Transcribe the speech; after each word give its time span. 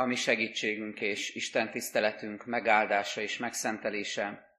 ami 0.00 0.14
segítségünk 0.14 1.00
és 1.00 1.34
Isten 1.34 1.70
tiszteletünk 1.70 2.46
megáldása 2.46 3.20
és 3.20 3.38
megszentelése 3.38 4.56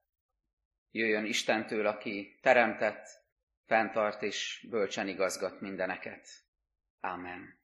jöjjön 0.90 1.24
Istentől, 1.24 1.86
aki 1.86 2.38
teremtett, 2.42 3.08
fenntart 3.66 4.22
és 4.22 4.66
bölcsen 4.70 5.08
igazgat 5.08 5.60
mindeneket. 5.60 6.28
Ámen. 7.00 7.60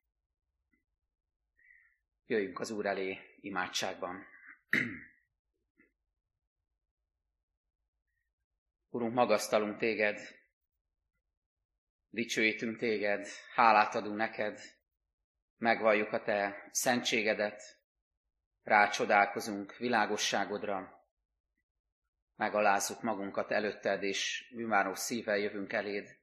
Jöjjünk 2.27 2.61
az 2.61 2.71
Úr 2.71 2.87
elé 2.87 3.19
imádságban. 3.41 4.27
Urunk, 8.91 9.15
magasztalunk 9.15 9.79
téged, 9.79 10.21
dicsőítünk 12.11 12.77
téged, 12.79 13.27
hálát 13.55 13.95
adunk 13.95 14.17
neked, 14.17 14.78
megvalljuk 15.59 16.13
a 16.13 16.23
te 16.23 16.69
szentségedet, 16.71 17.79
rácsodálkozunk 18.63 19.77
világosságodra, 19.77 21.07
megalázzuk 22.37 23.03
magunkat 23.03 23.51
előtted, 23.51 24.03
és 24.03 24.53
bűnváró 24.55 24.95
szívvel 24.95 25.39
jövünk 25.39 25.73
eléd, 25.73 26.19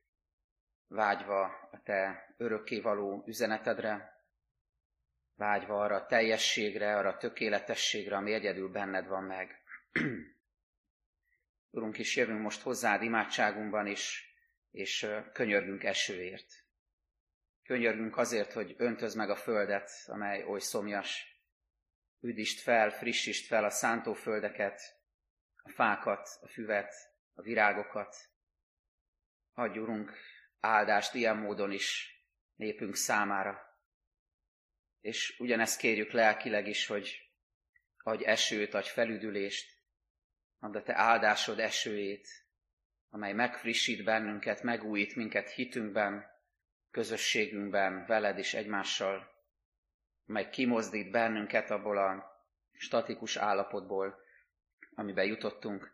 vágyva 0.87 1.43
a 1.71 1.81
te 1.83 2.25
örökkévaló 2.37 3.23
üzenetedre, 3.27 4.23
vágyva 5.35 5.81
arra 5.81 5.95
a 5.95 6.05
teljességre, 6.05 6.97
arra 6.97 7.09
a 7.09 7.17
tökéletességre, 7.17 8.15
ami 8.15 8.33
egyedül 8.33 8.69
benned 8.69 9.07
van 9.07 9.23
meg. 9.23 9.63
Urunk, 11.71 11.97
is 11.97 12.15
jövünk 12.15 12.41
most 12.41 12.61
hozzád 12.61 13.01
imádságunkban 13.01 13.87
is, 13.87 14.33
és 14.71 15.07
könyörgünk 15.33 15.83
esőért. 15.83 16.64
Könyörgünk 17.65 18.17
azért, 18.17 18.51
hogy 18.51 18.75
öntöz 18.77 19.13
meg 19.13 19.29
a 19.29 19.35
földet, 19.35 19.91
amely 20.05 20.43
oly 20.43 20.59
szomjas. 20.59 21.39
Üdítsd 22.19 22.59
fel, 22.59 22.89
frissítsd 22.89 23.45
fel 23.45 23.63
a 23.63 23.69
szántóföldeket, 23.69 24.81
a 25.63 25.69
fákat, 25.69 26.29
a 26.41 26.47
füvet, 26.47 26.93
a 27.33 27.41
virágokat. 27.41 28.15
Adj, 29.53 29.79
Urunk, 29.79 30.17
áldást 30.59 31.13
ilyen 31.13 31.37
módon 31.37 31.71
is 31.71 32.15
népünk 32.55 32.95
számára. 32.95 33.79
És 35.01 35.39
ugyanezt 35.39 35.79
kérjük 35.79 36.11
lelkileg 36.11 36.67
is, 36.67 36.87
hogy 36.87 37.29
adj 37.97 38.25
esőt, 38.25 38.73
adj 38.73 38.89
felüdülést, 38.89 39.79
add 40.59 40.75
a 40.75 40.83
te 40.83 40.95
áldásod 40.95 41.59
esőjét, 41.59 42.27
amely 43.09 43.33
megfrissít 43.33 44.03
bennünket, 44.03 44.63
megújít 44.63 45.15
minket 45.15 45.49
hitünkben, 45.49 46.33
közösségünkben, 46.95 48.05
veled 48.05 48.37
és 48.37 48.53
egymással, 48.53 49.31
amely 50.27 50.49
kimozdít 50.49 51.11
bennünket 51.11 51.69
abból 51.69 51.97
a 51.97 52.23
statikus 52.71 53.35
állapotból, 53.35 54.19
amiben 54.93 55.25
jutottunk. 55.25 55.93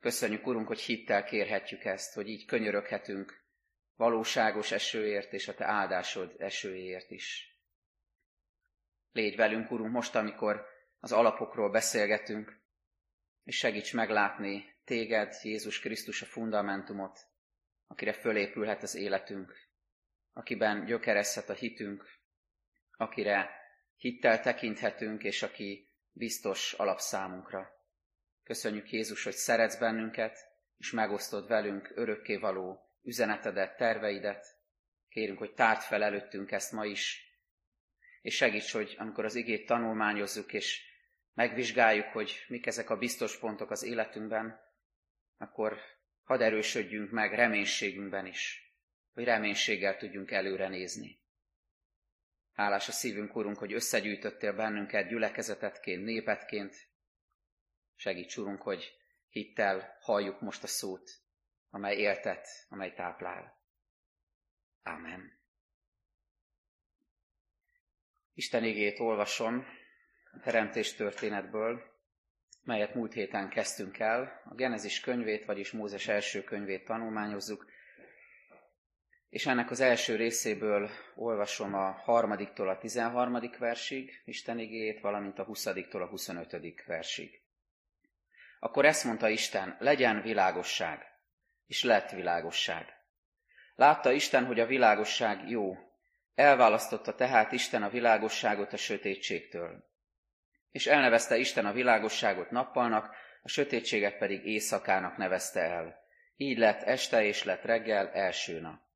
Köszönjük, 0.00 0.46
Urunk, 0.46 0.66
hogy 0.66 0.80
hittel 0.80 1.24
kérhetjük 1.24 1.84
ezt, 1.84 2.14
hogy 2.14 2.28
így 2.28 2.44
könyöröghetünk 2.44 3.44
valóságos 3.96 4.72
esőért 4.72 5.32
és 5.32 5.48
a 5.48 5.54
Te 5.54 5.64
áldásod 5.64 6.34
esőért 6.38 7.10
is. 7.10 7.58
Légy 9.12 9.36
velünk, 9.36 9.70
Urunk, 9.70 9.92
most, 9.92 10.14
amikor 10.14 10.66
az 11.00 11.12
alapokról 11.12 11.70
beszélgetünk, 11.70 12.60
és 13.44 13.56
segíts 13.56 13.94
meglátni 13.94 14.76
Téged, 14.84 15.34
Jézus 15.42 15.80
Krisztus 15.80 16.22
a 16.22 16.26
fundamentumot, 16.26 17.18
akire 17.86 18.12
fölépülhet 18.12 18.82
az 18.82 18.94
életünk, 18.94 19.67
akiben 20.38 20.84
gyökerezhet 20.84 21.48
a 21.48 21.52
hitünk, 21.52 22.18
akire 22.96 23.50
hittel 23.96 24.40
tekinthetünk, 24.40 25.22
és 25.24 25.42
aki 25.42 25.88
biztos 26.12 26.72
alapszámunkra. 26.72 27.70
Köszönjük 28.44 28.90
Jézus, 28.90 29.24
hogy 29.24 29.32
szeretsz 29.32 29.78
bennünket, 29.78 30.38
és 30.76 30.90
megosztod 30.90 31.48
velünk 31.48 31.92
örökkévaló 31.94 32.90
üzenetedet, 33.02 33.76
terveidet. 33.76 34.46
Kérünk, 35.08 35.38
hogy 35.38 35.54
tárt 35.54 35.82
fel 35.82 36.02
előttünk 36.02 36.50
ezt 36.50 36.72
ma 36.72 36.84
is, 36.84 37.32
és 38.22 38.34
segíts, 38.34 38.72
hogy 38.72 38.94
amikor 38.98 39.24
az 39.24 39.34
igét 39.34 39.66
tanulmányozzuk, 39.66 40.52
és 40.52 40.82
megvizsgáljuk, 41.34 42.06
hogy 42.06 42.44
mik 42.48 42.66
ezek 42.66 42.90
a 42.90 42.96
biztos 42.98 43.38
pontok 43.38 43.70
az 43.70 43.82
életünkben, 43.82 44.60
akkor 45.38 45.78
hadd 46.22 46.42
erősödjünk 46.42 47.10
meg 47.10 47.34
reménységünkben 47.34 48.26
is, 48.26 48.67
hogy 49.18 49.26
reménységgel 49.26 49.96
tudjunk 49.96 50.30
előre 50.30 50.68
nézni. 50.68 51.20
Hálás 52.52 52.88
a 52.88 52.92
szívünk, 52.92 53.36
Urunk, 53.36 53.58
hogy 53.58 53.72
összegyűjtöttél 53.72 54.52
bennünket 54.52 55.08
gyülekezetetként, 55.08 56.04
népetként. 56.04 56.76
Segíts, 57.94 58.36
Urunk, 58.36 58.62
hogy 58.62 58.92
hittel 59.28 59.96
halljuk 60.00 60.40
most 60.40 60.62
a 60.62 60.66
szót, 60.66 61.10
amely 61.70 61.96
éltet, 61.96 62.48
amely 62.68 62.92
táplál. 62.94 63.62
Ámen. 64.82 65.40
Isten 68.34 68.64
igét 68.64 68.98
olvasom 68.98 69.66
a 70.32 70.40
teremtés 70.40 70.94
történetből, 70.94 71.82
melyet 72.62 72.94
múlt 72.94 73.12
héten 73.12 73.48
kezdtünk 73.48 73.98
el. 73.98 74.42
A 74.44 74.54
Genezis 74.54 75.00
könyvét, 75.00 75.44
vagyis 75.44 75.72
Mózes 75.72 76.08
első 76.08 76.44
könyvét 76.44 76.84
tanulmányozzuk, 76.84 77.76
és 79.30 79.46
ennek 79.46 79.70
az 79.70 79.80
első 79.80 80.16
részéből 80.16 80.90
olvasom 81.14 81.74
a 81.74 81.90
harmadiktól 81.90 82.68
a 82.68 82.78
tizenharmadik 82.78 83.58
versig 83.58 84.22
Isten 84.24 84.58
igét, 84.58 85.00
valamint 85.00 85.38
a 85.38 85.44
huszadiktól 85.44 86.02
a 86.02 86.08
huszonötödik 86.08 86.84
versig. 86.86 87.42
Akkor 88.60 88.84
ezt 88.84 89.04
mondta 89.04 89.28
Isten, 89.28 89.76
legyen 89.78 90.22
világosság, 90.22 91.06
és 91.66 91.82
lett 91.82 92.10
világosság. 92.10 92.86
Látta 93.74 94.12
Isten, 94.12 94.44
hogy 94.44 94.60
a 94.60 94.66
világosság 94.66 95.48
jó, 95.48 95.76
elválasztotta 96.34 97.14
tehát 97.14 97.52
Isten 97.52 97.82
a 97.82 97.88
világosságot 97.88 98.72
a 98.72 98.76
sötétségtől. 98.76 99.84
És 100.70 100.86
elnevezte 100.86 101.36
Isten 101.36 101.66
a 101.66 101.72
világosságot 101.72 102.50
nappalnak, 102.50 103.14
a 103.42 103.48
sötétséget 103.48 104.18
pedig 104.18 104.46
éjszakának 104.46 105.16
nevezte 105.16 105.60
el. 105.60 105.96
Így 106.36 106.58
lett 106.58 106.82
este 106.82 107.24
és 107.24 107.44
lett 107.44 107.62
reggel 107.62 108.10
első 108.10 108.60
nap. 108.60 108.87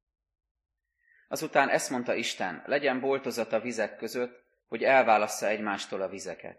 Azután 1.32 1.69
ezt 1.69 1.91
mondta 1.91 2.15
Isten, 2.15 2.62
legyen 2.66 3.00
boltozat 3.00 3.53
a 3.53 3.60
vizek 3.60 3.97
között, 3.97 4.44
hogy 4.66 4.82
elválassza 4.82 5.47
egymástól 5.47 6.03
a 6.03 6.09
vizeket. 6.09 6.59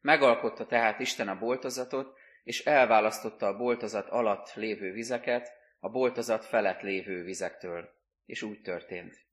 Megalkotta 0.00 0.66
tehát 0.66 0.98
Isten 0.98 1.28
a 1.28 1.38
boltozatot, 1.38 2.18
és 2.44 2.64
elválasztotta 2.64 3.46
a 3.46 3.56
boltozat 3.56 4.08
alatt 4.08 4.54
lévő 4.54 4.92
vizeket 4.92 5.52
a 5.80 5.88
boltozat 5.88 6.44
felett 6.44 6.80
lévő 6.80 7.22
vizektől. 7.22 7.88
És 8.24 8.42
úgy 8.42 8.60
történt. 8.60 9.26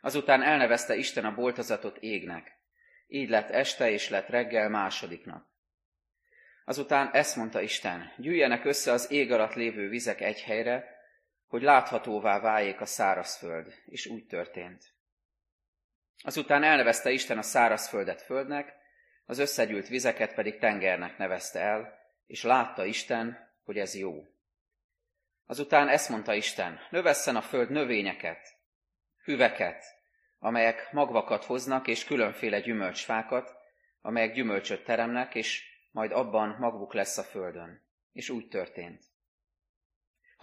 Azután 0.00 0.42
elnevezte 0.42 0.94
Isten 0.94 1.24
a 1.24 1.34
boltozatot 1.34 1.96
égnek. 1.98 2.58
Így 3.06 3.28
lett 3.28 3.50
este 3.50 3.90
és 3.90 4.08
lett 4.08 4.28
reggel 4.28 4.68
másodiknak. 4.68 5.46
Azután 6.64 7.10
ezt 7.12 7.36
mondta 7.36 7.60
Isten, 7.60 8.12
gyűjjenek 8.16 8.64
össze 8.64 8.92
az 8.92 9.10
ég 9.10 9.32
alatt 9.32 9.54
lévő 9.54 9.88
vizek 9.88 10.20
egy 10.20 10.40
helyre, 10.40 10.93
hogy 11.54 11.62
láthatóvá 11.62 12.40
váljék 12.40 12.80
a 12.80 12.86
szárazföld, 12.86 13.74
és 13.86 14.06
úgy 14.06 14.26
történt. 14.26 14.94
Azután 16.22 16.62
elnevezte 16.62 17.10
Isten 17.10 17.38
a 17.38 17.42
szárazföldet 17.42 18.22
földnek, 18.22 18.74
az 19.26 19.38
összegyűlt 19.38 19.88
vizeket 19.88 20.34
pedig 20.34 20.58
tengernek 20.58 21.18
nevezte 21.18 21.60
el, 21.60 21.98
és 22.26 22.42
látta 22.42 22.84
Isten, 22.84 23.52
hogy 23.64 23.78
ez 23.78 23.94
jó. 23.94 24.24
Azután 25.46 25.88
ezt 25.88 26.08
mondta 26.08 26.34
Isten, 26.34 26.80
növesszen 26.90 27.36
a 27.36 27.42
föld 27.42 27.70
növényeket, 27.70 28.56
füveket, 29.22 29.84
amelyek 30.38 30.92
magvakat 30.92 31.44
hoznak, 31.44 31.86
és 31.86 32.04
különféle 32.04 32.60
gyümölcsfákat, 32.60 33.56
amelyek 34.00 34.34
gyümölcsöt 34.34 34.84
teremnek, 34.84 35.34
és 35.34 35.62
majd 35.90 36.12
abban 36.12 36.56
magvuk 36.58 36.94
lesz 36.94 37.18
a 37.18 37.22
földön. 37.22 37.82
És 38.12 38.28
úgy 38.28 38.48
történt. 38.48 39.13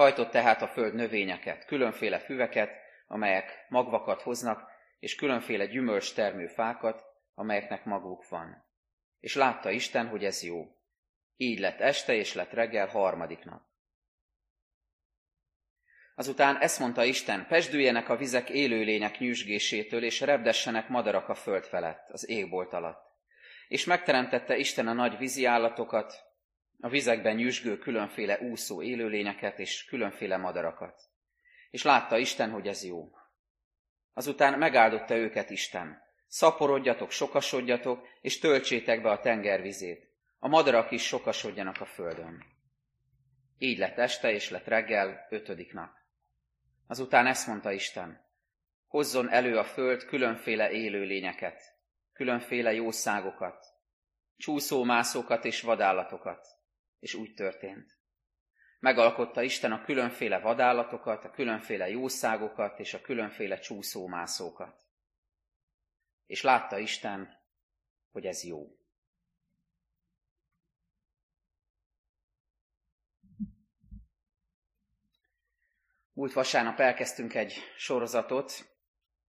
Hajtott 0.02 0.32
tehát 0.32 0.62
a 0.62 0.68
föld 0.68 0.94
növényeket, 0.94 1.66
különféle 1.66 2.20
füveket, 2.20 2.72
amelyek 3.08 3.66
magvakat 3.70 4.22
hoznak, 4.22 4.72
és 5.00 5.16
különféle 5.16 5.66
gyümölcs 5.66 6.14
termő 6.14 6.48
fákat, 6.48 7.04
amelyeknek 7.34 7.86
maguk 7.86 8.30
van. 8.30 8.66
És 9.20 9.36
látta 9.36 9.72
Isten, 9.72 10.08
hogy 10.08 10.24
ez 10.24 10.44
jó. 10.44 10.66
Így 11.36 11.60
lett 11.60 11.80
este, 11.80 12.14
és 12.14 12.34
lett 12.34 12.52
reggel 12.52 12.88
harmadik 12.88 13.44
nap. 13.44 13.62
Azután 16.16 16.58
ezt 16.58 16.80
mondta 16.80 17.04
Isten, 17.04 17.48
pesdüljenek 17.48 18.10
a 18.10 18.18
vizek 18.18 18.50
élőlények 18.50 19.20
nyüzsgésétől, 19.20 20.04
és 20.04 20.20
repdessenek 20.20 20.88
madarak 20.88 21.30
a 21.30 21.36
föld 21.36 21.64
felett, 21.66 22.10
az 22.10 22.30
égbolt 22.30 22.74
alatt. 22.74 23.04
És 23.68 23.86
megteremtette 23.86 24.58
Isten 24.58 24.88
a 24.88 24.94
nagy 24.94 25.18
vízi 25.18 25.46
állatokat, 25.46 26.31
a 26.82 26.90
vizekben 26.90 27.36
nyüzsgő 27.36 27.78
különféle 27.78 28.40
úszó 28.40 28.82
élőlényeket 28.82 29.60
és 29.60 29.86
különféle 29.86 30.38
madarakat. 30.38 31.02
És 31.70 31.84
látta 31.84 32.18
Isten, 32.18 32.50
hogy 32.50 32.68
ez 32.68 32.84
jó. 32.84 33.12
Azután 34.14 34.60
megáldotta 34.60 35.16
őket 35.16 35.50
Isten. 35.50 36.02
Szaporodjatok, 36.28 37.12
sokasodjatok, 37.12 38.08
és 38.22 38.40
töltsétek 38.40 39.02
be 39.02 39.10
a 39.10 39.20
tenger 39.20 39.62
vizét. 39.62 40.10
A 40.40 40.48
madarak 40.48 40.92
is 40.92 41.06
sokasodjanak 41.06 41.82
a 41.82 41.86
földön. 41.86 42.44
Így 43.58 43.78
lett 43.78 43.98
este, 43.98 44.32
és 44.32 44.50
lett 44.50 44.66
reggel, 44.66 45.28
ötödik 45.30 45.74
nap. 45.74 45.92
Azután 46.88 47.28
ezt 47.28 47.48
mondta 47.48 47.72
Isten, 47.72 48.26
hozzon 48.88 49.30
elő 49.30 49.58
a 49.58 49.64
föld 49.64 50.06
különféle 50.06 50.72
élőlényeket, 50.72 51.62
különféle 52.14 52.74
jószágokat, 52.74 53.66
csúszómászókat 54.38 55.46
és 55.46 55.62
vadállatokat. 55.62 56.61
És 57.02 57.14
úgy 57.14 57.34
történt. 57.34 57.98
Megalkotta 58.80 59.42
Isten 59.42 59.72
a 59.72 59.84
különféle 59.84 60.40
vadállatokat, 60.40 61.26
a 61.26 61.32
különféle 61.32 61.90
jószágokat 61.90 62.80
és 62.80 62.94
a 62.94 63.02
különféle 63.02 63.60
csúszómászókat. 63.60 64.86
És 66.26 66.42
látta 66.42 66.78
Isten, 66.78 67.40
hogy 68.12 68.26
ez 68.26 68.44
jó. 68.44 68.78
Múlt 76.14 76.34
vasárnap 76.34 76.80
elkezdtünk 76.80 77.34
egy 77.34 77.54
sorozatot 77.78 78.76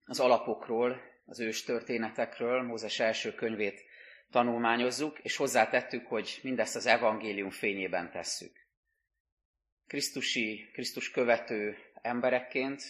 az 0.04 0.20
alapokról, 0.20 1.00
az 1.24 1.40
ős 1.40 1.64
történetekről, 1.64 2.62
Mózes 2.62 3.00
első 3.00 3.34
könyvét 3.34 3.84
tanulmányozzuk, 4.32 5.18
és 5.18 5.36
hozzátettük, 5.36 6.06
hogy 6.06 6.40
mindezt 6.42 6.76
az 6.76 6.86
evangélium 6.86 7.50
fényében 7.50 8.10
tesszük. 8.10 8.56
Krisztusi, 9.86 10.70
Krisztus 10.72 11.10
követő 11.10 11.76
emberekként 11.94 12.82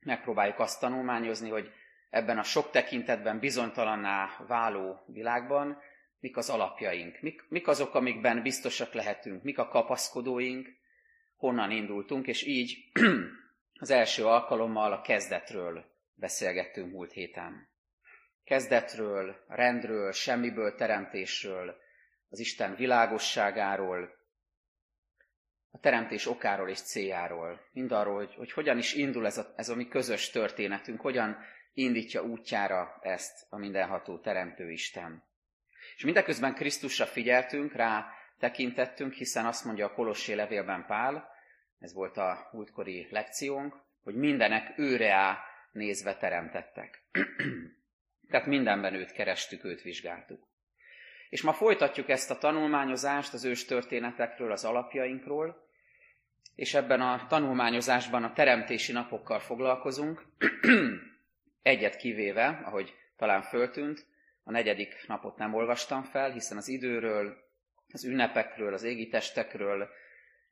megpróbáljuk 0.00 0.58
azt 0.58 0.80
tanulmányozni, 0.80 1.48
hogy 1.48 1.72
ebben 2.10 2.38
a 2.38 2.42
sok 2.42 2.70
tekintetben 2.70 3.38
bizonytalanná 3.38 4.44
váló 4.46 5.04
világban 5.06 5.82
mik 6.20 6.36
az 6.36 6.50
alapjaink, 6.50 7.20
mik, 7.20 7.44
mik 7.48 7.68
azok, 7.68 7.94
amikben 7.94 8.42
biztosak 8.42 8.92
lehetünk, 8.92 9.42
mik 9.42 9.58
a 9.58 9.68
kapaszkodóink, 9.68 10.68
honnan 11.36 11.70
indultunk, 11.70 12.26
és 12.26 12.46
így 12.46 12.90
az 13.80 13.90
első 13.90 14.26
alkalommal 14.26 14.92
a 14.92 15.00
kezdetről 15.00 15.84
beszélgettünk 16.14 16.92
múlt 16.92 17.12
héten. 17.12 17.71
Kezdetről, 18.52 19.44
rendről, 19.48 20.12
semmiből 20.12 20.74
teremtésről, 20.74 21.76
az 22.28 22.38
Isten 22.38 22.74
világosságáról, 22.74 24.10
a 25.70 25.78
teremtés 25.78 26.26
okáról 26.26 26.68
és 26.68 26.80
céljáról, 26.80 27.68
mindarról, 27.72 28.16
hogy, 28.16 28.34
hogy 28.34 28.52
hogyan 28.52 28.78
is 28.78 28.94
indul 28.94 29.26
ez 29.26 29.38
a, 29.38 29.52
ez 29.56 29.68
a 29.68 29.74
mi 29.74 29.88
közös 29.88 30.30
történetünk, 30.30 31.00
hogyan 31.00 31.38
indítja 31.72 32.22
útjára 32.22 32.98
ezt 33.00 33.46
a 33.48 33.56
mindenható 33.56 34.18
teremtő 34.18 34.70
Isten. 34.70 35.24
És 35.96 36.04
mindeközben 36.04 36.54
Krisztusra 36.54 37.06
figyeltünk, 37.06 37.72
rá 37.72 38.06
tekintettünk, 38.38 39.12
hiszen 39.12 39.46
azt 39.46 39.64
mondja 39.64 39.86
a 39.86 39.94
Kolossé 39.94 40.32
levélben 40.32 40.86
Pál, 40.86 41.28
ez 41.78 41.92
volt 41.92 42.16
a 42.16 42.48
múltkori 42.52 43.06
lekciónk, 43.10 43.76
hogy 44.02 44.14
mindenek 44.14 44.78
őre 44.78 45.12
á 45.14 45.38
nézve 45.70 46.16
teremtettek. 46.16 47.02
Tehát 48.32 48.46
mindenben 48.46 48.94
őt 48.94 49.12
kerestük, 49.12 49.64
őt 49.64 49.82
vizsgáltuk. 49.82 50.46
És 51.28 51.42
ma 51.42 51.52
folytatjuk 51.52 52.08
ezt 52.08 52.30
a 52.30 52.38
tanulmányozást 52.38 53.32
az 53.32 53.44
ős 53.44 53.64
történetekről, 53.64 54.52
az 54.52 54.64
alapjainkról, 54.64 55.68
és 56.54 56.74
ebben 56.74 57.00
a 57.00 57.26
tanulmányozásban 57.28 58.24
a 58.24 58.32
teremtési 58.32 58.92
napokkal 58.92 59.38
foglalkozunk, 59.38 60.24
egyet 61.62 61.96
kivéve, 61.96 62.60
ahogy 62.64 62.94
talán 63.16 63.42
föltűnt, 63.42 64.06
a 64.44 64.50
negyedik 64.50 65.04
napot 65.06 65.36
nem 65.36 65.54
olvastam 65.54 66.02
fel, 66.02 66.30
hiszen 66.30 66.56
az 66.56 66.68
időről, 66.68 67.36
az 67.92 68.04
ünnepekről, 68.04 68.72
az 68.72 68.82
égi 68.82 69.08
testekről, 69.08 69.88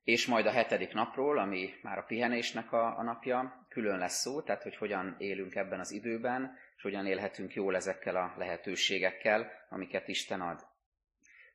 és 0.05 0.27
majd 0.27 0.47
a 0.47 0.51
hetedik 0.51 0.93
napról, 0.93 1.39
ami 1.39 1.75
már 1.83 1.99
a 1.99 2.03
pihenésnek 2.03 2.73
a, 2.73 2.99
a 2.99 3.03
napja, 3.03 3.67
külön 3.69 3.99
lesz 3.99 4.21
szó, 4.21 4.43
tehát 4.43 4.63
hogy 4.63 4.77
hogyan 4.77 5.15
élünk 5.19 5.55
ebben 5.55 5.81
az 5.81 5.91
időben, 5.91 6.59
és 6.77 6.83
hogyan 6.83 7.07
élhetünk 7.07 7.55
jól 7.55 7.77
ezekkel 7.77 8.17
a 8.17 8.35
lehetőségekkel, 8.37 9.51
amiket 9.69 10.09
Isten 10.09 10.41
ad. 10.41 10.67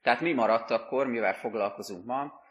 Tehát 0.01 0.21
mi 0.21 0.33
maradt 0.33 0.71
akkor, 0.71 1.07
mivel 1.07 1.33
foglalkozunk 1.33 2.05
ma? 2.05 2.43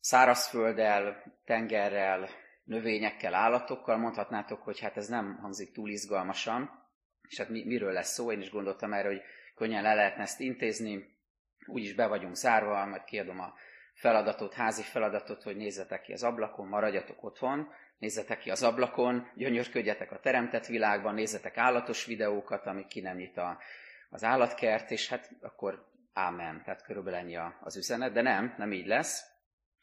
Szárazfölddel, 0.00 1.22
tengerrel, 1.44 2.28
növényekkel, 2.64 3.34
állatokkal, 3.34 3.96
mondhatnátok, 3.96 4.62
hogy 4.62 4.80
hát 4.80 4.96
ez 4.96 5.08
nem 5.08 5.38
hangzik 5.40 5.72
túl 5.72 5.90
izgalmasan, 5.90 6.84
és 7.28 7.38
hát 7.38 7.48
mi, 7.48 7.64
miről 7.64 7.92
lesz 7.92 8.12
szó, 8.12 8.32
én 8.32 8.40
is 8.40 8.50
gondoltam 8.50 8.92
erre, 8.92 9.08
hogy 9.08 9.22
könnyen 9.54 9.82
le 9.82 9.94
lehetne 9.94 10.22
ezt 10.22 10.40
intézni, 10.40 11.16
úgyis 11.66 11.94
be 11.94 12.06
vagyunk 12.06 12.34
zárva, 12.34 12.86
majd 12.86 13.04
kiadom 13.04 13.40
a 13.40 13.54
feladatot, 13.96 14.54
házi 14.54 14.82
feladatot, 14.82 15.42
hogy 15.42 15.56
nézzetek 15.56 16.02
ki 16.02 16.12
az 16.12 16.22
ablakon, 16.22 16.66
maradjatok 16.66 17.24
otthon, 17.24 17.68
nézzetek 17.98 18.38
ki 18.38 18.50
az 18.50 18.62
ablakon, 18.62 19.30
gyönyörködjetek 19.34 20.12
a 20.12 20.20
teremtett 20.20 20.66
világban, 20.66 21.14
nézzetek 21.14 21.56
állatos 21.56 22.04
videókat, 22.04 22.66
amik 22.66 22.86
ki 22.86 23.00
nem 23.00 23.16
nyit 23.16 23.36
a, 23.36 23.58
az 24.10 24.24
állatkert, 24.24 24.90
és 24.90 25.08
hát 25.08 25.30
akkor 25.40 25.86
ámen, 26.12 26.62
tehát 26.64 26.82
körülbelül 26.82 27.18
ennyi 27.18 27.38
az 27.60 27.76
üzenet, 27.76 28.12
de 28.12 28.22
nem, 28.22 28.54
nem 28.58 28.72
így 28.72 28.86
lesz, 28.86 29.24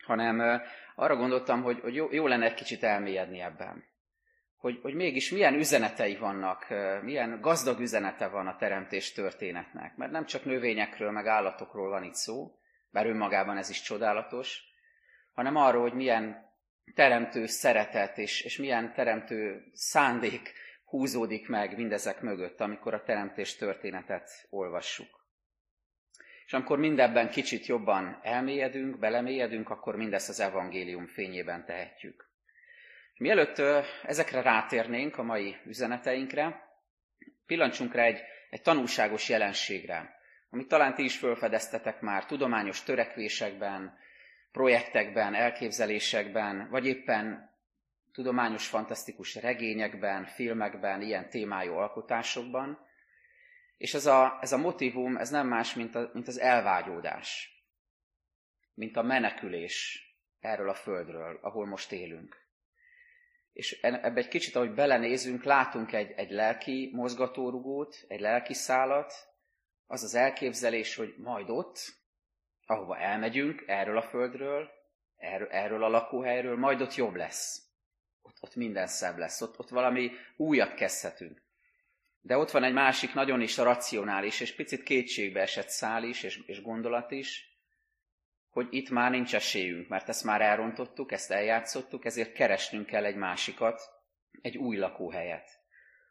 hanem 0.03 0.61
arra 0.95 1.15
gondoltam, 1.15 1.63
hogy, 1.63 1.79
hogy 1.79 1.95
jó, 1.95 2.07
jó 2.11 2.27
lenne 2.27 2.45
egy 2.45 2.53
kicsit 2.53 2.83
elmélyedni 2.83 3.41
ebben. 3.41 3.83
Hogy, 4.57 4.79
hogy 4.81 4.93
mégis 4.93 5.31
milyen 5.31 5.53
üzenetei 5.53 6.15
vannak, 6.15 6.67
milyen 7.01 7.41
gazdag 7.41 7.79
üzenete 7.79 8.27
van 8.27 8.47
a 8.47 8.55
teremtés 8.55 9.11
történetnek. 9.11 9.95
Mert 9.95 10.11
nem 10.11 10.25
csak 10.25 10.45
növényekről, 10.45 11.11
meg 11.11 11.27
állatokról 11.27 11.89
van 11.89 12.03
itt 12.03 12.13
szó, 12.13 12.55
bár 12.93 13.05
önmagában 13.05 13.57
ez 13.57 13.69
is 13.69 13.81
csodálatos, 13.81 14.63
hanem 15.33 15.55
arról, 15.55 15.81
hogy 15.81 15.93
milyen 15.93 16.51
teremtő 16.95 17.45
szeretet 17.45 18.17
és, 18.17 18.41
és 18.41 18.57
milyen 18.57 18.93
teremtő 18.93 19.63
szándék 19.73 20.53
húzódik 20.85 21.47
meg 21.47 21.77
mindezek 21.77 22.21
mögött, 22.21 22.61
amikor 22.61 22.93
a 22.93 23.03
teremtés 23.03 23.55
történetet 23.55 24.29
olvassuk. 24.49 25.27
És 26.45 26.53
amikor 26.53 26.79
mindebben 26.79 27.29
kicsit 27.29 27.65
jobban 27.65 28.19
elmélyedünk, 28.23 28.99
belemélyedünk, 28.99 29.69
akkor 29.69 29.95
mindezt 29.95 30.29
az 30.29 30.39
evangélium 30.39 31.05
fényében 31.07 31.65
tehetjük. 31.65 32.31
Mielőtt 33.17 33.61
ezekre 34.03 34.41
rátérnénk 34.41 35.17
a 35.17 35.23
mai 35.23 35.55
üzeneteinkre, 35.65 36.71
pillancsunk 37.45 37.93
rá 37.93 38.03
egy, 38.03 38.21
egy 38.49 38.61
tanulságos 38.61 39.29
jelenségre, 39.29 40.21
amit 40.53 40.67
talán 40.67 40.95
ti 40.95 41.03
is 41.03 41.17
felfedeztetek 41.17 42.01
már 42.01 42.25
tudományos 42.25 42.83
törekvésekben, 42.83 43.97
projektekben, 44.51 45.33
elképzelésekben, 45.33 46.69
vagy 46.69 46.85
éppen 46.85 47.51
tudományos, 48.11 48.67
fantasztikus 48.67 49.35
regényekben, 49.35 50.25
filmekben, 50.25 51.01
ilyen 51.01 51.29
témájú 51.29 51.73
alkotásokban. 51.73 52.79
És 53.77 53.93
ez 53.93 54.05
a, 54.05 54.37
ez 54.41 54.51
a 54.51 54.57
motivum, 54.57 55.17
ez 55.17 55.29
nem 55.29 55.47
más, 55.47 55.73
mint, 55.73 55.95
a, 55.95 56.09
mint 56.13 56.27
az 56.27 56.39
elvágyódás, 56.39 57.49
mint 58.73 58.97
a 58.97 59.01
menekülés 59.01 60.07
erről 60.39 60.69
a 60.69 60.73
földről, 60.75 61.39
ahol 61.41 61.65
most 61.65 61.91
élünk. 61.91 62.41
És 63.53 63.81
ebbe 63.81 64.19
egy 64.19 64.27
kicsit, 64.27 64.55
ahogy 64.55 64.73
belenézünk, 64.73 65.43
látunk 65.43 65.93
egy, 65.93 66.11
egy 66.11 66.31
lelki 66.31 66.89
mozgatórugót, 66.93 67.95
egy 68.07 68.19
lelki 68.19 68.53
szálat, 68.53 69.32
az 69.93 70.03
az 70.03 70.15
elképzelés, 70.15 70.95
hogy 70.95 71.15
majd 71.17 71.49
ott, 71.49 71.77
ahova 72.65 72.97
elmegyünk, 72.97 73.63
erről 73.67 73.97
a 73.97 74.01
földről, 74.01 74.69
erről, 75.17 75.47
erről 75.47 75.83
a 75.83 75.89
lakóhelyről, 75.89 76.57
majd 76.57 76.81
ott 76.81 76.95
jobb 76.95 77.15
lesz. 77.15 77.61
Ott, 78.21 78.37
ott 78.39 78.55
minden 78.55 78.87
szebb 78.87 79.17
lesz, 79.17 79.41
ott, 79.41 79.59
ott 79.59 79.69
valami 79.69 80.11
újat 80.37 80.73
kezdhetünk. 80.73 81.41
De 82.21 82.37
ott 82.37 82.51
van 82.51 82.63
egy 82.63 82.73
másik 82.73 83.13
nagyon 83.13 83.41
is 83.41 83.57
racionális, 83.57 84.39
és 84.39 84.55
picit 84.55 84.83
kétségbe 84.83 85.41
esett 85.41 85.69
szál 85.69 86.03
is, 86.03 86.23
és, 86.23 86.37
és 86.45 86.61
gondolat 86.61 87.11
is, 87.11 87.57
hogy 88.49 88.67
itt 88.69 88.89
már 88.89 89.11
nincs 89.11 89.35
esélyünk, 89.35 89.87
mert 89.87 90.09
ezt 90.09 90.23
már 90.23 90.41
elrontottuk, 90.41 91.11
ezt 91.11 91.31
eljátszottuk, 91.31 92.05
ezért 92.05 92.33
keresnünk 92.33 92.85
kell 92.85 93.05
egy 93.05 93.15
másikat, 93.15 93.81
egy 94.41 94.57
új 94.57 94.77
lakóhelyet. 94.77 95.62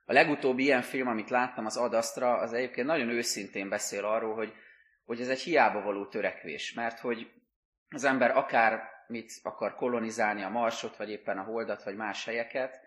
A 0.04 0.12
legutóbbi 0.12 0.62
ilyen 0.62 0.82
film, 0.82 1.08
amit 1.08 1.30
láttam, 1.30 1.66
az 1.66 1.76
Adasztra, 1.76 2.38
az 2.38 2.52
egyébként 2.52 2.86
nagyon 2.86 3.08
őszintén 3.08 3.68
beszél 3.68 4.04
arról, 4.04 4.34
hogy, 4.34 4.52
hogy 5.04 5.20
ez 5.20 5.28
egy 5.28 5.40
hiába 5.40 5.82
való 5.82 6.06
törekvés, 6.06 6.72
mert 6.72 6.98
hogy 6.98 7.30
az 7.88 8.04
ember 8.04 8.36
akár 8.36 8.90
mit 9.06 9.32
akar 9.42 9.74
kolonizálni 9.74 10.42
a 10.42 10.48
Marsot, 10.48 10.96
vagy 10.96 11.10
éppen 11.10 11.38
a 11.38 11.42
Holdat, 11.42 11.84
vagy 11.84 11.96
más 11.96 12.24
helyeket, 12.24 12.80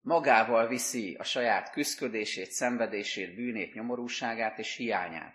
magával 0.00 0.66
viszi 0.66 1.16
a 1.18 1.24
saját 1.24 1.70
küszködését, 1.70 2.50
szenvedését, 2.50 3.34
bűnét, 3.34 3.74
nyomorúságát 3.74 4.58
és 4.58 4.76
hiányát. 4.76 5.34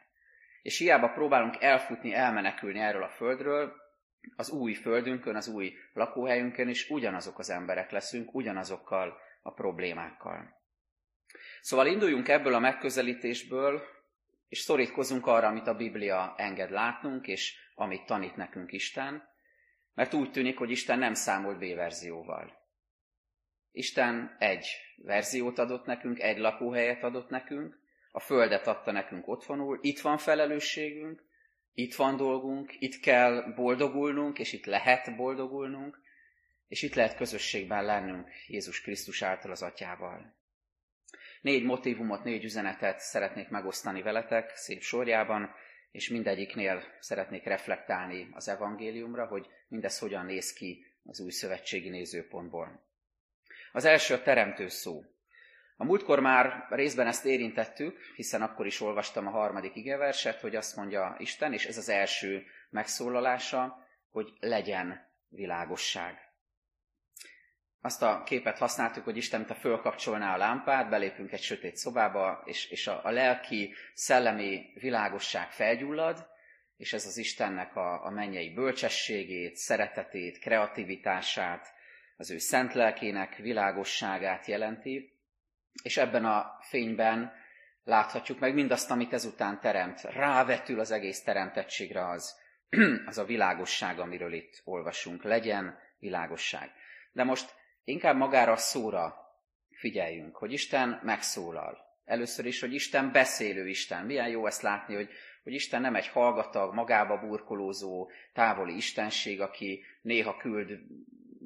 És 0.61 0.77
hiába 0.77 1.09
próbálunk 1.09 1.61
elfutni, 1.61 2.13
elmenekülni 2.13 2.79
erről 2.79 3.03
a 3.03 3.09
földről, 3.09 3.73
az 4.35 4.49
új 4.49 4.73
földünkön, 4.73 5.35
az 5.35 5.47
új 5.47 5.73
lakóhelyünkön 5.93 6.67
is 6.67 6.89
ugyanazok 6.89 7.39
az 7.39 7.49
emberek 7.49 7.91
leszünk, 7.91 8.33
ugyanazokkal 8.35 9.17
a 9.41 9.53
problémákkal. 9.53 10.58
Szóval 11.61 11.87
induljunk 11.87 12.27
ebből 12.27 12.53
a 12.53 12.59
megközelítésből, 12.59 13.81
és 14.47 14.59
szorítkozunk 14.59 15.27
arra, 15.27 15.47
amit 15.47 15.67
a 15.67 15.75
Biblia 15.75 16.33
enged 16.37 16.71
látnunk, 16.71 17.27
és 17.27 17.57
amit 17.75 18.05
tanít 18.05 18.35
nekünk 18.35 18.71
Isten, 18.71 19.23
mert 19.93 20.13
úgy 20.13 20.31
tűnik, 20.31 20.57
hogy 20.57 20.71
Isten 20.71 20.99
nem 20.99 21.13
számolt 21.13 21.57
B-verzióval. 21.57 22.57
Isten 23.71 24.35
egy 24.39 24.67
verziót 24.95 25.59
adott 25.59 25.85
nekünk, 25.85 26.19
egy 26.19 26.37
lakóhelyet 26.37 27.03
adott 27.03 27.29
nekünk, 27.29 27.79
a 28.11 28.19
földet 28.19 28.67
adta 28.67 28.91
nekünk 28.91 29.27
otthonul, 29.27 29.79
itt 29.81 29.99
van 29.99 30.17
felelősségünk, 30.17 31.23
itt 31.73 31.95
van 31.95 32.17
dolgunk, 32.17 32.81
itt 32.81 32.99
kell 32.99 33.53
boldogulnunk, 33.55 34.39
és 34.39 34.53
itt 34.53 34.65
lehet 34.65 35.15
boldogulnunk, 35.15 35.99
és 36.67 36.81
itt 36.81 36.93
lehet 36.93 37.15
közösségben 37.15 37.85
lennünk 37.85 38.29
Jézus 38.47 38.81
Krisztus 38.81 39.21
által 39.21 39.51
az 39.51 39.61
Atyával. 39.61 40.38
Négy 41.41 41.63
motivumot, 41.63 42.23
négy 42.23 42.43
üzenetet 42.43 42.99
szeretnék 42.99 43.49
megosztani 43.49 44.01
veletek 44.01 44.55
szép 44.55 44.81
sorjában, 44.81 45.55
és 45.91 46.09
mindegyiknél 46.09 46.83
szeretnék 46.99 47.43
reflektálni 47.43 48.29
az 48.31 48.47
evangéliumra, 48.47 49.25
hogy 49.25 49.47
mindez 49.67 49.99
hogyan 49.99 50.25
néz 50.25 50.53
ki 50.53 50.85
az 51.03 51.19
új 51.19 51.31
szövetségi 51.31 51.89
nézőpontból. 51.89 52.87
Az 53.71 53.85
első 53.85 54.13
a 54.13 54.21
teremtő 54.21 54.67
szó. 54.67 55.03
A 55.77 55.85
múltkor 55.85 56.19
már 56.19 56.65
részben 56.69 57.07
ezt 57.07 57.25
érintettük, 57.25 57.99
hiszen 58.15 58.41
akkor 58.41 58.65
is 58.65 58.81
olvastam 58.81 59.27
a 59.27 59.29
harmadik 59.29 59.75
igeverset, 59.75 60.39
hogy 60.39 60.55
azt 60.55 60.75
mondja 60.75 61.15
Isten, 61.19 61.53
és 61.53 61.65
ez 61.65 61.77
az 61.77 61.89
első 61.89 62.45
megszólalása, 62.69 63.87
hogy 64.09 64.33
legyen 64.39 65.07
világosság. 65.29 66.28
Azt 67.81 68.01
a 68.01 68.23
képet 68.25 68.57
használtuk, 68.57 69.03
hogy 69.03 69.17
Isten, 69.17 69.39
mint 69.39 69.51
a 69.51 69.55
fölkapcsolná 69.55 70.33
a 70.33 70.37
lámpát, 70.37 70.89
belépünk 70.89 71.31
egy 71.31 71.41
sötét 71.41 71.75
szobába, 71.75 72.41
és, 72.45 72.69
és 72.69 72.87
a, 72.87 73.03
a 73.03 73.09
lelki, 73.09 73.73
szellemi 73.93 74.71
világosság 74.73 75.51
felgyullad, 75.51 76.27
és 76.77 76.93
ez 76.93 77.05
az 77.05 77.17
Istennek 77.17 77.75
a, 77.75 78.05
a 78.05 78.09
mennyei 78.09 78.53
bölcsességét, 78.53 79.55
szeretetét, 79.55 80.39
kreativitását, 80.39 81.73
az 82.17 82.31
ő 82.31 82.37
szent 82.37 82.73
lelkének 82.73 83.35
világosságát 83.35 84.45
jelenti, 84.45 85.19
és 85.83 85.97
ebben 85.97 86.25
a 86.25 86.57
fényben 86.61 87.31
láthatjuk 87.83 88.39
meg 88.39 88.53
mindazt, 88.53 88.91
amit 88.91 89.13
ezután 89.13 89.59
teremt. 89.59 90.01
Rávetül 90.01 90.79
az 90.79 90.91
egész 90.91 91.23
teremtettségre 91.23 92.07
az, 92.07 92.39
az 93.05 93.17
a 93.17 93.25
világosság, 93.25 93.99
amiről 93.99 94.33
itt 94.33 94.61
olvasunk. 94.63 95.23
Legyen 95.23 95.77
világosság. 95.99 96.71
De 97.11 97.23
most 97.23 97.57
inkább 97.89 98.15
magára 98.15 98.51
a 98.51 98.57
szóra 98.57 99.15
figyeljünk, 99.71 100.35
hogy 100.35 100.51
Isten 100.51 100.99
megszólal. 101.03 101.87
Először 102.05 102.45
is, 102.45 102.59
hogy 102.59 102.73
Isten 102.73 103.11
beszélő 103.11 103.67
Isten. 103.67 104.05
Milyen 104.05 104.29
jó 104.29 104.45
ezt 104.45 104.61
látni, 104.61 104.95
hogy, 104.95 105.09
hogy 105.43 105.53
Isten 105.53 105.81
nem 105.81 105.95
egy 105.95 106.07
hallgatag, 106.07 106.73
magába 106.73 107.17
burkolózó, 107.17 108.09
távoli 108.33 108.75
istenség, 108.75 109.41
aki 109.41 109.83
néha 110.01 110.37
küld 110.37 110.79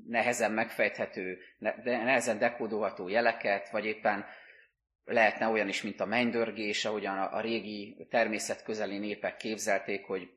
nehezen 0.08 0.52
megfejthető, 0.52 1.38
nehezen 1.84 2.38
dekódolható 2.38 3.08
jeleket, 3.08 3.70
vagy 3.70 3.86
éppen 3.86 4.26
lehetne 5.06 5.48
olyan 5.48 5.68
is, 5.68 5.82
mint 5.82 6.00
a 6.00 6.06
mennydörgés, 6.06 6.86
ahogyan 6.86 7.18
a, 7.18 7.42
régi 7.42 8.08
természetközeli 8.10 8.98
népek 8.98 9.38
képzelték, 9.38 10.06
hogy 10.06 10.30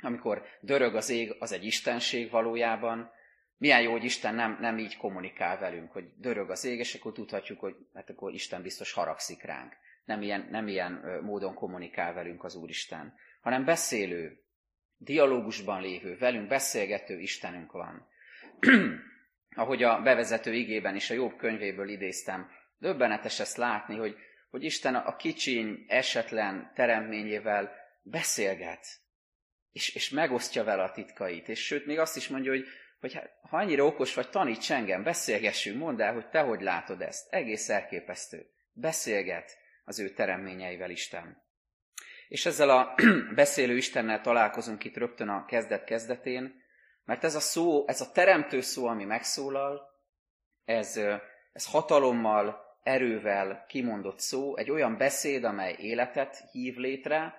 amikor 0.00 0.44
dörög 0.60 0.94
az 0.94 1.10
ég, 1.10 1.36
az 1.38 1.52
egy 1.52 1.64
istenség 1.64 2.30
valójában. 2.30 3.10
Milyen 3.58 3.82
jó, 3.82 3.90
hogy 3.90 4.04
Isten 4.04 4.34
nem, 4.34 4.58
nem 4.60 4.78
így 4.78 4.96
kommunikál 4.96 5.58
velünk, 5.58 5.92
hogy 5.92 6.04
dörög 6.16 6.50
az 6.50 6.64
ég, 6.64 6.78
és 6.78 6.94
akkor 6.94 7.12
tudhatjuk, 7.12 7.60
hogy 7.60 7.76
hát 7.94 8.10
akkor 8.10 8.32
Isten 8.32 8.62
biztos 8.62 8.92
haragszik 8.92 9.42
ránk. 9.42 9.76
Nem 10.04 10.22
ilyen, 10.22 10.48
nem 10.50 10.68
ilyen 10.68 11.20
módon 11.22 11.54
kommunikál 11.54 12.12
velünk 12.12 12.44
az 12.44 12.54
Úristen, 12.54 13.14
hanem 13.40 13.64
beszélő, 13.64 14.42
dialógusban 14.96 15.80
lévő, 15.80 16.16
velünk 16.16 16.48
beszélgető 16.48 17.18
Istenünk 17.18 17.72
van. 17.72 18.08
ahogy 19.58 19.82
a 19.82 20.00
bevezető 20.02 20.54
igében 20.54 20.94
is 20.94 21.10
a 21.10 21.14
jobb 21.14 21.36
könyvéből 21.36 21.88
idéztem, 21.88 22.50
döbbenetes 22.78 23.40
ezt 23.40 23.56
látni, 23.56 23.96
hogy, 23.96 24.16
hogy 24.50 24.62
Isten 24.62 24.94
a 24.94 25.16
kicsiny, 25.16 25.84
esetlen 25.88 26.72
teremményével 26.74 27.72
beszélget, 28.02 28.86
és, 29.72 29.94
és 29.94 30.10
megosztja 30.10 30.64
vele 30.64 30.82
a 30.82 30.90
titkait, 30.90 31.48
és 31.48 31.64
sőt, 31.64 31.86
még 31.86 31.98
azt 31.98 32.16
is 32.16 32.28
mondja, 32.28 32.50
hogy, 32.50 32.64
hogy 33.00 33.14
hát, 33.14 33.38
ha 33.42 33.56
annyira 33.56 33.84
okos 33.84 34.14
vagy, 34.14 34.30
taníts 34.30 34.70
engem, 34.70 35.02
beszélgessünk, 35.02 35.78
mondd 35.78 36.02
el, 36.02 36.12
hogy 36.14 36.28
te 36.28 36.40
hogy 36.40 36.60
látod 36.60 37.02
ezt. 37.02 37.32
Egész 37.32 37.68
elképesztő. 37.68 38.46
Beszélget 38.72 39.58
az 39.84 39.98
ő 39.98 40.08
teremményeivel 40.08 40.90
Isten. 40.90 41.42
És 42.28 42.46
ezzel 42.46 42.70
a 42.70 42.94
beszélő 43.34 43.76
Istennel 43.76 44.20
találkozunk 44.20 44.84
itt 44.84 44.96
rögtön 44.96 45.28
a 45.28 45.44
kezdet 45.44 45.84
kezdetén, 45.84 46.62
mert 47.04 47.24
ez 47.24 47.34
a 47.34 47.40
szó, 47.40 47.88
ez 47.88 48.00
a 48.00 48.12
teremtő 48.12 48.60
szó, 48.60 48.86
ami 48.86 49.04
megszólal, 49.04 49.80
ez, 50.64 50.96
ez 51.52 51.66
hatalommal, 51.66 52.66
erővel 52.82 53.64
kimondott 53.68 54.20
szó, 54.20 54.56
egy 54.56 54.70
olyan 54.70 54.96
beszéd, 54.96 55.44
amely 55.44 55.76
életet 55.78 56.44
hív 56.52 56.76
létre, 56.76 57.34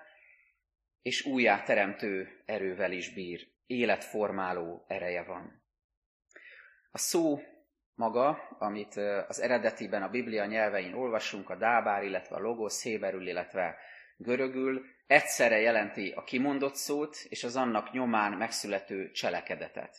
és 1.02 1.24
újjá 1.24 1.62
teremtő 1.62 2.42
erővel 2.46 2.92
is 2.92 3.12
bír, 3.12 3.48
életformáló 3.70 4.84
ereje 4.86 5.22
van. 5.22 5.62
A 6.90 6.98
szó 6.98 7.40
maga, 7.94 8.30
amit 8.58 8.96
az 9.28 9.40
eredetiben 9.40 10.02
a 10.02 10.08
Biblia 10.08 10.44
nyelvein 10.44 10.94
olvasunk, 10.94 11.50
a 11.50 11.56
dábár, 11.56 12.02
illetve 12.02 12.36
a 12.36 12.40
logos, 12.40 12.82
héberül, 12.82 13.28
illetve 13.28 13.76
görögül, 14.16 14.84
egyszerre 15.06 15.60
jelenti 15.60 16.10
a 16.10 16.24
kimondott 16.24 16.74
szót 16.74 17.16
és 17.28 17.44
az 17.44 17.56
annak 17.56 17.92
nyomán 17.92 18.32
megszülető 18.32 19.10
cselekedetet. 19.10 19.96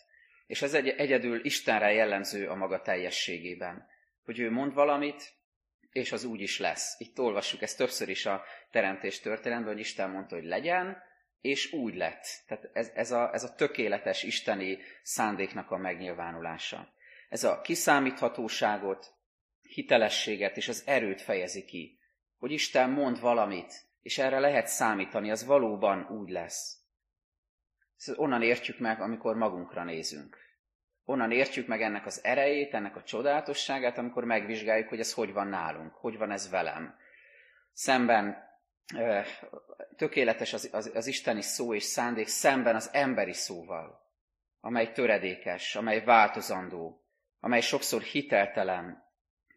És 0.47 0.61
ez 0.61 0.73
egy, 0.73 0.87
egyedül 0.87 1.45
Istenre 1.45 1.91
jellemző 1.93 2.47
a 2.47 2.55
maga 2.55 2.81
teljességében, 2.81 3.87
hogy 4.23 4.39
ő 4.39 4.51
mond 4.51 4.73
valamit, 4.73 5.33
és 5.91 6.11
az 6.11 6.23
úgy 6.23 6.41
is 6.41 6.59
lesz. 6.59 6.99
Itt 6.99 7.19
olvassuk 7.19 7.61
ezt 7.61 7.77
többször 7.77 8.09
is 8.09 8.25
a 8.25 8.43
teremtés 8.71 9.19
történetben, 9.19 9.71
hogy 9.71 9.79
Isten 9.79 10.09
mondta, 10.09 10.35
hogy 10.35 10.45
legyen, 10.45 11.03
és 11.41 11.73
úgy 11.73 11.95
lett. 11.95 12.25
Tehát 12.47 12.69
ez, 12.73 12.91
ez, 12.93 13.11
a, 13.11 13.33
ez 13.33 13.43
a 13.43 13.55
tökéletes 13.55 14.23
isteni 14.23 14.79
szándéknak 15.03 15.71
a 15.71 15.77
megnyilvánulása. 15.77 16.93
Ez 17.29 17.43
a 17.43 17.61
kiszámíthatóságot, 17.61 19.13
hitelességet 19.61 20.57
és 20.57 20.67
az 20.67 20.83
erőt 20.85 21.21
fejezi 21.21 21.65
ki, 21.65 21.99
hogy 22.37 22.51
Isten 22.51 22.89
mond 22.89 23.19
valamit, 23.19 23.73
és 24.01 24.17
erre 24.17 24.39
lehet 24.39 24.67
számítani, 24.67 25.31
az 25.31 25.45
valóban 25.45 26.07
úgy 26.09 26.29
lesz. 26.29 26.79
Ezt 27.97 28.17
onnan 28.17 28.41
értjük 28.41 28.79
meg, 28.79 29.01
amikor 29.01 29.35
magunkra 29.35 29.83
nézünk. 29.83 30.37
Onnan 31.03 31.31
értjük 31.31 31.67
meg 31.67 31.81
ennek 31.81 32.05
az 32.05 32.23
erejét, 32.23 32.73
ennek 32.73 32.95
a 32.95 33.03
csodálatosságát, 33.03 33.97
amikor 33.97 34.23
megvizsgáljuk, 34.23 34.89
hogy 34.89 34.99
ez 34.99 35.13
hogy 35.13 35.33
van 35.33 35.47
nálunk, 35.47 35.93
hogy 35.93 36.17
van 36.17 36.31
ez 36.31 36.49
velem. 36.49 36.95
Szemben 37.73 38.50
tökéletes 39.95 40.53
az, 40.53 40.69
az, 40.71 40.91
az 40.93 41.07
isteni 41.07 41.41
szó 41.41 41.73
és 41.73 41.83
szándék 41.83 42.27
szemben 42.27 42.75
az 42.75 42.89
emberi 42.93 43.33
szóval, 43.33 44.01
amely 44.59 44.91
töredékes, 44.91 45.75
amely 45.75 46.03
változandó, 46.03 47.05
amely 47.39 47.61
sokszor 47.61 48.01
hiteltelen, 48.01 49.09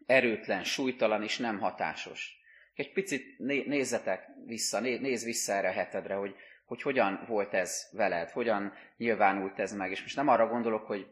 erőtlen, 0.05 0.63
súlytalan 0.63 1.23
és 1.23 1.37
nem 1.37 1.59
hatásos. 1.59 2.43
Egy 2.73 2.93
picit 2.93 3.37
nézzetek 3.67 4.27
vissza, 4.45 4.79
nézz 4.79 5.23
vissza 5.23 5.53
erre 5.53 5.69
a 5.69 5.71
hetedre, 5.71 6.13
hogy, 6.13 6.35
hogy 6.65 6.81
hogyan 6.81 7.23
volt 7.27 7.53
ez 7.53 7.87
veled, 7.91 8.29
hogyan 8.29 8.73
nyilvánult 8.97 9.59
ez 9.59 9.73
meg. 9.73 9.91
És 9.91 10.01
most 10.01 10.15
nem 10.15 10.27
arra 10.27 10.47
gondolok, 10.47 10.85
hogy, 10.85 11.07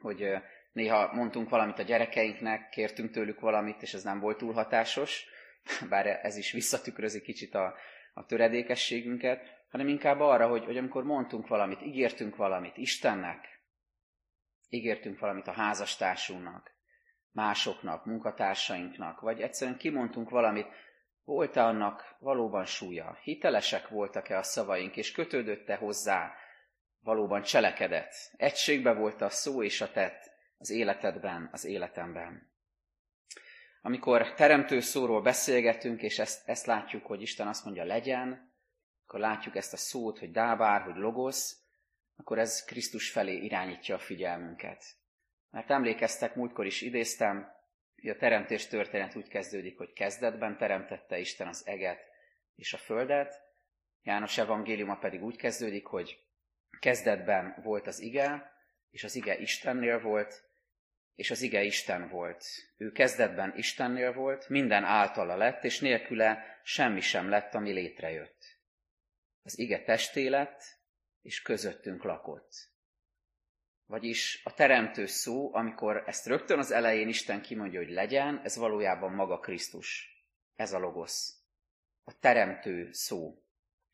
hogy 0.00 0.32
néha 0.72 1.12
mondtunk 1.12 1.48
valamit 1.48 1.78
a 1.78 1.82
gyerekeinknek, 1.82 2.68
kértünk 2.68 3.10
tőlük 3.10 3.40
valamit, 3.40 3.82
és 3.82 3.94
ez 3.94 4.02
nem 4.02 4.20
volt 4.20 4.38
túl 4.38 4.52
hatásos, 4.52 5.26
bár 5.90 6.06
ez 6.06 6.36
is 6.36 6.52
visszatükrözi 6.52 7.22
kicsit 7.22 7.54
a, 7.54 7.74
a 8.14 8.26
töredékességünket, 8.26 9.62
hanem 9.70 9.88
inkább 9.88 10.20
arra, 10.20 10.48
hogy, 10.48 10.64
hogy 10.64 10.76
amikor 10.76 11.04
mondtunk 11.04 11.48
valamit, 11.48 11.82
ígértünk 11.82 12.36
valamit 12.36 12.76
Istennek, 12.76 13.62
ígértünk 14.68 15.18
valamit 15.18 15.46
a 15.46 15.52
házastársunknak, 15.52 16.72
másoknak, 17.30 18.04
munkatársainknak, 18.04 19.20
vagy 19.20 19.40
egyszerűen 19.40 19.76
kimondtunk 19.76 20.30
valamit, 20.30 20.66
volt-e 21.24 21.64
annak 21.64 22.16
valóban 22.18 22.64
súlya? 22.64 23.18
Hitelesek 23.22 23.88
voltak-e 23.88 24.38
a 24.38 24.42
szavaink, 24.42 24.96
és 24.96 25.12
kötődötte 25.12 25.76
hozzá 25.76 26.34
valóban 27.00 27.42
cselekedett? 27.42 28.12
Egységbe 28.36 28.92
volt 28.92 29.20
a 29.20 29.28
szó 29.28 29.62
és 29.62 29.80
a 29.80 29.90
tett 29.90 30.30
az 30.58 30.70
életedben, 30.70 31.48
az 31.52 31.64
életemben. 31.64 32.53
Amikor 33.86 34.34
teremtő 34.34 34.80
szóról 34.80 35.22
beszélgetünk, 35.22 36.02
és 36.02 36.18
ezt, 36.18 36.48
ezt 36.48 36.66
látjuk, 36.66 37.06
hogy 37.06 37.22
Isten 37.22 37.48
azt 37.48 37.64
mondja 37.64 37.84
legyen, 37.84 38.52
akkor 39.02 39.20
látjuk 39.20 39.56
ezt 39.56 39.72
a 39.72 39.76
szót, 39.76 40.18
hogy 40.18 40.30
dábár, 40.30 40.82
hogy 40.82 40.96
logosz, 40.96 41.62
akkor 42.16 42.38
ez 42.38 42.64
Krisztus 42.64 43.10
felé 43.10 43.36
irányítja 43.36 43.94
a 43.94 43.98
figyelmünket. 43.98 44.84
Mert 45.50 45.70
emlékeztek, 45.70 46.34
múltkor 46.34 46.66
is 46.66 46.80
idéztem, 46.80 47.52
A 47.96 48.16
teremtés 48.18 48.66
történet 48.66 49.16
úgy 49.16 49.28
kezdődik, 49.28 49.76
hogy 49.76 49.92
kezdetben 49.92 50.56
teremtette 50.56 51.18
Isten 51.18 51.48
az 51.48 51.66
eget 51.66 52.00
és 52.54 52.72
a 52.72 52.78
földet. 52.78 53.40
János 54.02 54.38
evangéliuma 54.38 54.96
pedig 54.96 55.22
úgy 55.22 55.36
kezdődik, 55.36 55.86
hogy 55.86 56.18
kezdetben 56.80 57.60
volt 57.62 57.86
az 57.86 58.00
ige, 58.00 58.52
és 58.90 59.04
az 59.04 59.16
ige 59.16 59.38
Istennél 59.38 60.00
volt, 60.00 60.52
és 61.14 61.30
az 61.30 61.42
ige 61.42 61.62
Isten 61.62 62.08
volt. 62.08 62.44
Ő 62.76 62.92
kezdetben 62.92 63.56
Istennél 63.56 64.12
volt, 64.12 64.48
minden 64.48 64.84
általa 64.84 65.36
lett, 65.36 65.64
és 65.64 65.80
nélküle 65.80 66.60
semmi 66.62 67.00
sem 67.00 67.28
lett, 67.28 67.54
ami 67.54 67.72
létrejött. 67.72 68.58
Az 69.42 69.58
ige 69.58 69.82
testé 69.82 70.26
lett, 70.26 70.62
és 71.22 71.42
közöttünk 71.42 72.04
lakott. 72.04 72.72
Vagyis 73.86 74.40
a 74.44 74.54
teremtő 74.54 75.06
szó, 75.06 75.54
amikor 75.54 76.02
ezt 76.06 76.26
rögtön 76.26 76.58
az 76.58 76.70
elején 76.70 77.08
Isten 77.08 77.42
kimondja, 77.42 77.80
hogy 77.80 77.90
legyen, 77.90 78.40
ez 78.44 78.56
valójában 78.56 79.12
maga 79.12 79.38
Krisztus. 79.38 80.08
Ez 80.54 80.72
a 80.72 80.78
logosz. 80.78 81.42
A 82.04 82.18
teremtő 82.18 82.92
szó. 82.92 83.42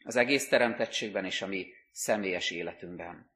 Az 0.04 0.16
egész 0.16 0.48
teremtettségben 0.48 1.24
és 1.24 1.42
a 1.42 1.46
mi 1.46 1.72
személyes 1.90 2.50
életünkben. 2.50 3.29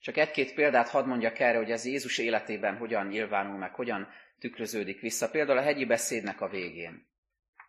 Csak 0.00 0.16
egy-két 0.16 0.54
példát 0.54 0.88
hadd 0.88 1.06
mondjak 1.06 1.38
erre, 1.38 1.56
hogy 1.56 1.70
ez 1.70 1.84
Jézus 1.84 2.18
életében 2.18 2.76
hogyan 2.76 3.06
nyilvánul 3.06 3.58
meg, 3.58 3.74
hogyan 3.74 4.08
tükröződik 4.38 5.00
vissza. 5.00 5.30
Például 5.30 5.58
a 5.58 5.62
hegyi 5.62 5.84
beszédnek 5.84 6.40
a 6.40 6.48
végén. 6.48 7.06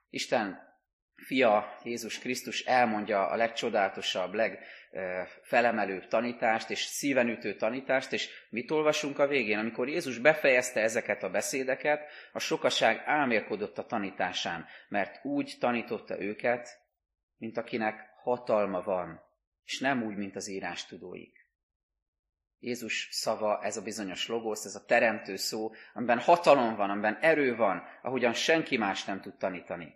Isten 0.10 0.70
fia 1.16 1.78
Jézus 1.84 2.20
Krisztus 2.20 2.66
elmondja 2.66 3.28
a 3.28 3.36
legcsodálatosabb, 3.36 4.34
legfelemelőbb 4.34 6.08
tanítást, 6.08 6.70
és 6.70 6.80
szívenütő 6.80 7.56
tanítást, 7.56 8.14
és 8.14 8.30
mit 8.50 8.72
olvasunk 8.72 9.20
a 9.20 9.28
végén? 9.28 9.58
Amikor 9.58 9.88
Jézus 9.88 10.18
befejezte 10.18 10.82
ezeket 10.82 11.24
a 11.24 11.30
beszédeket, 11.30 12.12
a 12.32 12.40
sokaság 12.40 13.02
álmélkodott 13.06 13.78
a 13.78 13.86
tanításán, 13.86 14.66
mert 14.88 15.26
úgy 15.26 15.56
tanította 15.60 16.22
őket, 16.22 16.80
mint 17.38 17.58
akinek 17.58 18.10
hatalma 18.22 18.82
van, 18.82 19.22
és 19.66 19.80
nem 19.80 20.04
úgy, 20.04 20.16
mint 20.16 20.36
az 20.36 20.50
írás 20.50 20.86
tudóik. 20.86 21.41
Jézus 22.64 23.08
szava, 23.12 23.60
ez 23.64 23.78
a 23.78 23.82
bizonyos 23.82 24.28
logosz, 24.28 24.66
ez 24.66 24.76
a 24.76 24.86
teremtő 24.86 25.36
szó, 25.36 25.72
amiben 25.94 26.20
hatalom 26.20 26.76
van, 26.76 26.90
amiben 26.90 27.18
erő 27.22 27.56
van, 27.56 27.84
ahogyan 28.02 28.34
senki 28.34 28.78
más 28.78 29.04
nem 29.04 29.22
tud 29.22 29.38
tanítani. 29.38 29.94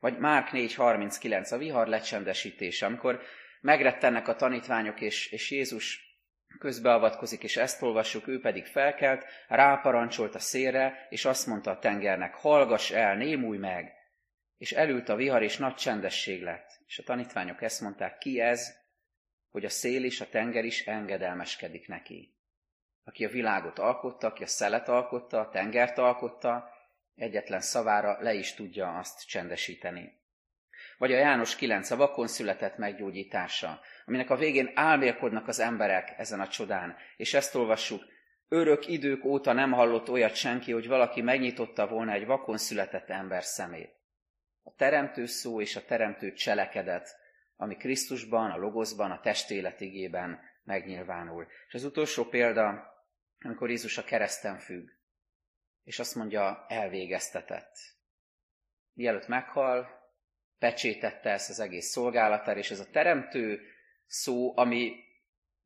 Vagy 0.00 0.18
Márk 0.18 0.50
4.39, 0.52 1.52
a 1.52 1.56
vihar 1.56 1.86
lecsendesítése, 1.86 2.86
amikor 2.86 3.22
megrettennek 3.60 4.28
a 4.28 4.36
tanítványok, 4.36 5.00
és, 5.00 5.32
és 5.32 5.50
Jézus 5.50 6.00
közbeavatkozik, 6.58 7.42
és 7.42 7.56
ezt 7.56 7.82
olvassuk, 7.82 8.28
ő 8.28 8.40
pedig 8.40 8.66
felkelt, 8.66 9.24
ráparancsolt 9.48 10.34
a 10.34 10.38
szélre, 10.38 11.06
és 11.10 11.24
azt 11.24 11.46
mondta 11.46 11.70
a 11.70 11.78
tengernek, 11.78 12.34
hallgass 12.34 12.90
el, 12.90 13.16
némulj 13.16 13.58
meg! 13.58 13.92
És 14.58 14.72
elült 14.72 15.08
a 15.08 15.16
vihar, 15.16 15.42
és 15.42 15.56
nagy 15.56 15.74
csendesség 15.74 16.42
lett. 16.42 16.80
És 16.86 16.98
a 16.98 17.02
tanítványok 17.02 17.62
ezt 17.62 17.80
mondták, 17.80 18.18
ki 18.18 18.40
ez, 18.40 18.85
hogy 19.56 19.64
a 19.64 19.68
szél 19.68 20.04
és 20.04 20.20
a 20.20 20.28
tenger 20.28 20.64
is 20.64 20.86
engedelmeskedik 20.86 21.88
neki. 21.88 22.34
Aki 23.04 23.24
a 23.24 23.28
világot 23.28 23.78
alkotta, 23.78 24.26
aki 24.26 24.42
a 24.42 24.46
szelet 24.46 24.88
alkotta, 24.88 25.40
a 25.40 25.48
tengert 25.48 25.98
alkotta, 25.98 26.70
egyetlen 27.14 27.60
szavára 27.60 28.16
le 28.20 28.34
is 28.34 28.54
tudja 28.54 28.98
azt 28.98 29.26
csendesíteni. 29.26 30.20
Vagy 30.98 31.12
a 31.12 31.16
János 31.16 31.56
9, 31.56 31.90
a 31.90 31.96
vakon 31.96 32.26
született 32.26 32.76
meggyógyítása, 32.76 33.80
aminek 34.06 34.30
a 34.30 34.36
végén 34.36 34.72
álmélkodnak 34.74 35.48
az 35.48 35.60
emberek 35.60 36.14
ezen 36.16 36.40
a 36.40 36.48
csodán, 36.48 36.96
és 37.16 37.34
ezt 37.34 37.54
olvassuk, 37.54 38.02
örök 38.48 38.86
idők 38.86 39.24
óta 39.24 39.52
nem 39.52 39.72
hallott 39.72 40.10
olyat 40.10 40.34
senki, 40.34 40.72
hogy 40.72 40.86
valaki 40.86 41.20
megnyitotta 41.20 41.86
volna 41.86 42.12
egy 42.12 42.26
vakon 42.26 42.58
született 42.58 43.10
ember 43.10 43.44
szemét. 43.44 43.94
A 44.62 44.74
teremtő 44.74 45.26
szó 45.26 45.60
és 45.60 45.76
a 45.76 45.84
teremtő 45.84 46.32
cselekedet, 46.32 47.24
ami 47.56 47.76
Krisztusban, 47.76 48.50
a 48.50 48.56
Logoszban, 48.56 49.10
a 49.10 49.20
testéletigében 49.20 50.40
megnyilvánul. 50.64 51.46
És 51.68 51.74
az 51.74 51.84
utolsó 51.84 52.24
példa, 52.24 52.94
amikor 53.40 53.68
Jézus 53.68 53.98
a 53.98 54.04
kereszten 54.04 54.58
függ 54.58 54.88
és 55.86 55.98
azt 55.98 56.14
mondja, 56.14 56.66
elvégeztetett. 56.68 57.76
Mielőtt 58.92 59.26
meghal, 59.26 59.88
pecsétette 60.58 61.30
ezt 61.30 61.50
az 61.50 61.60
egész 61.60 61.86
szolgálatára, 61.86 62.58
és 62.58 62.70
ez 62.70 62.80
a 62.80 62.90
teremtő 62.90 63.60
szó, 64.06 64.58
ami 64.58 64.94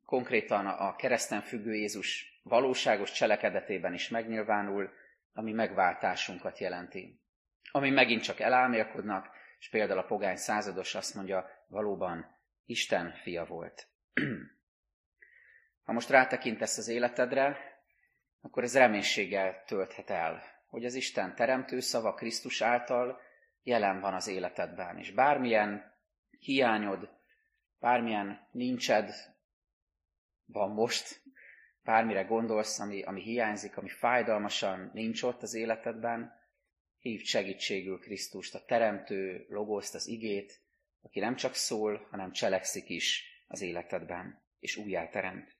konkrétan 0.05 0.67
a 0.67 0.95
kereszten 0.95 1.41
függő 1.41 1.73
Jézus 1.75 2.39
valóságos 2.43 3.11
cselekedetében 3.11 3.93
is 3.93 4.09
megnyilvánul, 4.09 4.89
ami 5.33 5.51
megváltásunkat 5.51 6.59
jelenti. 6.59 7.19
Ami 7.71 7.89
megint 7.89 8.23
csak 8.23 8.39
elámélkodnak, 8.39 9.29
és 9.61 9.69
például 9.69 9.99
a 9.99 10.05
pogány 10.05 10.35
százados 10.35 10.95
azt 10.95 11.15
mondja, 11.15 11.49
valóban 11.67 12.37
Isten 12.65 13.13
fia 13.13 13.45
volt. 13.45 13.87
Ha 15.81 15.91
most 15.91 16.09
rátekintesz 16.09 16.77
az 16.77 16.87
életedre, 16.87 17.57
akkor 18.41 18.63
ez 18.63 18.77
reménységgel 18.77 19.63
tölthet 19.65 20.09
el, 20.09 20.43
hogy 20.67 20.85
az 20.85 20.93
Isten 20.93 21.35
teremtő 21.35 21.79
szava 21.79 22.13
Krisztus 22.13 22.61
által 22.61 23.21
jelen 23.63 23.99
van 23.99 24.13
az 24.13 24.27
életedben, 24.27 24.97
és 24.97 25.11
bármilyen 25.11 25.93
hiányod, 26.39 27.09
bármilyen 27.79 28.47
nincsed 28.51 29.13
van 30.45 30.69
most, 30.71 31.21
bármire 31.83 32.23
gondolsz, 32.23 32.79
ami, 32.79 33.03
ami 33.03 33.21
hiányzik, 33.21 33.77
ami 33.77 33.89
fájdalmasan 33.89 34.89
nincs 34.93 35.23
ott 35.23 35.41
az 35.41 35.53
életedben, 35.53 36.40
hívd 37.01 37.25
segítségül 37.25 37.99
Krisztust, 37.99 38.55
a 38.55 38.65
teremtő 38.65 39.45
logoszt, 39.49 39.95
az 39.95 40.07
igét, 40.07 40.59
aki 41.01 41.19
nem 41.19 41.35
csak 41.35 41.53
szól, 41.53 42.07
hanem 42.09 42.31
cselekszik 42.31 42.89
is 42.89 43.23
az 43.47 43.61
életedben, 43.61 44.41
és 44.59 44.75
újjáteremt. 44.75 45.55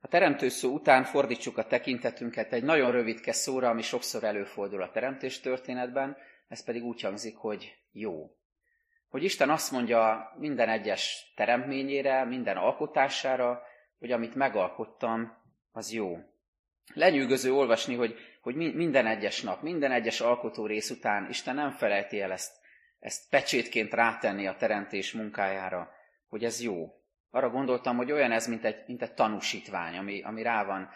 A 0.00 0.08
teremtő 0.08 0.48
szó 0.48 0.72
után 0.72 1.04
fordítsuk 1.04 1.58
a 1.58 1.66
tekintetünket 1.66 2.52
egy 2.52 2.62
nagyon 2.62 2.90
rövidke 2.92 3.32
szóra, 3.32 3.68
ami 3.68 3.82
sokszor 3.82 4.24
előfordul 4.24 4.82
a 4.82 4.90
teremtés 4.90 5.40
történetben, 5.40 6.16
ez 6.48 6.64
pedig 6.64 6.82
úgy 6.82 7.00
hangzik, 7.00 7.36
hogy 7.36 7.76
jó. 7.92 8.36
Hogy 9.08 9.24
Isten 9.24 9.50
azt 9.50 9.70
mondja 9.70 10.32
minden 10.38 10.68
egyes 10.68 11.32
teremtményére, 11.36 12.24
minden 12.24 12.56
alkotására, 12.56 13.62
hogy 13.98 14.12
amit 14.12 14.34
megalkottam, 14.34 15.42
az 15.72 15.92
jó. 15.92 16.18
Lenyűgöző 16.94 17.52
olvasni, 17.52 17.94
hogy, 17.94 18.18
hogy 18.44 18.74
minden 18.74 19.06
egyes 19.06 19.42
nap, 19.42 19.62
minden 19.62 19.92
egyes 19.92 20.20
alkotó 20.20 20.66
rész 20.66 20.90
után 20.90 21.28
Isten 21.28 21.54
nem 21.54 21.70
felejti 21.70 22.20
el 22.20 22.32
ezt, 22.32 22.52
ezt 22.98 23.28
pecsétként 23.30 23.92
rátenni 23.92 24.46
a 24.46 24.56
teremtés 24.56 25.12
munkájára, 25.12 25.90
hogy 26.28 26.44
ez 26.44 26.60
jó, 26.60 27.00
arra 27.30 27.50
gondoltam, 27.50 27.96
hogy 27.96 28.12
olyan 28.12 28.32
ez, 28.32 28.46
mint 28.46 28.64
egy, 28.64 28.84
mint 28.86 29.02
egy 29.02 29.14
tanúsítvány, 29.14 29.96
ami, 29.96 30.22
ami 30.22 30.42
rá 30.42 30.64
van 30.64 30.90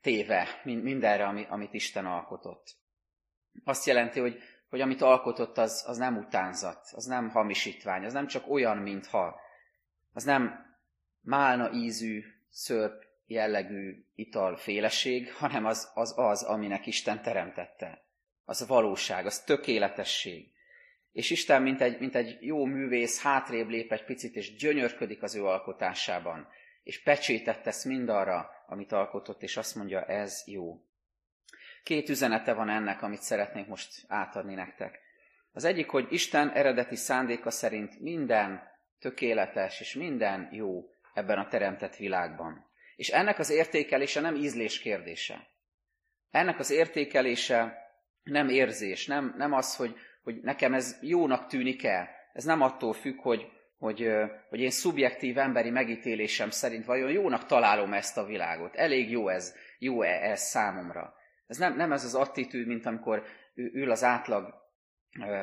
téve 0.00 0.60
mindenre, 0.64 1.26
ami, 1.26 1.46
amit 1.48 1.74
Isten 1.74 2.06
alkotott. 2.06 2.74
Azt 3.64 3.86
jelenti, 3.86 4.20
hogy, 4.20 4.38
hogy 4.68 4.80
amit 4.80 5.00
alkotott, 5.00 5.58
az, 5.58 5.84
az 5.86 5.96
nem 5.96 6.16
utánzat, 6.16 6.88
az 6.92 7.04
nem 7.04 7.30
hamisítvány, 7.30 8.04
az 8.04 8.12
nem 8.12 8.26
csak 8.26 8.50
olyan, 8.50 8.76
mintha, 8.76 9.40
az 10.12 10.24
nem 10.24 10.76
málna 11.20 11.72
ízű, 11.72 12.24
szörp 12.50 13.10
jellegű 13.26 14.04
italféleség, 14.14 15.32
hanem 15.32 15.66
az, 15.66 15.90
az 15.94 16.14
az, 16.16 16.42
aminek 16.42 16.86
Isten 16.86 17.22
teremtette. 17.22 18.04
Az 18.44 18.66
valóság, 18.66 19.26
az 19.26 19.44
tökéletesség. 19.44 20.50
És 21.12 21.30
Isten, 21.30 21.62
mint 21.62 21.80
egy, 21.80 21.98
mint 21.98 22.14
egy 22.14 22.36
jó 22.40 22.64
művész, 22.64 23.22
hátrébb 23.22 23.68
lép 23.68 23.92
egy 23.92 24.04
picit, 24.04 24.34
és 24.36 24.54
gyönyörködik 24.54 25.22
az 25.22 25.34
ő 25.34 25.44
alkotásában. 25.44 26.48
És 26.82 27.02
pecsétet 27.02 27.62
tesz 27.62 27.84
mindarra, 27.84 28.50
amit 28.66 28.92
alkotott, 28.92 29.42
és 29.42 29.56
azt 29.56 29.74
mondja, 29.74 30.04
ez 30.04 30.42
jó. 30.46 30.84
Két 31.82 32.08
üzenete 32.08 32.52
van 32.52 32.68
ennek, 32.68 33.02
amit 33.02 33.22
szeretnék 33.22 33.66
most 33.66 34.04
átadni 34.08 34.54
nektek. 34.54 35.00
Az 35.52 35.64
egyik, 35.64 35.88
hogy 35.88 36.06
Isten 36.10 36.50
eredeti 36.50 36.96
szándéka 36.96 37.50
szerint 37.50 38.00
minden 38.00 38.62
tökéletes 38.98 39.80
és 39.80 39.94
minden 39.94 40.48
jó 40.52 40.90
ebben 41.14 41.38
a 41.38 41.48
teremtett 41.48 41.96
világban. 41.96 42.70
És 42.96 43.08
ennek 43.08 43.38
az 43.38 43.50
értékelése 43.50 44.20
nem 44.20 44.34
ízlés 44.34 44.78
kérdése. 44.78 45.46
Ennek 46.30 46.58
az 46.58 46.70
értékelése 46.70 47.82
nem 48.22 48.48
érzés, 48.48 49.06
nem, 49.06 49.34
nem 49.36 49.52
az, 49.52 49.76
hogy, 49.76 49.96
hogy 50.22 50.40
nekem 50.40 50.74
ez 50.74 50.98
jónak 51.00 51.46
tűnik 51.46 51.84
el. 51.84 52.08
Ez 52.32 52.44
nem 52.44 52.60
attól 52.60 52.92
függ, 52.92 53.20
hogy, 53.20 53.46
hogy, 53.78 54.08
hogy 54.48 54.60
én 54.60 54.70
szubjektív 54.70 55.38
emberi 55.38 55.70
megítélésem 55.70 56.50
szerint 56.50 56.84
vajon 56.84 57.10
jónak 57.10 57.46
találom 57.46 57.92
ezt 57.92 58.18
a 58.18 58.24
világot. 58.24 58.74
Elég 58.74 59.10
jó 59.10 59.28
ez, 59.28 59.54
jó-e 59.78 60.30
ez 60.30 60.40
számomra. 60.40 61.14
Ez 61.46 61.56
nem, 61.56 61.76
nem 61.76 61.92
ez 61.92 62.04
az 62.04 62.14
attitűd, 62.14 62.66
mint 62.66 62.86
amikor 62.86 63.24
ül 63.54 63.90
az 63.90 64.04
átlag 64.04 64.54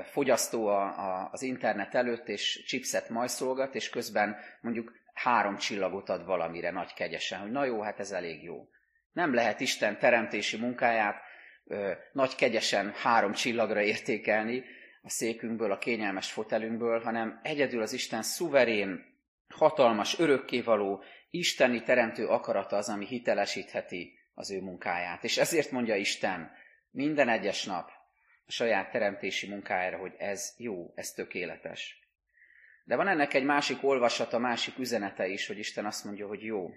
fogyasztó 0.03 0.67
a, 0.67 0.81
a, 0.81 1.29
az 1.31 1.41
internet 1.41 1.95
előtt, 1.95 2.27
és 2.27 2.63
chipset 2.67 3.09
majszolgat, 3.09 3.75
és 3.75 3.89
közben 3.89 4.37
mondjuk 4.61 4.93
három 5.23 5.57
csillagot 5.57 6.09
ad 6.09 6.25
valamire 6.25 6.71
nagy 6.71 6.93
kegyesen, 6.93 7.39
hogy 7.39 7.51
na 7.51 7.65
jó, 7.65 7.81
hát 7.81 7.99
ez 7.99 8.11
elég 8.11 8.43
jó. 8.43 8.69
Nem 9.11 9.33
lehet 9.33 9.59
Isten 9.59 9.99
teremtési 9.99 10.57
munkáját 10.57 11.21
ö, 11.65 11.91
nagy 12.11 12.35
kegyesen 12.35 12.93
három 12.95 13.33
csillagra 13.33 13.81
értékelni 13.81 14.63
a 15.01 15.09
székünkből, 15.09 15.71
a 15.71 15.77
kényelmes 15.77 16.31
fotelünkből, 16.31 17.01
hanem 17.01 17.39
egyedül 17.43 17.81
az 17.81 17.93
Isten 17.93 18.21
szuverén, 18.21 19.05
hatalmas, 19.49 20.19
örökkévaló, 20.19 21.03
isteni 21.29 21.83
teremtő 21.83 22.27
akarata 22.27 22.75
az, 22.75 22.89
ami 22.89 23.05
hitelesítheti 23.05 24.19
az 24.33 24.51
ő 24.51 24.61
munkáját. 24.61 25.23
És 25.23 25.37
ezért 25.37 25.71
mondja 25.71 25.95
Isten 25.95 26.51
minden 26.91 27.29
egyes 27.29 27.65
nap 27.65 27.89
a 28.45 28.51
saját 28.51 28.91
teremtési 28.91 29.49
munkájára, 29.49 29.97
hogy 29.97 30.13
ez 30.17 30.53
jó, 30.57 30.91
ez 30.95 31.11
tökéletes. 31.11 32.08
De 32.89 32.95
van 32.95 33.07
ennek 33.07 33.33
egy 33.33 33.43
másik 33.43 33.83
olvasata, 33.83 34.37
másik 34.37 34.77
üzenete 34.77 35.27
is, 35.27 35.47
hogy 35.47 35.57
Isten 35.57 35.85
azt 35.85 36.03
mondja, 36.03 36.27
hogy 36.27 36.43
jó. 36.43 36.69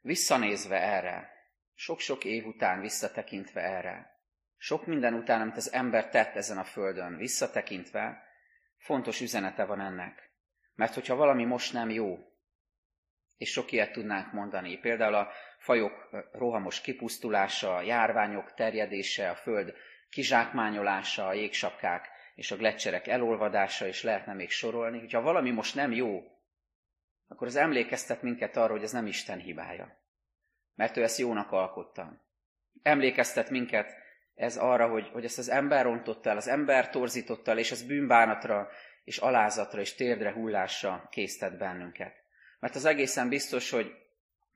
Visszanézve 0.00 0.80
erre, 0.80 1.30
sok-sok 1.74 2.24
év 2.24 2.46
után 2.46 2.80
visszatekintve 2.80 3.60
erre, 3.60 4.20
sok 4.56 4.86
minden 4.86 5.14
után, 5.14 5.40
amit 5.40 5.56
az 5.56 5.72
ember 5.72 6.08
tett 6.08 6.34
ezen 6.34 6.58
a 6.58 6.64
földön, 6.64 7.16
visszatekintve, 7.16 8.22
fontos 8.76 9.20
üzenete 9.20 9.64
van 9.64 9.80
ennek. 9.80 10.30
Mert 10.74 10.94
hogyha 10.94 11.14
valami 11.14 11.44
most 11.44 11.72
nem 11.72 11.90
jó, 11.90 12.18
és 13.36 13.50
sok 13.50 13.72
ilyet 13.72 13.92
tudnánk 13.92 14.32
mondani, 14.32 14.78
például 14.78 15.14
a 15.14 15.30
fajok 15.58 16.08
rohamos 16.32 16.80
kipusztulása, 16.80 17.76
a 17.76 17.82
járványok 17.82 18.54
terjedése, 18.54 19.30
a 19.30 19.34
föld 19.34 19.74
kizsákmányolása, 20.10 21.26
a 21.26 21.32
jégsapkák 21.32 22.20
és 22.42 22.50
a 22.50 22.56
gletszerek 22.56 23.06
elolvadása, 23.06 23.86
és 23.86 24.02
lehetne 24.02 24.32
még 24.32 24.50
sorolni. 24.50 24.98
Hogyha 24.98 25.20
valami 25.20 25.50
most 25.50 25.74
nem 25.74 25.92
jó, 25.92 26.22
akkor 27.28 27.46
az 27.46 27.56
emlékeztet 27.56 28.22
minket 28.22 28.56
arra, 28.56 28.72
hogy 28.72 28.82
ez 28.82 28.92
nem 28.92 29.06
Isten 29.06 29.38
hibája. 29.38 29.98
Mert 30.74 30.96
ő 30.96 31.02
ezt 31.02 31.18
jónak 31.18 31.52
alkotta. 31.52 32.24
Emlékeztet 32.82 33.50
minket 33.50 33.94
ez 34.34 34.56
arra, 34.56 34.88
hogy, 34.88 35.08
hogy 35.12 35.24
ezt 35.24 35.38
az 35.38 35.48
ember 35.48 35.84
rontotta 35.84 36.30
el, 36.30 36.36
az 36.36 36.48
ember 36.48 36.90
torzította 36.90 37.50
el, 37.50 37.58
és 37.58 37.70
ez 37.70 37.82
bűnbánatra, 37.82 38.68
és 39.04 39.18
alázatra, 39.18 39.80
és 39.80 39.94
térdre 39.94 40.32
hullásra 40.32 41.08
késztet 41.10 41.58
bennünket. 41.58 42.14
Mert 42.60 42.74
az 42.74 42.84
egészen 42.84 43.28
biztos, 43.28 43.70
hogy, 43.70 43.92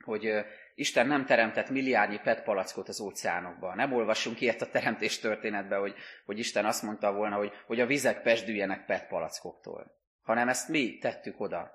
hogy 0.05 0.45
Isten 0.79 1.07
nem 1.07 1.25
teremtett 1.25 1.71
milliárdnyi 1.71 2.19
PET 2.19 2.43
palackot 2.43 2.89
az 2.89 3.01
óceánokban. 3.01 3.77
Nem 3.77 3.93
olvassunk 3.93 4.41
ilyet 4.41 4.61
a 4.61 4.71
teremtés 4.71 5.19
történetben, 5.19 5.81
hogy, 5.81 5.95
hogy 6.25 6.39
Isten 6.39 6.65
azt 6.65 6.83
mondta 6.83 7.13
volna, 7.13 7.37
hogy, 7.37 7.53
hogy 7.67 7.81
a 7.81 7.87
vizek 7.87 8.23
pesdüljenek 8.23 8.85
PET 8.85 9.07
palackoktól. 9.07 9.95
Hanem 10.23 10.49
ezt 10.49 10.69
mi 10.69 10.99
tettük 10.99 11.41
oda. 11.41 11.71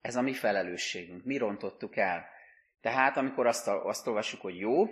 Ez 0.00 0.16
a 0.16 0.20
mi 0.20 0.32
felelősségünk. 0.32 1.24
Mi 1.24 1.36
rontottuk 1.36 1.96
el. 1.96 2.26
Tehát 2.80 3.16
amikor 3.16 3.46
azt, 3.46 3.68
azt 3.68 4.06
olvassuk, 4.06 4.40
hogy 4.40 4.58
jó, 4.58 4.86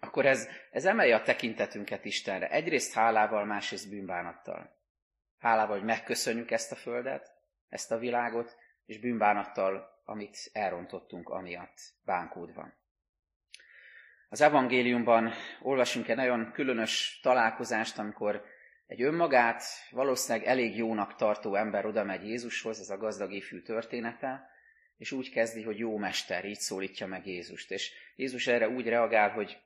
akkor 0.00 0.26
ez, 0.26 0.48
ez 0.70 0.84
emelje 0.84 1.14
a 1.14 1.22
tekintetünket 1.22 2.04
Istenre. 2.04 2.48
Egyrészt 2.48 2.94
hálával, 2.94 3.44
másrészt 3.44 3.90
bűnbánattal. 3.90 4.76
Hálával, 5.38 5.76
hogy 5.76 5.86
megköszönjük 5.86 6.50
ezt 6.50 6.72
a 6.72 6.76
földet, 6.76 7.32
ezt 7.68 7.92
a 7.92 7.98
világot, 7.98 8.56
és 8.84 9.00
bűnbánattal, 9.00 9.95
amit 10.06 10.50
elrontottunk 10.52 11.28
amiatt 11.28 11.78
bánkódva. 12.04 12.72
Az 14.28 14.40
evangéliumban 14.40 15.32
olvasunk 15.62 16.08
egy 16.08 16.16
nagyon 16.16 16.52
különös 16.52 17.20
találkozást, 17.22 17.98
amikor 17.98 18.44
egy 18.86 19.02
önmagát 19.02 19.62
valószínűleg 19.90 20.46
elég 20.46 20.76
jónak 20.76 21.14
tartó 21.14 21.54
ember 21.54 21.86
oda 21.86 22.04
megy 22.04 22.26
Jézushoz, 22.26 22.80
ez 22.80 22.90
a 22.90 22.96
gazdag 22.96 23.32
ifjú 23.32 23.62
története, 23.62 24.50
és 24.96 25.12
úgy 25.12 25.30
kezdi, 25.30 25.62
hogy 25.62 25.78
jó 25.78 25.96
mester, 25.96 26.44
így 26.44 26.58
szólítja 26.58 27.06
meg 27.06 27.26
Jézust. 27.26 27.70
És 27.70 27.92
Jézus 28.16 28.46
erre 28.46 28.68
úgy 28.68 28.86
reagál, 28.86 29.30
hogy 29.30 29.58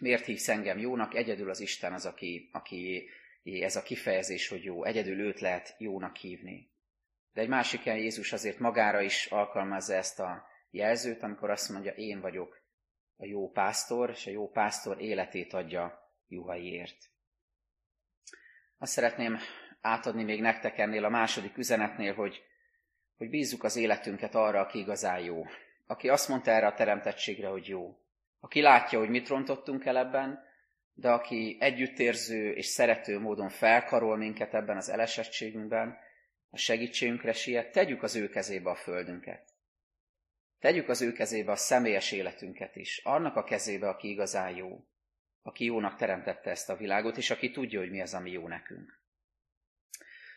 miért 0.00 0.24
hívsz 0.24 0.48
engem 0.48 0.78
jónak, 0.78 1.14
egyedül 1.14 1.50
az 1.50 1.60
Isten 1.60 1.92
az, 1.92 2.06
aki, 2.06 2.48
aki 2.52 3.08
ez 3.42 3.76
a 3.76 3.82
kifejezés, 3.82 4.48
hogy 4.48 4.64
jó, 4.64 4.84
egyedül 4.84 5.20
őt 5.20 5.40
lehet 5.40 5.74
jónak 5.78 6.16
hívni. 6.16 6.70
De 7.32 7.40
egy 7.40 7.48
másik 7.48 7.82
helyen 7.82 7.98
Jézus 7.98 8.32
azért 8.32 8.58
magára 8.58 9.00
is 9.00 9.26
alkalmazza 9.26 9.94
ezt 9.94 10.20
a 10.20 10.46
jelzőt, 10.70 11.22
amikor 11.22 11.50
azt 11.50 11.68
mondja, 11.68 11.92
én 11.92 12.20
vagyok 12.20 12.62
a 13.16 13.26
jó 13.26 13.50
pásztor, 13.50 14.10
és 14.10 14.26
a 14.26 14.30
jó 14.30 14.50
pásztor 14.50 15.00
életét 15.00 15.52
adja 15.52 16.12
juhaiért. 16.28 16.96
Azt 18.78 18.92
szeretném 18.92 19.38
átadni 19.80 20.24
még 20.24 20.40
nektek 20.40 20.78
ennél 20.78 21.04
a 21.04 21.08
második 21.08 21.56
üzenetnél, 21.56 22.14
hogy, 22.14 22.42
hogy 23.16 23.28
bízzuk 23.28 23.64
az 23.64 23.76
életünket 23.76 24.34
arra, 24.34 24.60
aki 24.60 24.78
igazán 24.78 25.20
jó. 25.20 25.44
Aki 25.86 26.08
azt 26.08 26.28
mondta 26.28 26.50
erre 26.50 26.66
a 26.66 26.74
teremtettségre, 26.74 27.48
hogy 27.48 27.66
jó. 27.68 27.98
Aki 28.40 28.60
látja, 28.60 28.98
hogy 28.98 29.08
mit 29.08 29.28
rontottunk 29.28 29.84
el 29.84 29.96
ebben, 29.96 30.46
de 30.94 31.10
aki 31.10 31.56
együttérző 31.60 32.52
és 32.52 32.66
szerető 32.66 33.18
módon 33.18 33.48
felkarol 33.48 34.16
minket 34.16 34.54
ebben 34.54 34.76
az 34.76 34.88
elesettségünkben, 34.88 35.98
a 36.50 36.56
segítségünkre 36.56 37.32
siet, 37.32 37.72
tegyük 37.72 38.02
az 38.02 38.16
ő 38.16 38.28
kezébe 38.28 38.70
a 38.70 38.76
földünket. 38.76 39.56
Tegyük 40.58 40.88
az 40.88 41.02
ő 41.02 41.12
kezébe 41.12 41.52
a 41.52 41.56
személyes 41.56 42.12
életünket 42.12 42.76
is, 42.76 43.00
annak 43.04 43.36
a 43.36 43.44
kezébe, 43.44 43.88
aki 43.88 44.08
igazán 44.08 44.56
jó, 44.56 44.84
aki 45.42 45.64
jónak 45.64 45.96
teremtette 45.96 46.50
ezt 46.50 46.70
a 46.70 46.76
világot, 46.76 47.16
és 47.16 47.30
aki 47.30 47.50
tudja, 47.50 47.78
hogy 47.78 47.90
mi 47.90 48.00
az, 48.00 48.14
ami 48.14 48.30
jó 48.30 48.48
nekünk. 48.48 49.00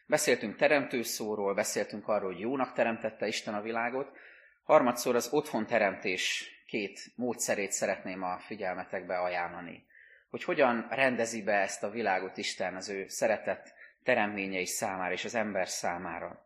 Beszéltünk 0.06 0.56
teremtőszóról, 0.56 1.54
beszéltünk 1.54 2.08
arról, 2.08 2.32
hogy 2.32 2.41
jónak 2.41 2.74
teremtette 2.74 3.28
Isten 3.28 3.54
a 3.54 3.62
világot, 3.62 4.17
harmadszor 4.63 5.15
az 5.15 5.34
otthon 5.34 5.65
teremtés 5.65 6.52
két 6.65 7.12
módszerét 7.15 7.71
szeretném 7.71 8.24
a 8.24 8.39
figyelmetekbe 8.39 9.17
ajánlani. 9.17 9.86
Hogy 10.30 10.43
hogyan 10.43 10.88
rendezi 10.89 11.43
be 11.43 11.54
ezt 11.54 11.84
a 11.84 11.89
világot 11.89 12.38
Isten 12.38 12.76
az 12.76 12.89
ő 12.89 13.08
szeretett 13.08 13.74
teremményei 14.03 14.65
számára 14.65 15.13
és 15.13 15.25
az 15.25 15.35
ember 15.35 15.67
számára. 15.67 16.45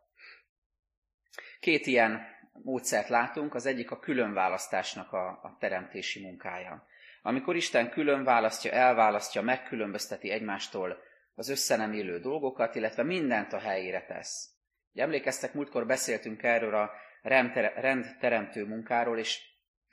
Két 1.60 1.86
ilyen 1.86 2.26
módszert 2.52 3.08
látunk, 3.08 3.54
az 3.54 3.66
egyik 3.66 3.90
a 3.90 3.98
különválasztásnak 3.98 5.12
a, 5.12 5.26
a 5.28 5.56
teremtési 5.60 6.20
munkája. 6.20 6.86
Amikor 7.22 7.56
Isten 7.56 7.90
külön 7.90 8.24
választja, 8.24 8.72
elválasztja, 8.72 9.42
megkülönbözteti 9.42 10.30
egymástól 10.30 10.98
az 11.34 11.48
összenem 11.48 12.20
dolgokat, 12.20 12.74
illetve 12.74 13.02
mindent 13.02 13.52
a 13.52 13.58
helyére 13.58 14.04
tesz. 14.04 14.50
Ugye 14.92 15.02
emlékeztek, 15.02 15.54
múltkor 15.54 15.86
beszéltünk 15.86 16.42
erről 16.42 16.74
a 16.74 16.90
rendteremtő 17.22 18.64
munkáról, 18.64 19.18
és 19.18 19.40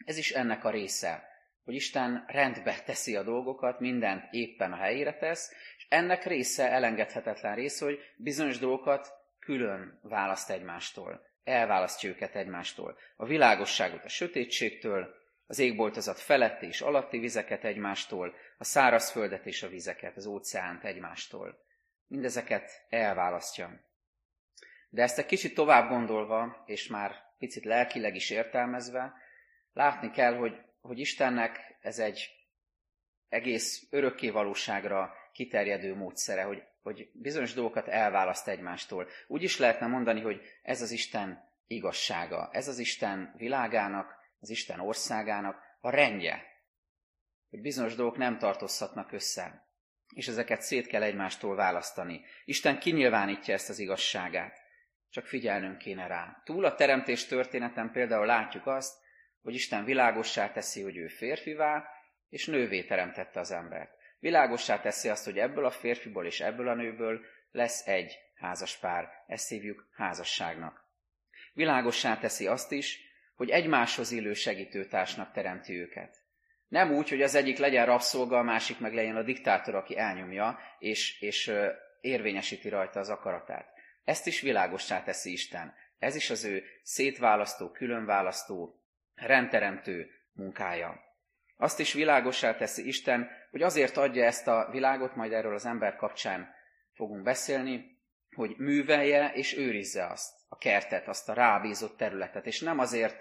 ez 0.06 0.17
is 0.17 0.32
ennek 0.32 0.63
a 0.63 0.69
része, 0.69 1.32
hogy 1.63 1.73
Isten 1.73 2.23
rendbe 2.28 2.82
teszi 2.86 3.15
a 3.15 3.23
dolgokat, 3.23 3.80
mindent 3.80 4.23
éppen 4.32 4.71
a 4.71 4.76
helyére 4.76 5.17
tesz, 5.17 5.54
ennek 5.93 6.23
része, 6.23 6.71
elengedhetetlen 6.71 7.56
része, 7.56 7.86
hogy 7.86 7.99
bizonyos 8.15 8.58
dolgokat 8.58 9.13
külön 9.39 9.99
választ 10.01 10.49
egymástól, 10.49 11.25
elválasztja 11.43 12.10
őket 12.10 12.36
egymástól. 12.36 12.97
A 13.15 13.25
világosságot 13.25 14.03
a 14.03 14.10
sötétségtől, 14.10 15.15
az 15.45 15.60
égboltozat 15.60 16.19
feletti 16.19 16.65
és 16.65 16.82
alatti 16.82 17.17
vizeket 17.17 17.63
egymástól, 17.63 18.36
a 18.58 18.63
szárazföldet 18.63 19.45
és 19.45 19.63
a 19.63 19.67
vizeket, 19.67 20.15
az 20.15 20.25
óceánt 20.25 20.84
egymástól. 20.84 21.58
Mindezeket 22.08 22.86
elválasztja. 22.89 23.82
De 24.89 25.01
ezt 25.01 25.17
egy 25.17 25.25
kicsit 25.25 25.53
tovább 25.53 25.89
gondolva, 25.89 26.63
és 26.65 26.88
már 26.88 27.15
picit 27.38 27.65
lelkileg 27.65 28.15
is 28.15 28.29
értelmezve, 28.29 29.13
látni 29.73 30.12
kell, 30.12 30.36
hogy, 30.36 30.62
hogy 30.82 30.99
Istennek 30.99 31.77
ez 31.82 31.99
egy 31.99 32.29
egész 33.29 33.88
örökké 33.89 34.29
valóságra 34.29 35.13
kiterjedő 35.34 35.96
módszere, 35.96 36.43
hogy, 36.43 36.63
hogy 36.82 37.10
bizonyos 37.13 37.54
dolgokat 37.54 37.88
elválaszt 37.88 38.48
egymástól. 38.48 39.08
Úgy 39.28 39.43
is 39.43 39.58
lehetne 39.58 39.88
mondani, 39.88 40.22
hogy 40.22 40.41
ez 40.62 40.82
az 40.82 40.91
Isten 40.91 41.52
igazsága, 41.67 42.50
ez 42.52 42.67
az 42.67 42.80
Isten 42.80 43.34
világának, 43.38 44.15
az 44.39 44.50
Isten 44.50 44.80
országának 44.80 45.62
a 45.82 45.89
rendje, 45.89 46.43
hogy 47.50 47.62
bizonyos 47.62 47.96
dolgok 47.96 48.17
nem 48.17 48.38
tartozhatnak 48.38 49.12
össze, 49.12 49.67
és 50.15 50.28
ezeket 50.28 50.62
szét 50.62 50.88
kell 50.88 51.04
egymástól 51.04 51.56
választani. 51.56 52.22
Isten 52.46 52.80
kinyilvánítja 52.80 53.54
ezt 53.54 53.69
az 53.69 53.80
igazságát, 53.80 54.62
csak 55.10 55.26
figyelnünk 55.26 55.78
kéne 55.78 56.08
rá. 56.08 56.41
Túl 56.43 56.65
a 56.65 56.76
teremtés 56.76 57.26
történeten 57.26 57.91
például 57.91 58.26
látjuk 58.26 58.67
azt, 58.67 59.02
hogy 59.41 59.54
Isten 59.54 59.86
világossá 59.86 60.52
teszi, 60.52 60.82
hogy 60.82 60.98
ő 60.98 61.08
férfivá, 61.08 61.88
és 62.30 62.46
nővé 62.46 62.84
teremtette 62.84 63.39
az 63.39 63.52
embert. 63.52 63.91
Világossá 64.24 64.80
teszi 64.80 65.10
azt, 65.10 65.26
hogy 65.26 65.40
ebből 65.40 65.66
a 65.66 65.72
férfiból 65.72 66.26
és 66.26 66.40
ebből 66.40 66.68
a 66.68 66.74
nőből 66.74 67.22
lesz 67.52 67.88
egy 67.88 68.20
házas 68.36 68.78
pár. 68.78 69.10
Ezt 69.28 69.50
hívjuk 69.50 69.88
házasságnak. 69.92 70.86
Világossá 71.54 72.18
teszi 72.18 72.48
azt 72.48 72.72
is, 72.72 73.00
hogy 73.36 73.50
egymáshoz 73.50 74.12
illő 74.12 74.34
segítőtársnak 74.34 75.32
teremti 75.32 75.80
őket. 75.80 76.18
Nem 76.68 76.92
úgy, 76.92 77.10
hogy 77.10 77.22
az 77.22 77.36
egyik 77.36 77.58
legyen 77.58 77.86
rabszolga, 77.86 78.38
a 78.38 78.44
másik 78.44 78.80
meg 78.80 78.94
legyen 78.94 79.16
a 79.16 79.24
diktátor, 79.24 79.76
aki 79.76 79.98
elnyomja, 79.98 80.60
és, 80.80 81.22
és 81.22 81.52
érvényesíti 82.02 82.70
rajta 82.70 83.00
az 83.00 83.10
akaratát. 83.10 83.74
Ezt 84.04 84.28
is 84.28 84.42
világossá 84.42 85.04
teszi 85.04 85.32
Isten. 85.32 85.74
Ez 86.00 86.16
is 86.16 86.30
az 86.30 86.44
ő 86.44 86.64
szétválasztó, 86.84 87.72
különválasztó, 87.72 88.84
rendteremtő 89.16 90.10
munkája. 90.34 91.02
Azt 91.63 91.80
is 91.80 91.93
világosá 91.93 92.56
teszi 92.56 92.88
Isten, 92.88 93.30
hogy 93.52 93.62
azért 93.62 93.97
adja 93.97 94.26
ezt 94.26 94.47
a 94.47 94.67
világot, 94.71 95.15
majd 95.15 95.32
erről 95.32 95.54
az 95.54 95.65
ember 95.65 95.95
kapcsán 95.95 96.54
fogunk 96.93 97.23
beszélni, 97.23 97.99
hogy 98.36 98.56
művelje 98.58 99.32
és 99.34 99.58
őrizze 99.58 100.06
azt, 100.06 100.34
a 100.49 100.58
kertet, 100.58 101.08
azt 101.08 101.30
a 101.30 101.34
rábízott 101.34 101.97
területet, 101.97 102.45
és 102.45 102.60
nem 102.60 102.80
azért, 102.80 103.15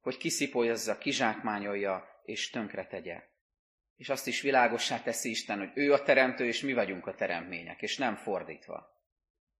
hogy 0.00 0.16
kiszipolyozza, 0.16 0.98
kizsákmányolja 0.98 2.20
és 2.24 2.50
tönkretegye. 2.50 3.22
És 3.96 4.08
azt 4.08 4.26
is 4.26 4.40
világossá 4.40 5.00
teszi 5.02 5.30
Isten, 5.30 5.58
hogy 5.58 5.70
ő 5.74 5.92
a 5.92 6.02
teremtő, 6.02 6.46
és 6.46 6.60
mi 6.60 6.72
vagyunk 6.72 7.06
a 7.06 7.14
teremtmények, 7.14 7.82
és 7.82 7.96
nem 7.96 8.16
fordítva. 8.16 9.02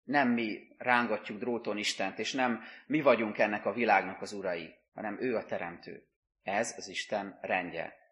Nem 0.03 0.29
mi 0.29 0.75
rángatjuk 0.79 1.39
dróton 1.39 1.77
Istent, 1.77 2.19
és 2.19 2.33
nem 2.33 2.63
mi 2.87 3.01
vagyunk 3.01 3.39
ennek 3.39 3.67
a 3.67 3.73
világnak 3.73 4.23
az 4.23 4.33
urai, 4.33 4.75
hanem 4.95 5.17
ő 5.21 5.37
a 5.37 5.45
teremtő. 5.45 6.07
Ez 6.43 6.75
az 6.77 6.89
Isten 6.89 7.39
rendje. 7.41 8.05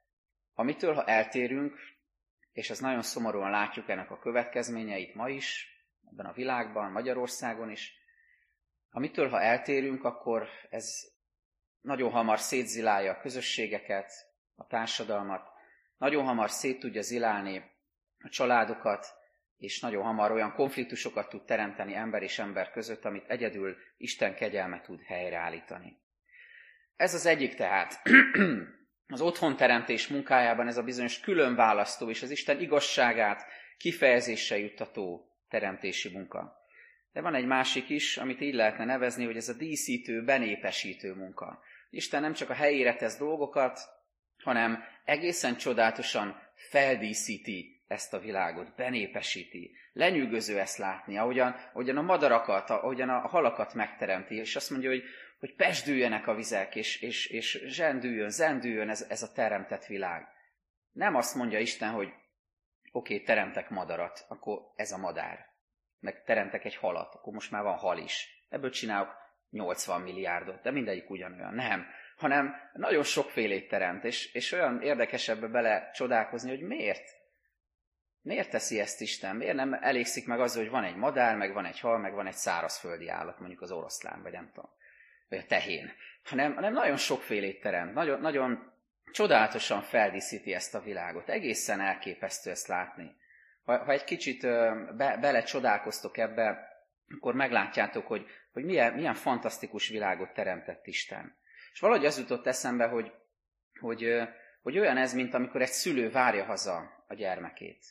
Amitől, 0.54 0.94
ha 0.94 1.04
eltérünk, 1.04 1.78
és 2.52 2.70
ez 2.70 2.78
nagyon 2.78 3.02
szomorúan 3.02 3.50
látjuk 3.50 3.88
ennek 3.88 4.10
a 4.10 4.18
következményeit 4.18 5.14
ma 5.14 5.28
is, 5.28 5.68
ebben 6.10 6.26
a 6.26 6.32
világban, 6.32 6.92
Magyarországon 6.92 7.70
is, 7.70 7.92
amitől, 8.90 9.28
ha 9.28 9.40
eltérünk, 9.40 10.04
akkor 10.04 10.48
ez 10.70 11.12
nagyon 11.80 12.10
hamar 12.10 12.38
szétzilálja 12.38 13.12
a 13.12 13.20
közösségeket, 13.20 14.12
a 14.56 14.66
társadalmat, 14.66 15.48
nagyon 15.96 16.24
hamar 16.24 16.50
szét 16.50 16.78
tudja 16.78 17.02
zilálni 17.02 17.62
a 18.18 18.28
családokat, 18.28 19.06
és 19.56 19.80
nagyon 19.80 20.02
hamar 20.02 20.30
olyan 20.30 20.52
konfliktusokat 20.52 21.28
tud 21.28 21.44
teremteni 21.44 21.94
ember 21.94 22.22
és 22.22 22.38
ember 22.38 22.70
között, 22.70 23.04
amit 23.04 23.28
egyedül 23.28 23.76
Isten 23.96 24.34
kegyelme 24.34 24.80
tud 24.80 25.02
helyreállítani. 25.02 26.02
Ez 26.96 27.14
az 27.14 27.26
egyik 27.26 27.54
tehát. 27.54 28.02
Az 29.08 29.20
otthonteremtés 29.20 30.08
munkájában 30.08 30.66
ez 30.66 30.76
a 30.76 30.82
bizonyos 30.82 31.20
különválasztó 31.20 32.10
és 32.10 32.22
az 32.22 32.30
Isten 32.30 32.60
igazságát 32.60 33.46
kifejezésre 33.78 34.58
juttató 34.58 35.28
teremtési 35.48 36.08
munka. 36.08 36.62
De 37.12 37.20
van 37.20 37.34
egy 37.34 37.46
másik 37.46 37.88
is, 37.88 38.16
amit 38.16 38.40
így 38.40 38.54
lehetne 38.54 38.84
nevezni, 38.84 39.24
hogy 39.24 39.36
ez 39.36 39.48
a 39.48 39.56
díszítő, 39.56 40.24
benépesítő 40.24 41.14
munka. 41.14 41.62
Isten 41.90 42.20
nem 42.20 42.32
csak 42.32 42.50
a 42.50 42.54
helyére 42.54 42.94
tesz 42.94 43.18
dolgokat, 43.18 43.80
hanem 44.42 44.84
egészen 45.04 45.56
csodálatosan 45.56 46.40
feldíszíti 46.54 47.82
ezt 47.86 48.14
a 48.14 48.18
világot, 48.18 48.74
benépesíti. 48.76 49.76
Lenyűgöző 49.92 50.58
ezt 50.58 50.78
látni, 50.78 51.18
ahogyan, 51.18 51.54
ahogyan 51.72 51.96
a 51.96 52.02
madarakat, 52.02 52.70
ahogyan 52.70 53.08
a 53.08 53.18
halakat 53.18 53.74
megteremti, 53.74 54.34
és 54.34 54.56
azt 54.56 54.70
mondja, 54.70 54.90
hogy, 54.90 55.02
hogy 55.38 55.54
pesdüljenek 55.54 56.26
a 56.26 56.34
vizek, 56.34 56.76
és, 56.76 57.00
és, 57.00 57.26
és 57.26 57.62
zsendüljön, 57.66 58.30
zendüljön 58.30 58.88
ez, 58.88 59.06
ez 59.08 59.22
a 59.22 59.32
teremtett 59.32 59.86
világ. 59.86 60.26
Nem 60.92 61.14
azt 61.14 61.34
mondja 61.34 61.58
Isten, 61.58 61.90
hogy 61.90 62.08
oké, 62.92 63.14
okay, 63.14 63.22
teremtek 63.22 63.70
madarat, 63.70 64.24
akkor 64.28 64.58
ez 64.76 64.92
a 64.92 64.98
madár. 64.98 65.46
Meg 65.98 66.22
teremtek 66.24 66.64
egy 66.64 66.76
halat, 66.76 67.14
akkor 67.14 67.32
most 67.32 67.50
már 67.50 67.62
van 67.62 67.76
hal 67.76 67.98
is. 67.98 68.46
Ebből 68.48 68.70
csinálok 68.70 69.22
80 69.50 70.00
milliárdot, 70.00 70.62
de 70.62 70.70
mindegyik 70.70 71.10
ugyanolyan. 71.10 71.54
Nem, 71.54 71.86
hanem 72.16 72.54
nagyon 72.72 73.02
sokfélét 73.02 73.68
teremt, 73.68 74.04
és, 74.04 74.32
és 74.32 74.52
olyan 74.52 74.82
érdekes 74.82 75.28
ebbe 75.28 75.46
bele 75.46 75.90
csodálkozni, 75.90 76.50
hogy 76.50 76.62
miért? 76.62 77.10
Miért 78.20 78.50
teszi 78.50 78.80
ezt 78.80 79.00
Isten? 79.00 79.36
Miért 79.36 79.56
nem 79.56 79.72
elégszik 79.72 80.26
meg 80.26 80.40
az, 80.40 80.56
hogy 80.56 80.68
van 80.68 80.84
egy 80.84 80.96
madár, 80.96 81.36
meg 81.36 81.52
van 81.52 81.64
egy 81.64 81.80
hal, 81.80 81.98
meg 81.98 82.14
van 82.14 82.26
egy 82.26 82.34
szárazföldi 82.34 83.08
állat, 83.08 83.38
mondjuk 83.38 83.60
az 83.60 83.72
oroszlán, 83.72 84.22
vagy 84.22 84.32
nem 84.32 84.50
tudom, 84.54 84.70
tehén. 85.42 85.92
Hanem, 86.24 86.54
hanem 86.54 86.72
nagyon 86.72 86.96
sokfélét 86.96 87.60
teremt, 87.60 87.94
nagyon, 87.94 88.20
nagyon 88.20 88.72
csodálatosan 89.12 89.82
feldíszíti 89.82 90.54
ezt 90.54 90.74
a 90.74 90.80
világot. 90.80 91.28
Egészen 91.28 91.80
elképesztő 91.80 92.50
ezt 92.50 92.66
látni. 92.66 93.16
Ha, 93.64 93.84
ha 93.84 93.92
egy 93.92 94.04
kicsit 94.04 94.42
be, 94.96 95.16
belecsodálkoztok 95.20 96.18
ebbe, 96.18 96.72
akkor 97.16 97.34
meglátjátok, 97.34 98.06
hogy, 98.06 98.26
hogy 98.52 98.64
milyen, 98.64 98.92
milyen 98.92 99.14
fantasztikus 99.14 99.88
világot 99.88 100.34
teremtett 100.34 100.86
Isten. 100.86 101.36
És 101.72 101.80
valahogy 101.80 102.06
az 102.06 102.18
jutott 102.18 102.46
eszembe, 102.46 102.86
hogy, 102.86 103.12
hogy, 103.80 104.22
hogy 104.62 104.78
olyan 104.78 104.96
ez, 104.96 105.14
mint 105.14 105.34
amikor 105.34 105.62
egy 105.62 105.72
szülő 105.72 106.10
várja 106.10 106.44
haza 106.44 107.04
a 107.08 107.14
gyermekét. 107.14 107.84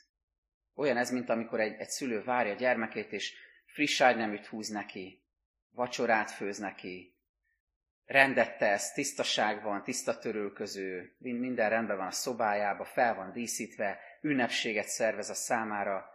Olyan 0.75 0.97
ez, 0.97 1.11
mint 1.11 1.29
amikor 1.29 1.59
egy, 1.59 1.79
egy 1.79 1.89
szülő 1.89 2.23
várja 2.23 2.53
a 2.53 2.57
gyermekét, 2.57 3.11
és 3.11 3.33
friss 3.65 4.01
ágyneműt 4.01 4.45
húz 4.45 4.69
neki, 4.69 5.23
vacsorát 5.71 6.31
főz 6.31 6.57
neki, 6.57 7.15
rendet 8.05 8.57
tesz, 8.57 8.93
tisztaság 8.93 9.63
van, 9.63 9.83
tiszta 9.83 10.17
törülköző, 10.17 11.15
minden 11.19 11.69
rendben 11.69 11.97
van 11.97 12.07
a 12.07 12.11
szobájába, 12.11 12.83
fel 12.83 13.15
van 13.15 13.31
díszítve, 13.31 13.99
ünnepséget 14.21 14.87
szervez 14.87 15.29
a 15.29 15.33
számára, 15.33 16.11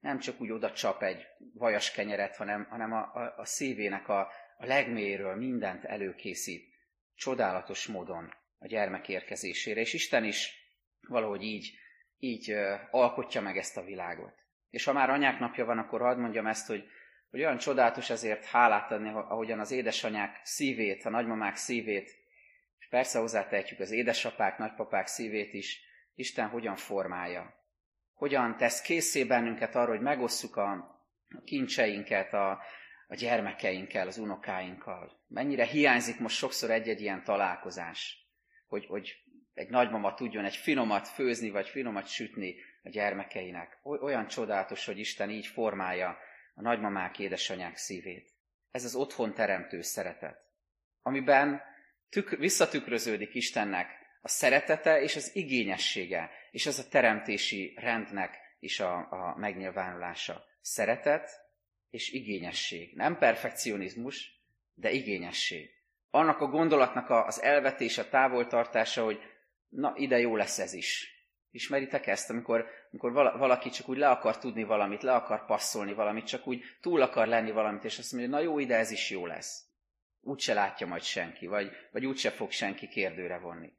nem 0.00 0.18
csak 0.18 0.40
úgy 0.40 0.50
oda 0.50 0.72
csap 0.72 1.02
egy 1.02 1.26
vajas 1.54 1.90
kenyeret, 1.90 2.36
hanem, 2.36 2.66
hanem 2.70 2.92
a, 2.92 3.14
a, 3.14 3.34
a 3.36 3.44
szívének 3.44 4.08
a, 4.08 4.20
a 4.56 4.66
legmélyről 4.66 5.36
mindent 5.36 5.84
előkészít 5.84 6.74
csodálatos 7.14 7.86
módon 7.86 8.34
a 8.58 8.66
gyermek 8.66 9.08
érkezésére, 9.08 9.80
és 9.80 9.92
Isten 9.92 10.24
is 10.24 10.52
valahogy 11.08 11.42
így, 11.42 11.78
így 12.18 12.54
alkotja 12.90 13.40
meg 13.40 13.56
ezt 13.56 13.76
a 13.76 13.84
világot. 13.84 14.34
És 14.70 14.84
ha 14.84 14.92
már 14.92 15.10
anyák 15.10 15.38
napja 15.38 15.64
van, 15.64 15.78
akkor 15.78 16.00
hadd 16.00 16.18
mondjam 16.18 16.46
ezt, 16.46 16.66
hogy, 16.66 16.84
hogy 17.32 17.40
olyan 17.40 17.58
csodálatos 17.58 18.10
ezért 18.10 18.44
hálát 18.44 18.90
adni, 18.90 19.08
ahogyan 19.08 19.60
az 19.60 19.70
édesanyák 19.70 20.40
szívét, 20.42 21.04
a 21.04 21.10
nagymamák 21.10 21.56
szívét, 21.56 22.16
és 22.78 22.88
persze 22.88 23.18
hozzátehetjük 23.18 23.80
az 23.80 23.90
édesapák, 23.90 24.58
nagypapák 24.58 25.06
szívét 25.06 25.52
is, 25.52 25.80
Isten 26.14 26.48
hogyan 26.48 26.76
formálja. 26.76 27.54
Hogyan 28.14 28.56
tesz 28.56 28.80
készé 28.80 29.24
bennünket 29.24 29.74
arra, 29.74 29.90
hogy 29.90 30.00
megosszuk 30.00 30.56
a, 30.56 31.00
kincseinket, 31.44 32.32
a, 32.32 32.50
a 33.08 33.14
gyermekeinkkel, 33.14 34.06
az 34.06 34.18
unokáinkkal. 34.18 35.24
Mennyire 35.28 35.64
hiányzik 35.64 36.18
most 36.18 36.36
sokszor 36.36 36.70
egy-egy 36.70 37.00
ilyen 37.00 37.24
találkozás, 37.24 38.26
hogy, 38.66 38.86
hogy 38.86 39.16
egy 39.54 39.68
nagymama 39.68 40.14
tudjon 40.14 40.44
egy 40.44 40.56
finomat 40.56 41.08
főzni, 41.08 41.50
vagy 41.50 41.68
finomat 41.68 42.06
sütni 42.06 42.54
a 42.82 42.88
gyermekeinek. 42.88 43.78
Olyan 43.82 44.26
csodálatos, 44.26 44.84
hogy 44.84 44.98
Isten 44.98 45.30
így 45.30 45.46
formálja 45.46 46.18
a 46.54 46.62
nagymamák, 46.62 47.18
édesanyák 47.18 47.76
szívét. 47.76 48.30
Ez 48.70 48.84
az 48.84 48.94
otthon 48.94 49.34
teremtő 49.34 49.80
szeretet, 49.80 50.38
amiben 51.02 51.62
tük, 52.08 52.30
visszatükröződik 52.30 53.34
Istennek 53.34 53.90
a 54.20 54.28
szeretete 54.28 55.00
és 55.00 55.16
az 55.16 55.36
igényessége, 55.36 56.30
és 56.50 56.66
ez 56.66 56.78
a 56.78 56.88
teremtési 56.88 57.74
rendnek 57.76 58.36
is 58.58 58.80
a, 58.80 58.96
a 58.96 59.36
megnyilvánulása. 59.36 60.44
Szeretet, 60.60 61.40
és 61.90 62.12
igényesség. 62.12 62.94
Nem 62.94 63.18
perfekcionizmus, 63.18 64.42
de 64.74 64.90
igényesség. 64.90 65.70
Annak 66.10 66.40
a 66.40 66.46
gondolatnak 66.46 67.10
az 67.10 67.42
elvetése, 67.42 68.04
távoltartása, 68.04 69.04
hogy 69.04 69.20
na, 69.68 69.92
ide 69.96 70.18
jó 70.18 70.36
lesz 70.36 70.58
ez 70.58 70.72
is. 70.72 71.10
Ismeritek 71.52 72.06
ezt, 72.06 72.30
amikor, 72.30 72.66
amikor 72.90 73.12
valaki 73.12 73.70
csak 73.70 73.88
úgy 73.88 73.98
le 73.98 74.08
akar 74.08 74.38
tudni 74.38 74.62
valamit, 74.62 75.02
le 75.02 75.14
akar 75.14 75.44
passzolni 75.46 75.92
valamit, 75.92 76.26
csak 76.26 76.46
úgy 76.46 76.62
túl 76.80 77.02
akar 77.02 77.26
lenni 77.26 77.50
valamit, 77.50 77.84
és 77.84 77.98
azt 77.98 78.12
mondja, 78.12 78.30
na 78.30 78.40
jó, 78.40 78.58
ide 78.58 78.76
ez 78.76 78.90
is 78.90 79.10
jó 79.10 79.26
lesz. 79.26 79.64
Úgy 80.20 80.40
se 80.40 80.54
látja 80.54 80.86
majd 80.86 81.02
senki, 81.02 81.46
vagy, 81.46 81.70
vagy 81.90 82.06
úgy 82.06 82.16
se 82.16 82.30
fog 82.30 82.50
senki 82.50 82.88
kérdőre 82.88 83.38
vonni. 83.38 83.72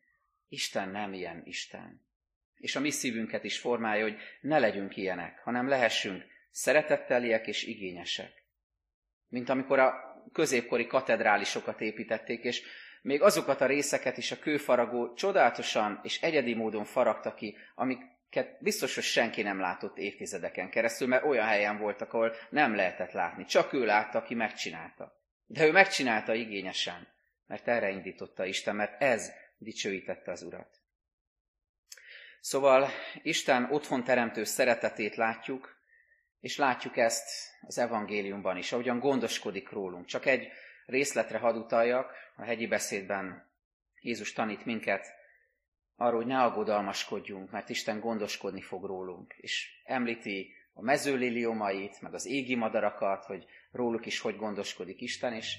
Isten 0.47 0.89
nem 0.89 1.13
ilyen 1.13 1.41
Isten. 1.45 2.01
És 2.55 2.75
a 2.75 2.79
mi 2.79 2.89
szívünket 2.89 3.43
is 3.43 3.59
formálja, 3.59 4.03
hogy 4.03 4.17
ne 4.41 4.59
legyünk 4.59 4.97
ilyenek, 4.97 5.39
hanem 5.39 5.67
lehessünk 5.67 6.23
szeretetteliek 6.51 7.47
és 7.47 7.63
igényesek. 7.63 8.43
Mint 9.27 9.49
amikor 9.49 9.79
a 9.79 9.93
középkori 10.33 10.87
katedrálisokat 10.87 11.81
építették, 11.81 12.43
és 12.43 12.63
még 13.03 13.21
azokat 13.21 13.61
a 13.61 13.65
részeket 13.65 14.17
is 14.17 14.31
a 14.31 14.39
kőfaragó 14.39 15.13
csodálatosan 15.13 15.99
és 16.03 16.21
egyedi 16.21 16.53
módon 16.53 16.85
faragta 16.85 17.33
ki, 17.33 17.57
amiket 17.75 18.57
biztos, 18.59 18.95
hogy 18.95 19.03
senki 19.03 19.41
nem 19.41 19.59
látott 19.59 19.97
évtizedeken 19.97 20.69
keresztül, 20.69 21.07
mert 21.07 21.23
olyan 21.23 21.47
helyen 21.47 21.77
voltak, 21.77 22.13
ahol 22.13 22.35
nem 22.49 22.75
lehetett 22.75 23.11
látni. 23.11 23.45
Csak 23.45 23.73
ő 23.73 23.85
látta, 23.85 24.17
aki 24.17 24.35
megcsinálta. 24.35 25.21
De 25.45 25.65
ő 25.65 25.71
megcsinálta 25.71 26.33
igényesen, 26.33 27.07
mert 27.47 27.67
erre 27.67 27.89
indította 27.89 28.45
Isten, 28.45 28.75
mert 28.75 29.01
ez 29.01 29.31
dicsőítette 29.57 30.31
az 30.31 30.43
Urat. 30.43 30.81
Szóval 32.39 32.89
Isten 33.21 33.67
otthon 33.71 34.03
teremtő 34.03 34.43
szeretetét 34.43 35.15
látjuk, 35.15 35.81
és 36.39 36.57
látjuk 36.57 36.97
ezt 36.97 37.29
az 37.61 37.77
evangéliumban 37.77 38.57
is, 38.57 38.71
ahogyan 38.71 38.99
gondoskodik 38.99 39.69
rólunk. 39.69 40.05
Csak 40.05 40.25
egy 40.25 40.51
részletre 40.85 41.37
hadd 41.37 41.55
utaljak, 41.55 42.11
a 42.35 42.43
hegyi 42.43 42.67
beszédben 42.67 43.51
Jézus 44.01 44.33
tanít 44.33 44.65
minket 44.65 45.07
arról, 45.95 46.17
hogy 46.17 46.27
ne 46.27 46.41
aggodalmaskodjunk, 46.41 47.51
mert 47.51 47.69
Isten 47.69 47.99
gondoskodni 47.99 48.61
fog 48.61 48.85
rólunk. 48.85 49.33
És 49.37 49.81
említi 49.85 50.53
a 50.73 50.81
mezőliliomait, 50.81 52.01
meg 52.01 52.13
az 52.13 52.25
égi 52.25 52.55
madarakat, 52.55 53.25
hogy 53.25 53.45
róluk 53.71 54.05
is 54.05 54.19
hogy 54.19 54.35
gondoskodik 54.35 55.01
Isten, 55.01 55.33
és 55.33 55.57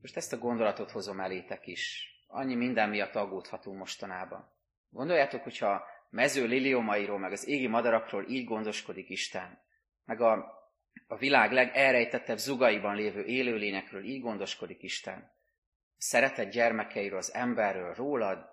most 0.00 0.16
ezt 0.16 0.32
a 0.32 0.38
gondolatot 0.38 0.90
hozom 0.90 1.20
elétek 1.20 1.66
is. 1.66 2.12
Annyi 2.26 2.54
minden 2.54 2.88
miatt 2.88 3.14
aggódhatunk 3.14 3.78
mostanában. 3.78 4.50
Gondoljátok, 4.90 5.42
hogyha 5.42 5.84
mező 6.10 6.46
liliomairól, 6.46 7.18
meg 7.18 7.32
az 7.32 7.48
égi 7.48 7.66
madarakról 7.66 8.24
így 8.28 8.44
gondoskodik 8.44 9.08
Isten, 9.08 9.58
meg 10.04 10.20
a, 10.20 10.57
a 11.06 11.16
világ 11.16 11.52
legelrejtettebb 11.52 12.38
zugaiban 12.38 12.94
lévő 12.94 13.24
élőlényekről 13.24 14.04
így 14.04 14.20
gondoskodik 14.20 14.82
Isten, 14.82 15.18
a 15.18 15.94
szeretett 15.96 16.50
gyermekeiről, 16.50 17.18
az 17.18 17.34
emberről, 17.34 17.94
rólad, 17.94 18.46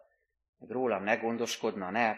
meg 0.57 0.69
rólam 0.69 1.03
ne 1.03 1.15
gondoskodna, 1.15 1.89
ne 1.89 2.15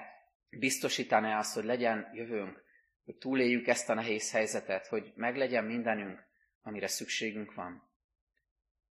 biztosítaná 0.49 1.37
azt, 1.37 1.53
hogy 1.53 1.63
legyen 1.63 2.09
jövőnk, 2.13 2.63
hogy 3.05 3.15
túléljük 3.15 3.67
ezt 3.67 3.89
a 3.89 3.93
nehéz 3.93 4.31
helyzetet, 4.31 4.87
hogy 4.87 5.11
meglegyen 5.15 5.63
mindenünk, 5.63 6.23
amire 6.61 6.87
szükségünk 6.87 7.53
van. 7.53 7.89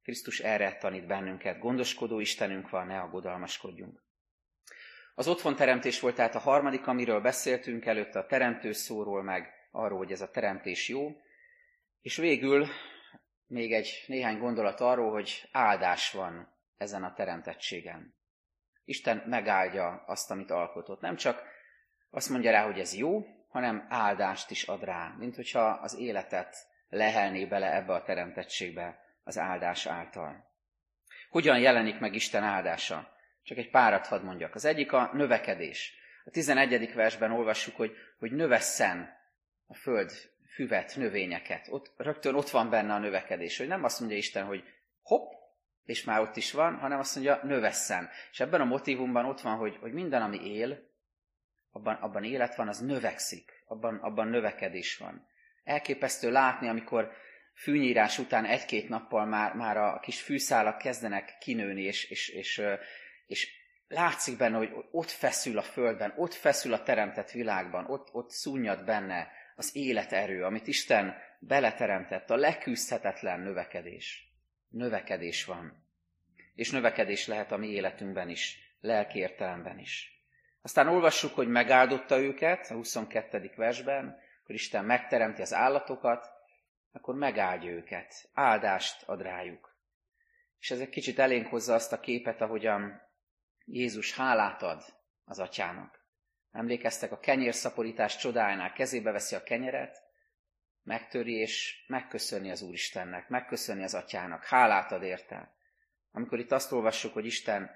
Krisztus 0.03 0.41
erre 0.41 0.77
tanít 0.77 1.07
bennünket. 1.07 1.59
Gondoskodó 1.59 2.21
Istenünk 2.21 2.71
van, 2.71 2.87
ne 2.87 3.01
aggodalmaskodjunk. 3.01 4.03
Az 5.15 5.29
otthonteremtés 5.29 6.01
volt 6.01 6.15
tehát 6.15 6.35
a 6.35 6.39
harmadik, 6.39 6.87
amiről 6.87 7.21
beszéltünk 7.21 7.87
előtte, 7.87 8.19
a 8.19 8.27
teremtő 8.27 8.73
szóról, 8.73 9.23
meg 9.23 9.69
arról, 9.71 9.99
hogy 9.99 10.13
ez 10.13 10.21
a 10.21 10.31
teremtés 10.31 10.89
jó. 10.89 11.21
És 12.07 12.17
végül 12.17 12.67
még 13.47 13.73
egy 13.73 14.05
néhány 14.07 14.39
gondolat 14.39 14.81
arról, 14.81 15.11
hogy 15.11 15.49
áldás 15.53 16.11
van 16.11 16.55
ezen 16.77 17.05
a 17.05 17.13
teremtettségen. 17.13 18.15
Isten 18.85 19.23
megáldja 19.27 20.05
azt, 20.07 20.31
amit 20.31 20.51
alkotott. 20.51 21.01
Nem 21.01 21.17
csak 21.17 21.43
azt 22.11 22.29
mondja 22.29 22.51
rá, 22.51 22.65
hogy 22.65 22.79
ez 22.79 22.95
jó, 22.95 23.27
hanem 23.49 23.87
áldást 23.89 24.51
is 24.51 24.65
ad 24.65 24.85
rá, 24.85 25.15
mint 25.19 25.35
hogyha 25.35 25.61
az 25.61 25.99
életet 25.99 26.57
lehelné 26.89 27.45
bele 27.45 27.75
ebbe 27.75 27.93
a 27.93 28.03
teremtettségbe 28.03 28.99
az 29.25 29.39
áldás 29.39 29.87
által. 29.87 30.51
Hogyan 31.31 31.59
jelenik 31.59 31.99
meg 31.99 32.15
Isten 32.15 32.43
áldása? 32.43 33.13
Csak 33.43 33.59
egy 33.59 33.71
párat 33.71 34.07
hadd 34.07 34.23
mondjak. 34.23 34.55
Az 34.55 34.65
egyik 34.65 34.93
a 34.93 35.11
növekedés. 35.13 35.95
A 36.25 36.31
11. 36.31 36.95
versben 36.95 37.33
olvassuk, 37.33 37.77
hogy, 37.77 37.93
hogy 38.19 38.33
növesszen 38.33 39.15
a 39.67 39.75
föld 39.75 40.35
füvet, 40.57 40.97
növényeket. 40.97 41.67
Ott, 41.71 41.93
rögtön 41.97 42.35
ott 42.35 42.51
van 42.51 42.71
benne 42.71 42.95
a 42.95 42.99
növekedés, 42.99 43.59
hogy 43.59 43.67
nem 43.67 43.85
azt 43.85 44.01
mondja 44.01 44.17
Isten, 44.19 44.45
hogy 44.45 44.65
hopp, 45.03 45.33
és 45.85 46.05
már 46.05 46.21
ott 46.21 46.37
is 46.37 46.53
van, 46.53 46.77
hanem 46.77 46.99
azt 46.99 47.15
mondja, 47.15 47.41
növesszen. 47.43 48.09
És 48.31 48.41
ebben 48.41 48.61
a 48.61 48.65
motivumban 48.65 49.25
ott 49.25 49.41
van, 49.41 49.57
hogy, 49.57 49.77
hogy 49.81 49.93
minden, 49.93 50.23
ami 50.23 50.51
él, 50.55 50.91
abban, 51.71 51.95
abban 51.95 52.25
élet 52.25 52.55
van, 52.55 52.69
az 52.69 52.81
növekszik, 52.81 53.65
abban, 53.67 53.97
abban 53.97 54.29
növekedés 54.29 54.97
van. 54.97 55.27
Elképesztő 55.65 56.31
látni, 56.31 56.69
amikor 56.69 57.13
fűnyírás 57.55 58.19
után 58.19 58.45
egy-két 58.45 58.89
nappal 58.89 59.27
már, 59.27 59.55
már 59.55 59.77
a 59.77 60.01
kis 60.01 60.21
fűszálak 60.21 60.79
kezdenek 60.79 61.37
kinőni, 61.41 61.83
és, 61.83 62.11
és, 62.11 62.29
és, 62.29 62.63
és 63.27 63.49
látszik 63.89 64.37
benne, 64.37 64.57
hogy 64.57 64.73
ott 64.91 65.11
feszül 65.11 65.59
a 65.59 65.63
földben, 65.63 66.15
ott 66.17 66.35
feszül 66.35 66.73
a 66.73 66.83
teremtett 66.83 67.31
világban, 67.31 67.87
ott, 67.87 68.09
ott 68.13 68.31
szúnyad 68.31 68.85
benne 68.85 69.29
az 69.57 69.77
életerő, 69.77 70.45
amit 70.45 70.67
Isten 70.67 71.15
beleteremtett, 71.39 72.31
a 72.31 72.37
leküzdhetetlen 72.37 73.41
növekedés. 73.41 74.33
Növekedés 74.69 75.45
van. 75.45 75.85
És 76.55 76.71
növekedés 76.71 77.27
lehet 77.27 77.53
a 77.53 77.57
mi 77.57 77.69
életünkben 77.69 78.29
is, 78.29 78.75
lelki 78.81 79.27
is. 79.77 80.23
Aztán 80.63 80.89
olvassuk, 80.89 81.35
hogy 81.35 81.49
megáldotta 81.49 82.19
őket 82.19 82.71
a 82.71 82.75
22. 82.75 83.53
versben, 83.57 84.19
hogy 84.45 84.55
Isten 84.55 84.85
megteremti 84.85 85.43
az 85.43 85.55
állatokat, 85.55 86.31
akkor 86.93 87.15
megáldja 87.15 87.71
őket, 87.71 88.29
áldást 88.33 89.03
ad 89.09 89.23
rájuk. 89.23 89.77
És 90.59 90.71
ez 90.71 90.81
egy 90.81 90.89
kicsit 90.89 91.19
elénk 91.19 91.47
hozza 91.47 91.75
azt 91.75 91.93
a 91.93 92.01
képet, 92.01 92.41
ahogyan 92.41 93.03
Jézus 93.65 94.15
hálát 94.15 94.63
ad 94.63 94.83
az 95.25 95.39
atyának. 95.39 96.06
Emlékeztek 96.57 97.13
a 97.13 97.19
kenyérszaporítás 97.19 98.17
csodájánál, 98.17 98.73
kezébe 98.73 99.11
veszi 99.11 99.35
a 99.35 99.43
kenyeret, 99.43 100.03
megtöri 100.83 101.33
és 101.33 101.85
megköszöni 101.87 102.51
az 102.51 102.63
Úristennek, 102.63 103.29
megköszöni 103.29 103.83
az 103.83 103.95
atyának, 103.95 104.45
hálát 104.45 104.93
ad 104.93 105.03
érte. 105.03 105.55
Amikor 106.11 106.39
itt 106.39 106.53
azt 106.53 106.73
olvassuk, 106.73 107.13
hogy 107.13 107.27
Isten 107.27 107.71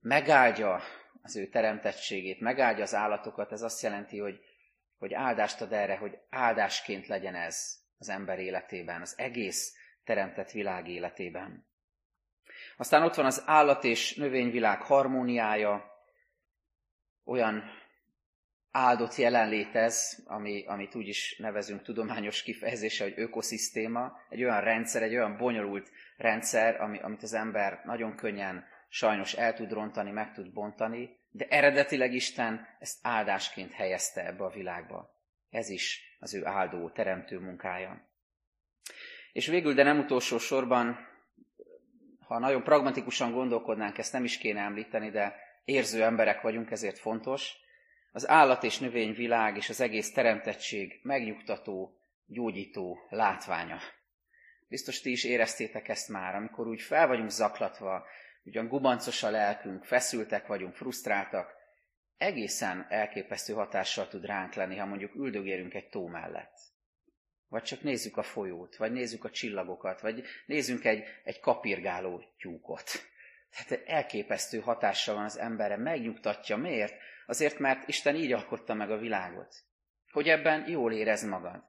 megáldja 0.00 0.82
az 1.22 1.36
ő 1.36 1.48
teremtettségét, 1.48 2.40
megáldja 2.40 2.82
az 2.82 2.94
állatokat, 2.94 3.52
ez 3.52 3.62
azt 3.62 3.82
jelenti, 3.82 4.18
hogy, 4.18 4.40
hogy 4.98 5.14
áldást 5.14 5.60
ad 5.60 5.72
erre, 5.72 5.96
hogy 5.96 6.18
áldásként 6.30 7.06
legyen 7.06 7.34
ez 7.34 7.78
az 7.98 8.08
ember 8.08 8.38
életében, 8.38 9.00
az 9.00 9.14
egész 9.18 9.76
teremtett 10.04 10.50
világ 10.50 10.88
életében. 10.88 11.66
Aztán 12.76 13.02
ott 13.02 13.14
van 13.14 13.26
az 13.26 13.42
állat 13.46 13.84
és 13.84 14.14
növényvilág 14.14 14.82
harmóniája, 14.82 15.94
olyan 17.24 17.84
áldott 18.76 19.14
jelenlét 19.14 19.74
ez, 19.74 20.18
ami, 20.26 20.64
amit 20.66 20.94
úgy 20.94 21.08
is 21.08 21.36
nevezünk 21.38 21.82
tudományos 21.82 22.42
kifejezése, 22.42 23.04
hogy 23.04 23.14
ökoszisztéma, 23.16 24.12
egy 24.28 24.42
olyan 24.42 24.60
rendszer, 24.60 25.02
egy 25.02 25.14
olyan 25.14 25.36
bonyolult 25.36 25.90
rendszer, 26.16 26.80
ami, 26.80 26.98
amit 26.98 27.22
az 27.22 27.34
ember 27.34 27.80
nagyon 27.84 28.16
könnyen 28.16 28.64
sajnos 28.88 29.32
el 29.34 29.54
tud 29.54 29.72
rontani, 29.72 30.10
meg 30.10 30.32
tud 30.32 30.52
bontani, 30.52 31.18
de 31.30 31.46
eredetileg 31.48 32.14
Isten 32.14 32.66
ezt 32.78 32.98
áldásként 33.02 33.72
helyezte 33.72 34.26
ebbe 34.26 34.44
a 34.44 34.50
világba. 34.50 35.10
Ez 35.50 35.68
is 35.68 36.16
az 36.18 36.34
ő 36.34 36.46
áldó, 36.46 36.90
teremtő 36.90 37.38
munkája. 37.38 38.08
És 39.32 39.46
végül, 39.46 39.74
de 39.74 39.82
nem 39.82 39.98
utolsó 39.98 40.38
sorban, 40.38 40.98
ha 42.26 42.38
nagyon 42.38 42.62
pragmatikusan 42.62 43.32
gondolkodnánk, 43.32 43.98
ezt 43.98 44.12
nem 44.12 44.24
is 44.24 44.38
kéne 44.38 44.60
említeni, 44.60 45.10
de 45.10 45.34
érző 45.64 46.02
emberek 46.02 46.40
vagyunk, 46.40 46.70
ezért 46.70 46.98
fontos, 46.98 47.64
az 48.16 48.28
állat 48.28 48.62
és 48.62 48.78
növényvilág 48.78 49.56
és 49.56 49.68
az 49.68 49.80
egész 49.80 50.12
teremtettség 50.12 51.00
megnyugtató, 51.02 51.98
gyógyító 52.26 52.98
látványa. 53.08 53.78
Biztos 54.68 55.00
ti 55.00 55.10
is 55.10 55.24
éreztétek 55.24 55.88
ezt 55.88 56.08
már, 56.08 56.34
amikor 56.34 56.66
úgy 56.66 56.80
fel 56.80 57.06
vagyunk 57.06 57.30
zaklatva, 57.30 58.06
ugyan 58.44 58.68
gubancos 58.68 59.22
a 59.22 59.30
lelkünk, 59.30 59.84
feszültek 59.84 60.46
vagyunk, 60.46 60.74
frusztráltak, 60.74 61.54
egészen 62.16 62.86
elképesztő 62.88 63.52
hatással 63.52 64.08
tud 64.08 64.24
ránk 64.24 64.54
lenni, 64.54 64.76
ha 64.76 64.86
mondjuk 64.86 65.14
üldögérünk 65.14 65.74
egy 65.74 65.88
tó 65.88 66.06
mellett. 66.06 66.58
Vagy 67.48 67.62
csak 67.62 67.82
nézzük 67.82 68.16
a 68.16 68.22
folyót, 68.22 68.76
vagy 68.76 68.92
nézzük 68.92 69.24
a 69.24 69.30
csillagokat, 69.30 70.00
vagy 70.00 70.24
nézzünk 70.46 70.84
egy, 70.84 71.04
egy 71.24 71.40
kapirgáló 71.40 72.22
tyúkot. 72.38 72.90
Tehát 73.50 73.86
elképesztő 73.86 74.60
hatással 74.60 75.14
van 75.14 75.24
az 75.24 75.38
emberre, 75.38 75.76
megnyugtatja. 75.76 76.56
Miért? 76.56 76.94
Azért, 77.26 77.58
mert 77.58 77.88
Isten 77.88 78.14
így 78.14 78.32
alkotta 78.32 78.74
meg 78.74 78.90
a 78.90 78.98
világot. 78.98 79.54
Hogy 80.12 80.28
ebben 80.28 80.68
jól 80.68 80.92
érez 80.92 81.24
magad. 81.24 81.64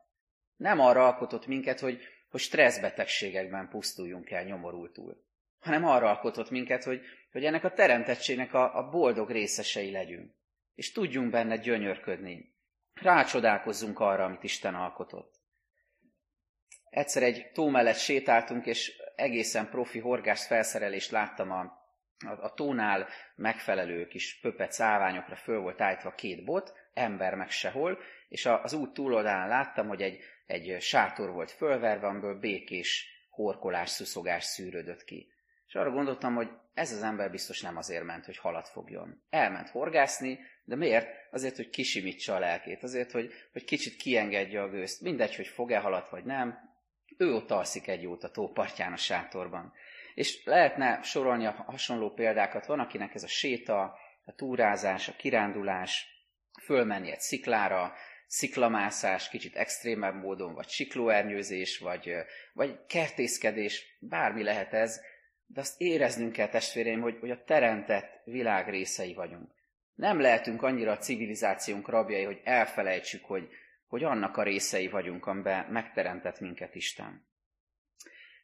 Nem 0.56 0.80
arra 0.80 1.06
alkotott 1.06 1.48
minket, 1.48 1.80
hogy, 1.80 2.02
hogy 2.30 2.40
stresszbetegségekben 2.40 3.70
pusztuljunk 3.70 4.30
el 4.30 4.44
nyomorultul 4.44 5.26
hanem 5.60 5.86
arra 5.86 6.10
alkotott 6.10 6.50
minket, 6.50 6.84
hogy, 6.84 7.02
hogy 7.32 7.46
ennek 7.46 7.64
a 7.64 7.74
teremtettségnek 7.74 8.54
a, 8.54 8.78
a 8.78 8.90
boldog 8.90 9.30
részesei 9.30 9.92
legyünk. 9.92 10.36
És 10.76 10.92
tudjunk 10.92 11.30
benne 11.32 11.58
gyönyörködni. 11.58 12.56
Rácsodálkozzunk 12.94 14.00
arra, 14.00 14.24
amit 14.24 14.44
Isten 14.44 14.76
alkotott. 14.76 15.36
Egyszer 16.90 17.24
egy 17.24 17.52
tó 17.54 17.70
mellett 17.70 17.98
sétáltunk, 17.98 18.66
és 18.66 19.02
egészen 19.16 19.70
profi 19.70 20.00
horgász 20.00 20.48
felszerelést 20.48 21.12
láttam 21.12 21.52
a, 21.52 21.87
a, 22.26 22.44
a 22.44 22.54
tónál 22.54 23.08
megfelelő 23.36 24.08
kis 24.08 24.40
pöpet 24.40 24.72
száványokra 24.72 25.36
föl 25.36 25.60
volt 25.60 25.82
állítva 25.82 26.12
két 26.12 26.44
bot, 26.44 26.74
ember 26.94 27.36
meg 27.36 27.50
sehol, 27.50 28.00
és 28.30 28.46
a, 28.46 28.64
az 28.64 28.74
út 28.74 28.94
túloldalán 28.94 29.48
láttam, 29.48 29.88
hogy 29.88 30.02
egy, 30.02 30.20
egy 30.46 30.82
sátor 30.82 31.32
volt 31.32 31.52
fölverve, 31.52 32.08
amiből 32.08 32.40
békés 32.40 33.08
horkolás, 33.30 33.90
szuszogás 33.90 34.44
szűrődött 34.44 35.04
ki. 35.04 35.32
És 35.68 35.76
arra 35.76 35.92
gondoltam, 35.92 36.36
hogy 36.36 36.50
ez 36.74 36.92
az 36.92 37.04
ember 37.04 37.32
biztos 37.32 37.62
nem 37.62 37.78
azért 37.78 38.04
ment, 38.04 38.26
hogy 38.26 38.38
halat 38.38 38.70
fogjon. 38.70 39.24
Elment 39.30 39.70
horgászni, 39.70 40.40
de 40.64 40.76
miért? 40.76 41.08
Azért, 41.32 41.56
hogy 41.56 41.70
kisimítsa 41.70 42.36
a 42.36 42.40
lelkét, 42.40 42.84
azért, 42.84 43.12
hogy, 43.12 43.34
hogy 43.52 43.64
kicsit 43.64 43.96
kiengedje 43.96 44.62
a 44.62 44.70
gőzt. 44.70 45.02
Mindegy, 45.02 45.36
hogy 45.36 45.48
fog-e 45.48 45.80
halat 45.80 46.10
vagy 46.10 46.24
nem, 46.24 46.68
ő 47.18 47.34
ott 47.34 47.52
alszik 47.52 47.88
egy 47.88 48.02
jót 48.02 48.24
a 48.24 48.32
tópartján 48.32 48.94
a 48.94 48.98
sátorban. 48.98 49.74
És 50.18 50.46
lehetne 50.46 51.02
sorolni 51.02 51.46
a 51.46 51.52
hasonló 51.52 52.14
példákat. 52.14 52.66
Van, 52.66 52.80
akinek 52.80 53.16
ez 53.16 53.24
a 53.24 53.28
séta, 53.28 53.98
a 54.26 54.34
túrázás, 54.36 55.08
a 55.08 55.16
kirándulás, 55.16 56.08
fölmenni 56.62 57.12
egy 57.12 57.20
sziklára, 57.20 57.94
sziklamászás, 58.28 59.30
kicsit 59.30 59.56
extrémebb 59.56 60.16
módon, 60.16 60.54
vagy 60.54 60.68
siklóernyőzés, 60.68 61.78
vagy, 61.78 62.12
vagy 62.54 62.86
kertészkedés, 62.88 63.98
bármi 64.00 64.44
lehet 64.44 64.74
ez, 64.74 65.02
de 65.46 65.60
azt 65.60 65.82
éreznünk 65.82 66.32
kell, 66.32 66.50
testvéreim, 66.50 67.02
hogy, 67.02 67.18
hogy 67.20 67.32
a 67.32 67.44
teremtett 67.44 68.22
világ 68.24 68.70
részei 68.70 69.14
vagyunk. 69.14 69.52
Nem 69.94 70.20
lehetünk 70.20 70.62
annyira 70.62 70.92
a 70.92 70.98
civilizációnk 70.98 71.90
rabjai, 71.90 72.24
hogy 72.24 72.42
elfelejtsük, 72.44 73.26
hogy, 73.26 73.50
hogy 73.88 74.04
annak 74.04 74.38
a 74.38 74.44
részei 74.44 74.88
vagyunk, 74.88 75.26
amiben 75.26 75.66
megteremtett 75.66 76.40
minket 76.40 76.76
Isten. 76.76 77.28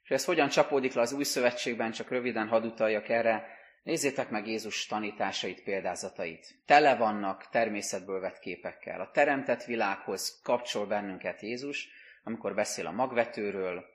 És 0.03 0.09
ez 0.09 0.25
hogyan 0.25 0.49
csapódik 0.49 0.93
le 0.93 1.01
az 1.01 1.13
új 1.13 1.23
szövetségben, 1.23 1.91
csak 1.91 2.09
röviden 2.09 2.47
hadd 2.47 2.63
utaljak 2.63 3.09
erre. 3.09 3.47
Nézzétek 3.83 4.29
meg 4.29 4.47
Jézus 4.47 4.85
tanításait, 4.85 5.63
példázatait. 5.63 6.47
Tele 6.65 6.95
vannak 6.95 7.49
természetből 7.49 8.19
vett 8.19 8.39
képekkel. 8.39 9.01
A 9.01 9.11
teremtett 9.11 9.63
világhoz 9.63 10.41
kapcsol 10.43 10.85
bennünket 10.85 11.41
Jézus, 11.41 11.87
amikor 12.23 12.53
beszél 12.53 12.87
a 12.87 12.91
magvetőről, 12.91 13.85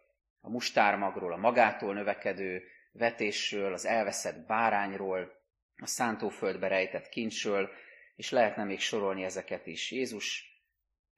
a 0.40 0.50
mustármagról, 0.50 1.32
a 1.32 1.36
magától 1.36 1.94
növekedő 1.94 2.62
vetésről, 2.92 3.72
az 3.72 3.86
elveszett 3.86 4.46
bárányról, 4.46 5.32
a 5.76 5.86
szántóföldbe 5.86 6.68
rejtett 6.68 7.08
kincsről, 7.08 7.70
és 8.16 8.30
lehetne 8.30 8.64
még 8.64 8.80
sorolni 8.80 9.24
ezeket 9.24 9.66
is. 9.66 9.90
Jézus 9.90 10.44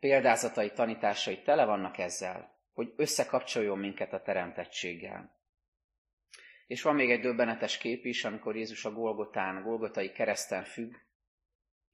példázatai, 0.01 0.70
tanításai 0.70 1.43
tele 1.43 1.64
vannak 1.64 1.99
ezzel, 1.99 2.60
hogy 2.73 2.93
összekapcsoljon 2.97 3.79
minket 3.79 4.12
a 4.12 4.23
teremtettséggel. 4.23 5.39
És 6.66 6.83
van 6.83 6.95
még 6.95 7.11
egy 7.11 7.21
döbbenetes 7.21 7.79
kép 7.79 8.05
is, 8.05 8.25
amikor 8.25 8.57
Jézus 8.57 8.85
a 8.85 8.93
Golgotán, 8.93 9.62
Golgotai 9.62 10.12
kereszten 10.12 10.64
függ, 10.64 10.95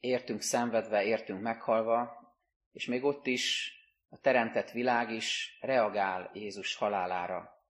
értünk 0.00 0.40
szenvedve, 0.40 1.04
értünk 1.04 1.40
meghalva, 1.40 2.24
és 2.72 2.86
még 2.86 3.04
ott 3.04 3.26
is 3.26 3.74
a 4.08 4.18
teremtett 4.18 4.70
világ 4.70 5.10
is 5.10 5.58
reagál 5.60 6.30
Jézus 6.34 6.74
halálára. 6.74 7.64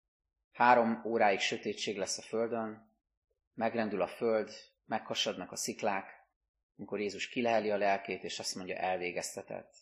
Három 0.52 1.02
óráig 1.04 1.38
sötétség 1.38 1.96
lesz 1.96 2.18
a 2.18 2.22
földön, 2.22 2.92
megrendül 3.54 4.02
a 4.02 4.06
föld, 4.06 4.50
meghasadnak 4.84 5.52
a 5.52 5.56
sziklák, 5.56 6.24
amikor 6.76 7.00
Jézus 7.00 7.28
kileheli 7.28 7.70
a 7.70 7.76
lelkét, 7.76 8.22
és 8.22 8.38
azt 8.38 8.54
mondja, 8.54 8.76
elvégeztetett. 8.76 9.74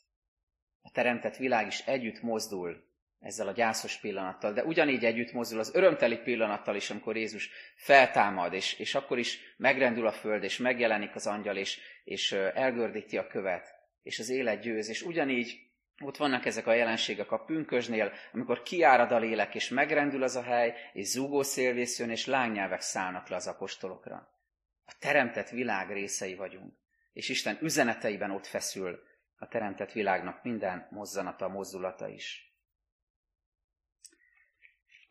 A 0.82 0.90
teremtett 0.90 1.36
világ 1.36 1.66
is 1.66 1.80
együtt 1.80 2.20
mozdul 2.20 2.92
ezzel 3.24 3.48
a 3.48 3.52
gyászos 3.52 3.96
pillanattal, 3.96 4.52
de 4.52 4.64
ugyanígy 4.64 5.04
együtt 5.04 5.32
mozdul 5.32 5.58
az 5.58 5.74
örömteli 5.74 6.16
pillanattal 6.16 6.76
is, 6.76 6.90
amikor 6.90 7.16
Jézus 7.16 7.50
feltámad, 7.76 8.52
és, 8.52 8.78
és 8.78 8.94
akkor 8.94 9.18
is 9.18 9.54
megrendül 9.56 10.06
a 10.06 10.12
föld, 10.12 10.42
és 10.42 10.56
megjelenik 10.56 11.14
az 11.14 11.26
angyal, 11.26 11.56
és, 11.56 11.80
és 12.04 12.32
elgördíti 12.32 13.18
a 13.18 13.26
követ, 13.26 13.74
és 14.02 14.18
az 14.18 14.28
élet 14.28 14.60
győz, 14.60 14.88
és 14.88 15.02
ugyanígy 15.02 15.58
ott 16.02 16.16
vannak 16.16 16.46
ezek 16.46 16.66
a 16.66 16.72
jelenségek 16.72 17.32
a 17.32 17.44
pünkösnél, 17.44 18.12
amikor 18.32 18.62
kiárad 18.62 19.12
a 19.12 19.18
lélek, 19.18 19.54
és 19.54 19.68
megrendül 19.68 20.22
az 20.22 20.36
a 20.36 20.42
hely, 20.42 20.74
és 20.92 21.06
zúgó 21.06 21.42
szélvész 21.42 21.98
jön, 21.98 22.10
és 22.10 22.26
lángnyelvek 22.26 22.80
szállnak 22.80 23.28
le 23.28 23.36
az 23.36 23.46
apostolokra. 23.46 24.28
A 24.84 24.94
teremtett 24.98 25.48
világ 25.48 25.92
részei 25.92 26.34
vagyunk, 26.34 26.72
és 27.12 27.28
Isten 27.28 27.58
üzeneteiben 27.60 28.30
ott 28.30 28.46
feszül 28.46 29.02
a 29.36 29.48
teremtett 29.48 29.92
világnak 29.92 30.42
minden 30.42 30.88
mozzanata, 30.90 31.48
mozdulata 31.48 32.08
is. 32.08 32.53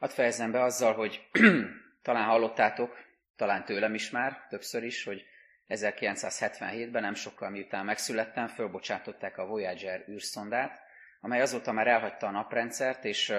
Hadd 0.03 0.11
fejezem 0.11 0.51
be 0.51 0.61
azzal, 0.61 0.93
hogy 0.93 1.29
talán 2.01 2.25
hallottátok, 2.25 2.97
talán 3.35 3.65
tőlem 3.65 3.93
is 3.93 4.09
már, 4.09 4.45
többször 4.49 4.83
is, 4.83 5.03
hogy 5.03 5.25
1977-ben, 5.67 7.01
nem 7.01 7.13
sokkal 7.13 7.49
miután 7.49 7.85
megszülettem, 7.85 8.47
fölbocsátották 8.47 9.37
a 9.37 9.45
Voyager 9.45 10.05
űrszondát, 10.09 10.81
amely 11.21 11.41
azóta 11.41 11.71
már 11.71 11.87
elhagyta 11.87 12.27
a 12.27 12.31
naprendszert, 12.31 13.05
és 13.05 13.33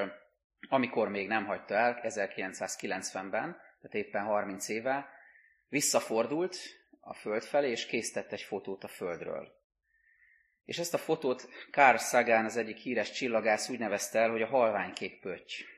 amikor 0.69 1.09
még 1.09 1.29
nem 1.29 1.45
hagyta 1.45 1.75
el, 1.75 2.01
1990-ben, 2.03 3.57
tehát 3.81 3.95
éppen 3.95 4.25
30 4.25 4.69
éve, 4.69 5.09
visszafordult 5.69 6.57
a 7.01 7.15
Föld 7.15 7.43
felé, 7.43 7.71
és 7.71 7.87
készített 7.87 8.33
egy 8.33 8.43
fotót 8.43 8.85
a 8.85 8.89
Földről. 8.89 9.53
És 10.65 10.79
ezt 10.79 10.95
a 10.95 10.99
fotót 10.99 11.49
Carl 11.71 11.97
Sagan, 11.97 12.45
az 12.45 12.57
egyik 12.57 12.77
híres 12.77 13.11
csillagász 13.11 13.69
úgy 13.69 13.79
nevezte 13.79 14.19
el, 14.19 14.31
hogy 14.31 14.43
a 14.43 14.47
halványkék 14.47 15.21
pötty. 15.21 15.73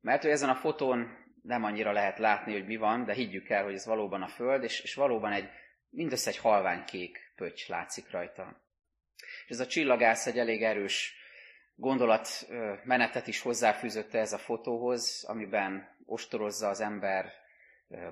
Mert 0.00 0.22
hogy 0.22 0.30
ezen 0.30 0.48
a 0.48 0.54
fotón 0.54 1.18
nem 1.42 1.64
annyira 1.64 1.92
lehet 1.92 2.18
látni, 2.18 2.52
hogy 2.52 2.66
mi 2.66 2.76
van, 2.76 3.04
de 3.04 3.12
higgyük 3.12 3.48
el, 3.48 3.64
hogy 3.64 3.74
ez 3.74 3.86
valóban 3.86 4.22
a 4.22 4.28
Föld, 4.28 4.62
és, 4.62 4.80
és 4.80 4.94
valóban 4.94 5.32
egy, 5.32 5.48
mindössze 5.90 6.30
egy 6.30 6.36
halványkék 6.36 7.32
pötty 7.36 7.64
látszik 7.66 8.10
rajta. 8.10 8.62
És 9.46 9.50
ez 9.50 9.60
a 9.60 9.66
csillagász 9.66 10.26
egy 10.26 10.38
elég 10.38 10.62
erős 10.62 11.14
gondolatmenetet 11.74 13.26
is 13.26 13.40
hozzáfűzötte 13.40 14.18
ez 14.18 14.32
a 14.32 14.38
fotóhoz, 14.38 15.24
amiben 15.28 15.96
ostorozza 16.06 16.68
az 16.68 16.80
ember 16.80 17.32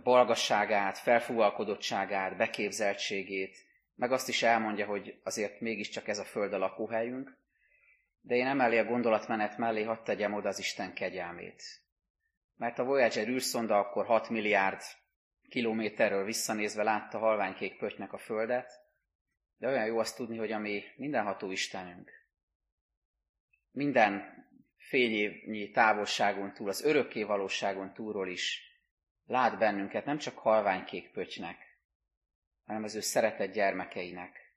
balgasságát, 0.02 0.98
felfúvalkodottságát, 0.98 2.36
beképzeltségét, 2.36 3.56
meg 3.94 4.12
azt 4.12 4.28
is 4.28 4.42
elmondja, 4.42 4.86
hogy 4.86 5.20
azért 5.22 5.60
mégiscsak 5.60 6.08
ez 6.08 6.18
a 6.18 6.24
föld 6.24 6.52
a 6.52 6.58
lakóhelyünk, 6.58 7.36
de 8.20 8.34
én 8.34 8.46
emellé 8.46 8.78
a 8.78 8.84
gondolatmenet 8.84 9.56
mellé 9.56 9.82
hadd 9.82 10.04
tegyem 10.04 10.32
oda 10.32 10.48
az 10.48 10.58
Isten 10.58 10.94
kegyelmét. 10.94 11.62
Mert 12.56 12.78
a 12.78 12.84
Voyager 12.84 13.28
űrszonda 13.28 13.78
akkor 13.78 14.06
6 14.06 14.28
milliárd 14.28 14.80
kilométerről 15.48 16.24
visszanézve 16.24 16.82
látta 16.82 17.18
halványkék 17.18 17.78
pöttynek 17.78 18.12
a 18.12 18.18
Földet, 18.18 18.70
de 19.56 19.68
olyan 19.68 19.86
jó 19.86 19.98
azt 19.98 20.16
tudni, 20.16 20.36
hogy 20.36 20.52
ami 20.52 20.82
mindenható 20.96 21.50
Istenünk, 21.50 22.10
minden 23.70 24.36
fényévnyi 24.76 25.70
távolságon 25.70 26.52
túl, 26.52 26.68
az 26.68 26.84
örökké 26.84 27.22
valóságon 27.22 27.92
túlról 27.92 28.28
is 28.28 28.68
lát 29.26 29.58
bennünket 29.58 30.04
nem 30.04 30.18
csak 30.18 30.38
halványkék 30.38 31.10
pöttynek, 31.10 31.80
hanem 32.64 32.82
az 32.82 32.94
ő 32.94 33.00
szeretett 33.00 33.52
gyermekeinek. 33.52 34.47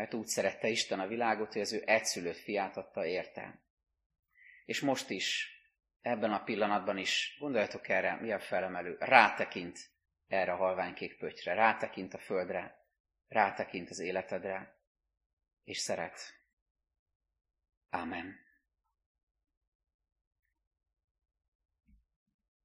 Mert 0.00 0.14
úgy 0.14 0.26
szerette 0.26 0.68
Isten 0.68 1.00
a 1.00 1.06
világot, 1.06 1.52
hogy 1.52 1.62
az 1.62 1.72
ő 1.72 1.82
egyszülött 1.86 2.36
fiát 2.36 2.76
adta 2.76 3.06
érte. 3.06 3.62
És 4.64 4.80
most 4.80 5.10
is, 5.10 5.54
ebben 6.00 6.32
a 6.32 6.42
pillanatban 6.42 6.98
is, 6.98 7.36
gondoljatok 7.40 7.88
erre, 7.88 8.14
mi 8.14 8.32
a 8.32 8.38
felemelő, 8.38 8.96
rátekint 8.98 9.78
erre 10.26 10.52
a 10.52 10.56
halványkék 10.56 11.18
pöttyre, 11.18 11.54
rátekint 11.54 12.14
a 12.14 12.18
földre, 12.18 12.86
rátekint 13.28 13.90
az 13.90 13.98
életedre, 13.98 14.80
és 15.64 15.78
szeret. 15.78 16.20
Amen. 17.90 18.36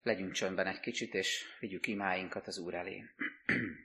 Legyünk 0.01 0.31
csöndben 0.31 0.67
egy 0.67 0.79
kicsit, 0.79 1.13
és 1.13 1.43
vigyük 1.59 1.87
imáinkat 1.87 2.47
az 2.47 2.57
Úr 2.57 2.73
elé. 2.73 3.03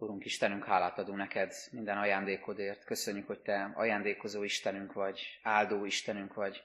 Urunk 0.00 0.24
Istenünk, 0.24 0.64
hálát 0.64 0.98
adunk 0.98 1.18
neked 1.18 1.54
minden 1.70 1.98
ajándékodért. 1.98 2.84
Köszönjük, 2.84 3.26
hogy 3.26 3.40
te 3.40 3.72
ajándékozó 3.74 4.42
Istenünk 4.42 4.92
vagy, 4.92 5.40
áldó 5.42 5.84
Istenünk 5.84 6.34
vagy, 6.34 6.64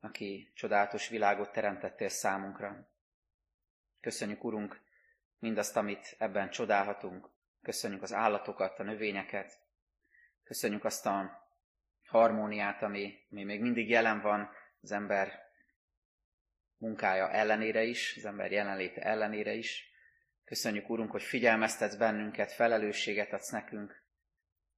aki 0.00 0.50
csodálatos 0.54 1.08
világot 1.08 1.52
teremtettél 1.52 2.08
számunkra. 2.08 2.88
Köszönjük, 4.00 4.44
Urunk, 4.44 4.80
mindazt, 5.38 5.76
amit 5.76 6.14
ebben 6.18 6.50
csodálhatunk. 6.50 7.28
Köszönjük 7.62 8.02
az 8.02 8.12
állatokat, 8.12 8.78
a 8.78 8.82
növényeket. 8.82 9.58
Köszönjük 10.44 10.84
azt 10.84 11.06
a 11.06 11.46
harmóniát, 12.06 12.82
ami, 12.82 13.18
ami 13.30 13.44
még 13.44 13.60
mindig 13.60 13.88
jelen 13.88 14.20
van 14.20 14.50
az 14.82 14.92
ember 14.92 15.48
munkája 16.76 17.30
ellenére 17.30 17.82
is, 17.82 18.14
az 18.16 18.24
ember 18.24 18.52
jelenléte 18.52 19.00
ellenére 19.00 19.52
is. 19.52 19.89
Köszönjük, 20.50 20.90
Úrunk, 20.90 21.10
hogy 21.10 21.22
figyelmeztetsz 21.22 21.94
bennünket, 21.94 22.52
felelősséget 22.52 23.32
adsz 23.32 23.50
nekünk, 23.50 24.02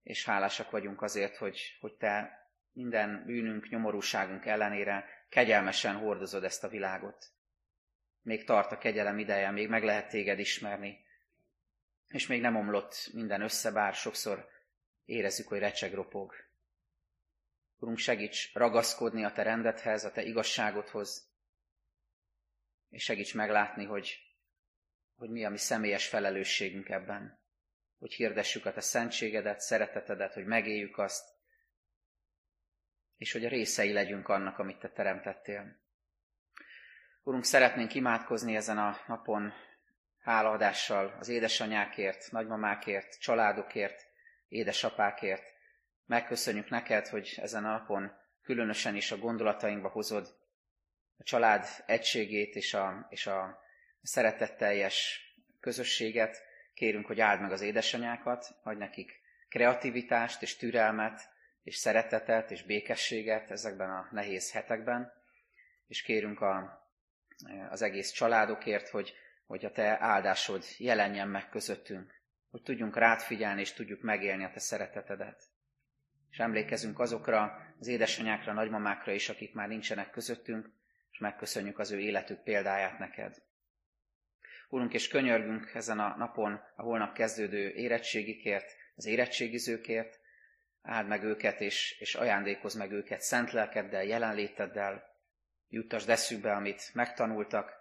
és 0.02 0.24
hálásak 0.24 0.70
vagyunk 0.70 1.02
azért, 1.02 1.36
hogy, 1.36 1.76
hogy 1.80 1.94
Te 1.94 2.46
minden 2.72 3.24
bűnünk, 3.26 3.68
nyomorúságunk 3.68 4.46
ellenére 4.46 5.04
kegyelmesen 5.28 5.96
hordozod 5.96 6.44
ezt 6.44 6.64
a 6.64 6.68
világot. 6.68 7.26
Még 8.22 8.44
tart 8.44 8.72
a 8.72 8.78
kegyelem 8.78 9.18
ideje, 9.18 9.50
még 9.50 9.68
meg 9.68 9.84
lehet 9.84 10.08
téged 10.08 10.38
ismerni, 10.38 11.04
és 12.08 12.26
még 12.26 12.40
nem 12.40 12.56
omlott 12.56 13.10
minden 13.12 13.40
össze, 13.40 13.70
bár 13.70 13.94
sokszor 13.94 14.48
érezzük, 15.04 15.48
hogy 15.48 15.58
recseg 15.58 15.94
ropog. 15.94 16.34
Urunk, 17.78 17.98
segíts 17.98 18.54
ragaszkodni 18.54 19.24
a 19.24 19.32
te 19.32 19.42
rendethez, 19.42 20.04
a 20.04 20.10
te 20.10 20.22
igazságodhoz, 20.22 21.30
és 22.88 23.02
segíts 23.02 23.34
meglátni, 23.34 23.84
hogy, 23.84 24.31
hogy 25.16 25.30
mi 25.30 25.44
a 25.44 25.50
mi 25.50 25.58
személyes 25.58 26.08
felelősségünk 26.08 26.88
ebben. 26.88 27.40
Hogy 27.98 28.12
hirdessük 28.12 28.66
a 28.66 28.72
te 28.72 28.80
szentségedet, 28.80 29.60
szeretetedet, 29.60 30.34
hogy 30.34 30.44
megéljük 30.44 30.98
azt, 30.98 31.28
és 33.16 33.32
hogy 33.32 33.44
a 33.44 33.48
részei 33.48 33.92
legyünk 33.92 34.28
annak, 34.28 34.58
amit 34.58 34.78
te 34.78 34.88
teremtettél. 34.88 35.80
Urunk, 37.22 37.44
szeretnénk 37.44 37.94
imádkozni 37.94 38.56
ezen 38.56 38.78
a 38.78 39.00
napon 39.06 39.52
hálaadással 40.20 41.16
az 41.18 41.28
édesanyákért, 41.28 42.30
nagymamákért, 42.30 43.20
családokért, 43.20 44.06
édesapákért. 44.48 45.42
Megköszönjük 46.06 46.68
neked, 46.68 47.06
hogy 47.08 47.38
ezen 47.42 47.64
a 47.64 47.70
napon 47.70 48.12
különösen 48.42 48.94
is 48.96 49.12
a 49.12 49.18
gondolatainkba 49.18 49.88
hozod 49.88 50.34
a 51.16 51.22
család 51.22 51.66
egységét 51.86 52.54
és 52.54 52.74
a, 52.74 53.06
és 53.10 53.26
a 53.26 53.58
szeretetteljes 54.02 55.20
közösséget. 55.60 56.42
Kérünk, 56.74 57.06
hogy 57.06 57.20
áld 57.20 57.40
meg 57.40 57.52
az 57.52 57.60
édesanyákat, 57.60 58.46
adj 58.62 58.78
nekik 58.78 59.20
kreativitást 59.48 60.42
és 60.42 60.56
türelmet, 60.56 61.30
és 61.62 61.76
szeretetet 61.76 62.50
és 62.50 62.62
békességet 62.62 63.50
ezekben 63.50 63.90
a 63.90 64.08
nehéz 64.10 64.52
hetekben, 64.52 65.12
és 65.86 66.02
kérünk 66.02 66.40
a, 66.40 66.82
az 67.70 67.82
egész 67.82 68.10
családokért, 68.10 68.88
hogy, 68.88 69.14
hogy 69.46 69.64
a 69.64 69.70
te 69.70 69.96
áldásod 70.00 70.64
jelenjen 70.78 71.28
meg 71.28 71.48
közöttünk, 71.48 72.20
hogy 72.50 72.62
tudjunk 72.62 72.96
rád 72.96 73.20
figyelni, 73.20 73.60
és 73.60 73.72
tudjuk 73.72 74.02
megélni 74.02 74.44
a 74.44 74.50
te 74.50 74.60
szeretetedet. 74.60 75.42
És 76.30 76.38
emlékezünk 76.38 76.98
azokra 76.98 77.56
az 77.78 77.86
édesanyákra, 77.86 78.52
nagymamákra 78.52 79.12
is, 79.12 79.28
akik 79.28 79.54
már 79.54 79.68
nincsenek 79.68 80.10
közöttünk, 80.10 80.70
és 81.10 81.18
megköszönjük 81.18 81.78
az 81.78 81.90
ő 81.90 81.98
életük 81.98 82.42
példáját 82.42 82.98
neked. 82.98 83.42
Úrunk, 84.72 84.94
és 84.94 85.08
könyörgünk 85.08 85.74
ezen 85.74 85.98
a 85.98 86.16
napon 86.16 86.60
a 86.76 86.82
holnap 86.82 87.14
kezdődő 87.14 87.70
érettségikért, 87.70 88.76
az 88.94 89.06
érettségizőkért, 89.06 90.20
áld 90.82 91.06
meg 91.08 91.22
őket, 91.22 91.60
és, 91.60 91.96
és 92.00 92.14
ajándékozz 92.14 92.74
meg 92.76 92.92
őket 92.92 93.20
szent 93.20 93.52
lelkeddel, 93.52 94.04
jelenléteddel, 94.04 95.16
juttasd 95.68 96.08
eszükbe, 96.08 96.52
amit 96.52 96.90
megtanultak, 96.94 97.72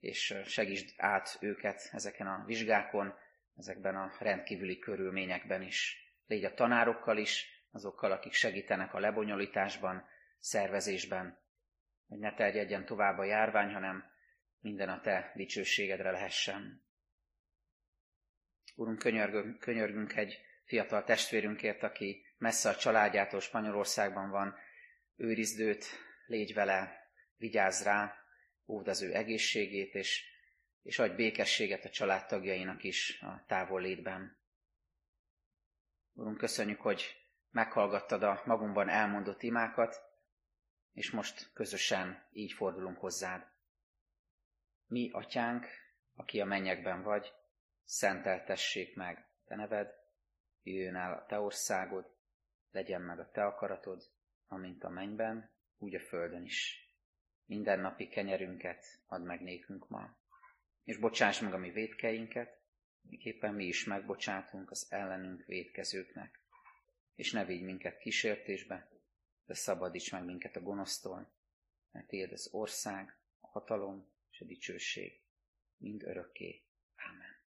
és 0.00 0.34
segítsd 0.44 0.94
át 0.96 1.36
őket 1.40 1.88
ezeken 1.92 2.26
a 2.26 2.44
vizsgákon, 2.46 3.14
ezekben 3.56 3.96
a 3.96 4.12
rendkívüli 4.18 4.78
körülményekben 4.78 5.62
is. 5.62 5.96
Légy 6.26 6.44
a 6.44 6.54
tanárokkal 6.54 7.18
is, 7.18 7.64
azokkal, 7.70 8.12
akik 8.12 8.32
segítenek 8.32 8.94
a 8.94 8.98
lebonyolításban, 8.98 10.08
szervezésben, 10.38 11.38
hogy 12.08 12.18
ne 12.18 12.34
terjedjen 12.34 12.84
tovább 12.84 13.18
a 13.18 13.24
járvány, 13.24 13.72
hanem 13.72 14.09
minden 14.60 14.88
a 14.88 15.00
te 15.00 15.32
dicsőségedre 15.34 16.10
lehessen. 16.10 16.84
Úrunk, 18.74 18.98
könyörgünk, 18.98 19.58
könyörgünk 19.58 20.16
egy 20.16 20.40
fiatal 20.64 21.04
testvérünkért, 21.04 21.82
aki 21.82 22.26
messze 22.38 22.68
a 22.68 22.76
családjától 22.76 23.40
Spanyolországban 23.40 24.30
van, 24.30 24.54
őrizd 25.16 25.60
őt, 25.60 25.84
légy 26.26 26.54
vele, 26.54 27.10
vigyázz 27.36 27.82
rá, 27.82 28.14
óvd 28.66 28.88
az 28.88 29.02
ő 29.02 29.14
egészségét, 29.14 29.94
és, 29.94 30.24
és 30.82 30.98
adj 30.98 31.14
békességet 31.14 31.84
a 31.84 31.90
családtagjainak 31.90 32.82
is 32.84 33.20
a 33.20 33.44
távol 33.46 33.80
létben. 33.80 34.38
Urunk, 36.12 36.36
köszönjük, 36.36 36.80
hogy 36.80 37.16
meghallgattad 37.50 38.22
a 38.22 38.42
magunkban 38.44 38.88
elmondott 38.88 39.42
imákat, 39.42 39.96
és 40.92 41.10
most 41.10 41.50
közösen 41.52 42.28
így 42.32 42.52
fordulunk 42.52 42.98
hozzád. 42.98 43.46
Mi, 44.90 45.10
atyánk, 45.12 45.66
aki 46.14 46.40
a 46.40 46.44
mennyekben 46.44 47.02
vagy, 47.02 47.32
szenteltessék 47.84 48.96
meg 48.96 49.28
te 49.44 49.56
neved, 49.56 49.94
jöjjön 50.62 50.96
el 50.96 51.12
a 51.12 51.26
te 51.26 51.38
országod, 51.40 52.14
legyen 52.70 53.00
meg 53.00 53.18
a 53.18 53.30
te 53.30 53.44
akaratod, 53.44 54.10
amint 54.46 54.84
a 54.84 54.88
mennyben, 54.88 55.50
úgy 55.78 55.94
a 55.94 56.00
földön 56.00 56.44
is. 56.44 56.88
Minden 57.44 57.80
napi 57.80 58.08
kenyerünket 58.08 58.84
add 59.06 59.20
meg 59.20 59.40
nékünk 59.40 59.88
ma, 59.88 60.16
és 60.84 60.96
bocsáss 60.96 61.40
meg 61.40 61.54
a 61.54 61.58
mi 61.58 61.70
védkeinket, 61.70 62.60
miképpen 63.02 63.54
mi 63.54 63.64
is 63.64 63.84
megbocsátunk 63.84 64.70
az 64.70 64.86
ellenünk 64.88 65.44
védkezőknek. 65.44 66.40
És 67.14 67.32
ne 67.32 67.44
vigy 67.44 67.62
minket 67.62 67.98
kísértésbe, 67.98 68.88
de 69.46 69.54
szabadíts 69.54 70.12
meg 70.12 70.24
minket 70.24 70.56
a 70.56 70.60
gonosztól, 70.60 71.32
mert 71.90 72.06
tiéd 72.06 72.32
az 72.32 72.48
ország, 72.52 73.18
a 73.40 73.46
hatalom 73.46 74.09
és 74.40 74.46
a 74.46 74.48
dicsőség 74.48 75.22
mind 75.76 76.02
örökké. 76.02 76.64
Amen. 76.96 77.38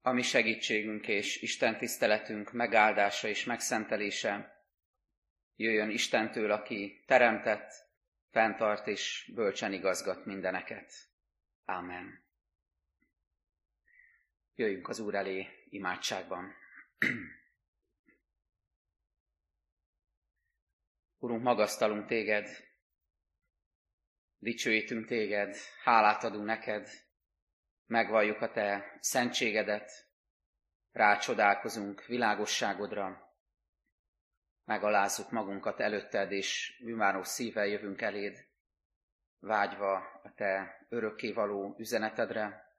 A 0.00 0.12
mi 0.12 0.22
segítségünk 0.22 1.08
és 1.08 1.42
Isten 1.42 1.78
tiszteletünk 1.78 2.52
megáldása 2.52 3.28
és 3.28 3.44
megszentelése 3.44 4.64
jöjjön 5.56 5.90
Istentől, 5.90 6.50
aki 6.50 7.02
teremtett, 7.06 7.72
fenntart 8.30 8.86
és 8.86 9.30
bölcsen 9.34 9.72
igazgat 9.72 10.24
mindeneket. 10.24 10.92
Amen. 11.64 12.24
Jöjjünk 14.54 14.88
az 14.88 14.98
Úr 14.98 15.14
elé 15.14 15.48
imádságban. 15.68 16.54
Urunk, 21.18 21.42
magasztalunk 21.42 22.06
téged, 22.06 22.71
dicsőítünk 24.42 25.06
téged, 25.06 25.56
hálát 25.82 26.24
adunk 26.24 26.44
neked, 26.44 26.88
megvalljuk 27.86 28.40
a 28.40 28.50
te 28.50 28.96
szentségedet, 29.00 29.90
rácsodálkozunk 30.92 32.04
világosságodra, 32.04 33.34
megalázzuk 34.64 35.30
magunkat 35.30 35.80
előtted, 35.80 36.32
és 36.32 36.80
bűnváró 36.84 37.22
szívvel 37.22 37.66
jövünk 37.66 38.00
eléd, 38.00 38.46
vágyva 39.38 39.94
a 40.22 40.32
te 40.34 40.86
örökkévaló 40.88 41.74
üzenetedre, 41.78 42.76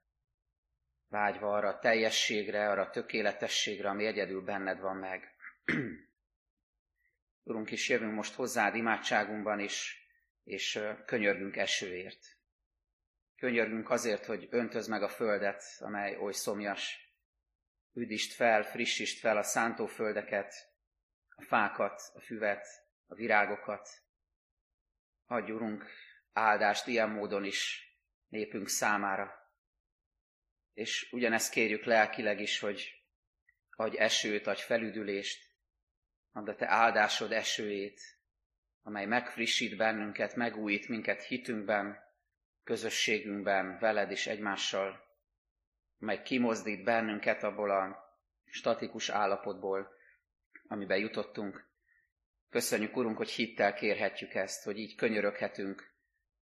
vágyva 1.08 1.54
arra 1.54 1.68
a 1.68 1.80
teljességre, 1.80 2.70
arra 2.70 2.82
a 2.82 2.90
tökéletességre, 2.90 3.90
ami 3.90 4.06
egyedül 4.06 4.42
benned 4.42 4.80
van 4.80 4.96
meg. 4.96 5.36
Urunk, 7.44 7.72
is 7.72 7.90
jövünk 7.90 8.14
most 8.14 8.34
hozzád 8.34 8.76
imádságunkban 8.76 9.60
is, 9.60 10.03
és 10.44 10.80
könyörgünk 11.06 11.56
esőért. 11.56 12.38
Könyörgünk 13.36 13.90
azért, 13.90 14.26
hogy 14.26 14.48
öntöz 14.50 14.88
meg 14.88 15.04
a 15.04 15.10
földet, 15.10 15.64
amely 15.80 16.18
oly 16.18 16.32
szomjas. 16.32 17.14
Üdítsd 17.94 18.32
fel, 18.32 18.64
frissítsd 18.64 19.20
fel 19.20 19.38
a 19.38 19.44
szántóföldeket, 19.44 20.54
a 21.36 21.42
fákat, 21.42 22.02
a 22.14 22.22
füvet, 22.22 22.68
a 23.08 23.16
virágokat. 23.16 23.90
Adj, 25.26 25.52
Urunk, 25.52 25.86
áldást 26.32 26.88
ilyen 26.88 27.10
módon 27.10 27.44
is 27.44 27.88
népünk 28.28 28.68
számára. 28.68 29.52
És 30.74 31.12
ugyanezt 31.12 31.52
kérjük 31.52 31.84
lelkileg 31.84 32.40
is, 32.40 32.60
hogy 32.60 33.04
adj 33.70 33.98
esőt, 33.98 34.48
adj 34.48 34.62
felüdülést, 34.62 35.52
add 36.32 36.50
a 36.50 36.56
te 36.56 36.70
áldásod 36.70 37.32
esőjét, 37.32 38.13
amely 38.84 39.06
megfrissít 39.06 39.78
bennünket, 39.78 40.36
megújít 40.36 40.88
minket 40.88 41.24
hitünkben, 41.24 41.98
közösségünkben, 42.64 43.78
veled 43.80 44.12
és 44.12 44.28
egymással, 44.28 45.04
amely 46.00 46.22
kimozdít 46.22 46.84
bennünket 46.84 47.44
abból 47.44 47.72
a 47.72 47.98
statikus 48.46 49.10
állapotból, 49.10 49.92
amiben 50.68 50.98
jutottunk. 50.98 51.72
Köszönjük, 52.50 52.96
Urunk, 52.96 53.18
hogy 53.18 53.30
hittel 53.30 53.74
kérhetjük 53.74 54.34
ezt, 54.34 54.64
hogy 54.64 54.78
így 54.78 54.96
könyöröghetünk 54.96 55.92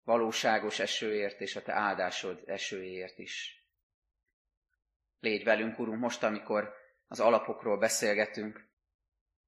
valóságos 0.04 0.80
esőért 0.80 1.42
és 1.42 1.56
a 1.56 1.62
Te 1.62 1.74
áldásod 1.74 2.44
esőért 2.46 3.18
is. 3.18 3.66
Légy 5.20 5.44
velünk, 5.44 5.80
Urunk, 5.80 6.00
most, 6.00 6.24
amikor 6.24 6.74
az 7.08 7.20
alapokról 7.20 7.78
beszélgetünk, 7.78 8.68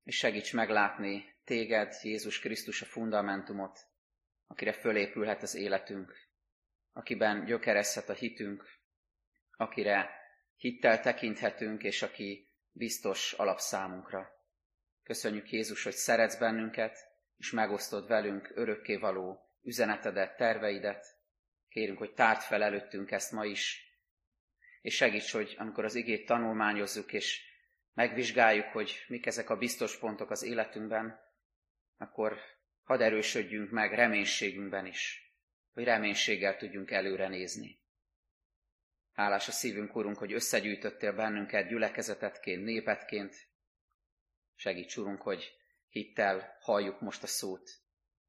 és 0.04 0.18
segíts 0.18 0.54
meglátni 0.54 1.33
Téged, 1.44 1.94
Jézus 2.02 2.40
Krisztus 2.40 2.82
a 2.82 2.86
fundamentumot, 2.86 3.80
akire 4.48 4.74
fölépülhet 4.74 5.42
az 5.42 5.56
életünk, 5.56 6.18
akiben 6.94 7.46
gyökerezhet 7.46 8.10
a 8.10 8.14
hitünk, 8.14 8.80
akire 9.52 10.10
hittel 10.56 11.00
tekinthetünk, 11.00 11.84
és 11.84 12.02
aki 12.02 12.52
biztos 12.72 13.34
alapszámunkra. 13.34 14.30
Köszönjük 15.04 15.52
Jézus, 15.52 15.84
hogy 15.84 15.94
szeretsz 15.94 16.38
bennünket, 16.38 16.98
és 17.38 17.52
megosztod 17.52 18.08
velünk 18.08 18.52
örökkévaló 18.56 19.50
üzenetedet, 19.62 20.38
terveidet. 20.38 21.06
Kérünk, 21.70 21.98
hogy 21.98 22.14
tárd 22.14 22.42
fel 22.42 22.64
előttünk 22.64 23.12
ezt 23.12 23.32
ma 23.32 23.46
is, 23.46 23.92
és 24.82 24.96
segíts, 24.96 25.32
hogy 25.32 25.56
amikor 25.58 25.84
az 25.84 25.96
igét 25.96 26.26
tanulmányozzuk, 26.26 27.14
és 27.14 27.42
megvizsgáljuk, 27.94 28.66
hogy 28.66 29.06
mik 29.08 29.26
ezek 29.26 29.50
a 29.50 29.58
biztos 29.58 29.98
pontok 29.98 30.30
az 30.32 30.44
életünkben, 30.44 31.22
akkor 32.04 32.40
hadd 32.84 33.02
erősödjünk 33.02 33.72
meg 33.72 33.94
reménységünkben 33.94 34.86
is, 34.86 35.34
hogy 35.74 35.84
reménységgel 35.84 36.58
tudjunk 36.58 36.92
előre 36.92 37.28
nézni. 37.28 37.82
Hálás 39.14 39.48
a 39.48 39.52
szívünk, 39.52 39.96
Urunk, 39.96 40.18
hogy 40.18 40.34
összegyűjtöttél 40.34 41.14
bennünket 41.14 41.68
gyülekezetetként, 41.68 42.64
népetként. 42.64 43.36
Segíts, 44.56 44.98
Urunk, 44.98 45.22
hogy 45.22 45.56
hittel 45.90 46.58
halljuk 46.60 47.02
most 47.02 47.24
a 47.24 47.28
szót, 47.28 47.70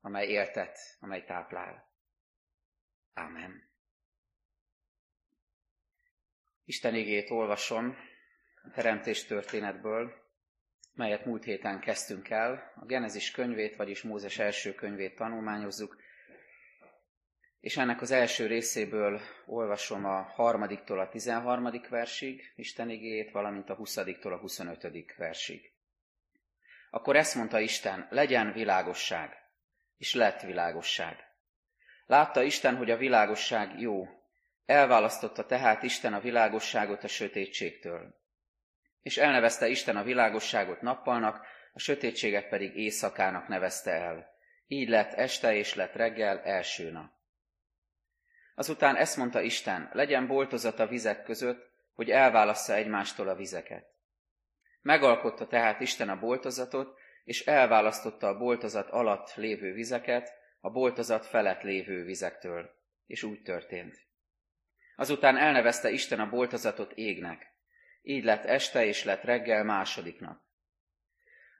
amely 0.01 0.27
éltet, 0.27 0.79
amely 1.01 1.25
táplál. 1.25 1.93
Ámen. 3.13 3.73
Isten 6.65 6.95
igét 6.95 7.31
olvasom 7.31 7.97
a 8.63 8.71
teremtés 8.71 9.25
történetből, 9.25 10.24
melyet 10.95 11.25
múlt 11.25 11.45
héten 11.45 11.81
kezdtünk 11.81 12.31
el. 12.31 12.73
A 12.77 12.85
Genezis 12.85 13.31
könyvét, 13.31 13.77
vagyis 13.77 14.03
Mózes 14.03 14.39
első 14.39 14.75
könyvét 14.75 15.17
tanulmányozzuk, 15.17 15.97
és 17.61 17.77
ennek 17.77 18.01
az 18.01 18.11
első 18.11 18.47
részéből 18.47 19.21
olvasom 19.47 20.05
a 20.05 20.23
harmadiktól 20.23 21.01
a 21.01 21.09
tizenharmadik 21.09 21.89
versig 21.89 22.53
Isten 22.57 22.91
igét, 22.91 23.31
valamint 23.31 23.71
a 23.71 23.75
huszadiktól 23.75 24.33
a 24.33 24.39
huszonötödik 24.39 25.15
versig. 25.17 25.73
Akkor 26.91 27.17
ezt 27.17 27.35
mondta 27.35 27.61
Isten, 27.61 28.07
legyen 28.11 28.53
világosság, 28.53 29.37
és 29.99 30.15
lett 30.15 30.41
világosság. 30.41 31.17
Látta 32.07 32.43
Isten, 32.43 32.77
hogy 32.77 32.91
a 32.91 32.97
világosság 32.97 33.81
jó, 33.81 34.09
elválasztotta 34.67 35.47
tehát 35.47 35.83
Isten 35.83 36.15
a 36.15 36.21
világosságot 36.21 37.05
a 37.05 37.09
sötétségtől. 37.09 38.24
És 39.05 39.17
elnevezte 39.17 39.69
Isten 39.69 39.97
a 39.97 40.03
világosságot 40.03 40.81
nappalnak, 40.81 41.47
a 41.73 41.79
sötétséget 41.79 42.49
pedig 42.49 42.77
éjszakának 42.77 43.49
nevezte 43.49 43.91
el. 43.91 44.27
Így 44.67 44.89
lett 44.89 45.13
este 45.13 45.55
és 45.55 45.75
lett 45.75 45.93
reggel 45.93 46.41
első 46.41 46.91
nap. 46.91 47.11
Azután 48.55 48.97
ezt 48.97 49.17
mondta 49.17 49.41
Isten, 49.41 49.91
legyen 49.93 50.27
boltozat 50.27 50.79
a 50.79 50.87
vizek 50.87 51.23
között, 51.23 51.71
hogy 51.93 52.11
elválassza 52.11 52.75
egymástól 52.75 53.29
a 53.29 53.35
vizeket. 53.35 53.87
Megalkotta 54.81 55.47
tehát 55.47 55.81
Isten 55.81 56.09
a 56.09 56.19
boltozatot, 56.19 56.99
és 57.25 57.47
elválasztotta 57.47 58.29
a 58.29 58.39
boltozat 58.39 58.91
alatt 58.91 59.35
lévő 59.35 59.73
vizeket 59.73 60.33
a 60.61 60.71
boltozat 60.71 61.27
felett 61.27 61.63
lévő 61.63 62.05
vizektől. 62.05 62.71
És 63.07 63.23
úgy 63.23 63.43
történt. 63.43 63.97
Azután 64.97 65.37
elnevezte 65.37 65.91
Isten 65.91 66.21
a 66.21 66.29
boltozatot 66.29 66.93
égnek. 66.93 67.54
Így 68.07 68.25
lett 68.25 68.45
este 68.45 68.85
és 68.85 69.05
lett 69.05 69.23
reggel 69.23 69.65
második 69.65 70.21
nap. 70.21 70.41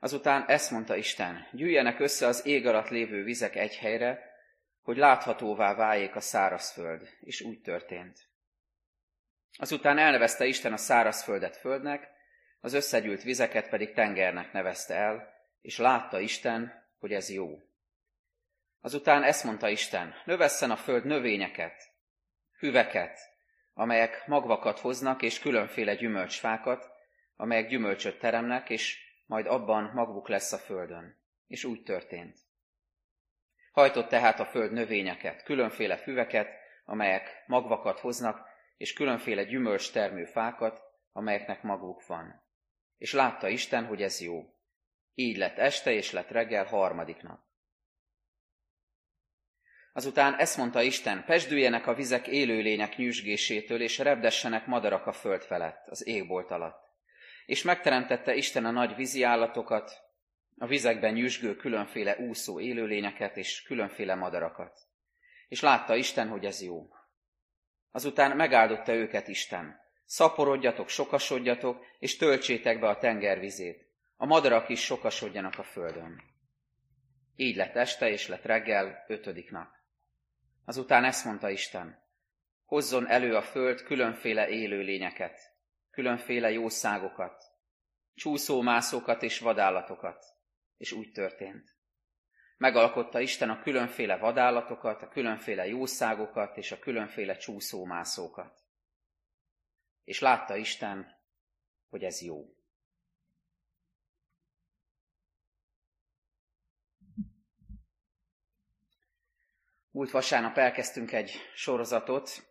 Azután 0.01 0.45
ezt 0.47 0.71
mondta 0.71 0.97
Isten, 0.97 1.47
gyűjjenek 1.53 2.01
össze 2.01 2.27
az 2.27 2.47
ég 2.47 2.67
alatt 2.67 2.89
lévő 2.89 3.23
vizek 3.23 3.57
egy 3.57 3.77
helyre, 3.77 4.33
hogy 4.83 4.97
láthatóvá 4.97 5.75
váljék 5.75 6.17
a 6.17 6.21
szárazföld, 6.21 7.09
és 7.21 7.41
úgy 7.41 7.61
történt. 7.61 8.19
Azután 9.59 9.99
elnevezte 9.99 10.45
Isten 10.45 10.73
a 10.73 10.77
szárazföldet 10.77 11.57
földnek, 11.57 12.09
az 12.61 12.73
összegyűlt 12.73 13.23
vizeket 13.23 13.69
pedig 13.69 13.93
tengernek 13.93 14.53
nevezte 14.53 14.95
el, 14.95 15.35
és 15.61 15.79
látta 15.79 16.21
Isten, 16.21 16.87
hogy 16.99 17.13
ez 17.13 17.31
jó. 17.31 17.63
Azután 18.81 19.23
ezt 19.23 19.45
mondta 19.45 19.69
Isten, 19.69 20.15
növesszen 20.25 20.71
a 20.71 20.77
föld 20.77 21.05
növényeket, 21.05 21.93
hüveket, 22.59 23.34
amelyek 23.75 24.27
magvakat 24.27 24.79
hoznak, 24.79 25.23
és 25.23 25.39
különféle 25.39 25.95
gyümölcsfákat, 25.95 26.91
amelyek 27.37 27.69
gyümölcsöt 27.69 28.19
teremnek, 28.19 28.71
és 28.71 28.99
majd 29.27 29.47
abban 29.47 29.91
magvuk 29.95 30.29
lesz 30.29 30.53
a 30.53 30.59
földön. 30.59 31.23
És 31.47 31.65
úgy 31.65 31.83
történt. 31.83 32.39
Hajtott 33.73 34.09
tehát 34.09 34.41
a 34.41 34.45
föld 34.45 34.73
növényeket, 34.73 35.43
különféle 35.43 35.97
füveket, 35.97 36.49
amelyek 36.85 37.45
magvakat 37.47 38.01
hoznak, 38.01 38.49
és 38.77 38.93
különféle 38.93 39.45
gyümölcs 39.45 39.93
termő 39.93 40.25
fákat, 40.25 40.83
amelyeknek 41.13 41.63
maguk 41.63 42.07
van. 42.07 42.43
És 42.97 43.13
látta 43.13 43.49
Isten, 43.49 43.87
hogy 43.87 44.03
ez 44.03 44.21
jó. 44.21 44.45
Így 45.15 45.37
lett 45.37 45.59
este, 45.59 45.93
és 45.93 46.13
lett 46.13 46.29
reggel 46.29 46.65
harmadik 46.65 47.23
nap. 47.23 47.44
Azután 49.97 50.39
ezt 50.39 50.57
mondta 50.57 50.83
Isten, 50.83 51.25
pesdüljenek 51.25 51.87
a 51.87 51.95
vizek 51.95 52.27
élőlények 52.27 52.97
nyüzsgésétől, 52.97 53.81
és 53.81 53.99
repdessenek 53.99 54.67
madarak 54.67 55.07
a 55.07 55.13
föld 55.13 55.43
felett, 55.43 55.89
az 55.89 56.07
égbolt 56.07 56.51
alatt. 56.51 56.89
És 57.47 57.63
megteremtette 57.63 58.35
Isten 58.35 58.65
a 58.65 58.71
nagy 58.71 58.95
vízi 58.95 59.23
állatokat, 59.23 60.03
a 60.59 60.67
vizekben 60.67 61.13
nyüzsgő 61.13 61.57
különféle 61.57 62.17
úszó 62.17 62.61
élőlényeket 62.61 63.37
és 63.37 63.63
különféle 63.63 64.15
madarakat. 64.15 64.79
És 65.49 65.61
látta 65.61 65.97
Isten, 65.97 66.29
hogy 66.29 66.45
ez 66.45 66.63
jó. 66.63 66.89
Azután 67.91 68.37
megáldotta 68.37 68.95
őket 68.95 69.29
Isten. 69.29 69.81
Szaporodjatok, 70.05 70.89
sokasodjatok, 70.89 71.85
és 71.99 72.17
töltsétek 72.17 72.81
be 72.81 72.89
a 72.89 72.99
tenger 72.99 73.39
vizét. 73.39 73.87
A 74.17 74.27
madarak 74.27 74.69
is 74.69 74.85
sokasodjanak 74.85 75.59
a 75.59 75.63
földön. 75.63 76.23
Így 77.37 77.57
lett 77.57 77.75
este, 77.75 78.11
és 78.11 78.29
lett 78.29 78.45
reggel, 78.45 79.05
ötödik 79.09 79.51
nap. 79.51 79.74
Azután 80.65 81.05
ezt 81.05 81.25
mondta 81.25 81.51
Isten, 81.51 82.03
hozzon 82.65 83.09
elő 83.09 83.37
a 83.37 83.43
föld 83.43 83.83
különféle 83.83 84.49
élőlényeket, 84.49 85.55
különféle 85.91 86.51
jószágokat, 86.51 87.45
csúszómászókat 88.15 89.23
és 89.23 89.39
vadállatokat, 89.39 90.25
és 90.77 90.93
úgy 90.93 91.13
történt. 91.13 91.77
Megalkotta 92.57 93.21
Isten 93.21 93.51
a 93.51 93.63
különféle 93.63 94.17
vadállatokat, 94.17 95.03
a 95.03 95.09
különféle 95.09 95.67
jószágokat 95.67 96.57
és 96.57 96.73
a 96.73 96.79
különféle 96.79 97.37
csúszómászókat. 97.37 98.61
És 100.05 100.21
látta 100.21 100.57
Isten, 100.57 101.17
hogy 101.89 102.03
ez 102.03 102.21
jó. 102.21 102.57
Múlt 109.95 110.11
vasárnap 110.11 110.59
elkezdtünk 110.59 111.13
egy 111.13 111.33
sorozatot 111.55 112.47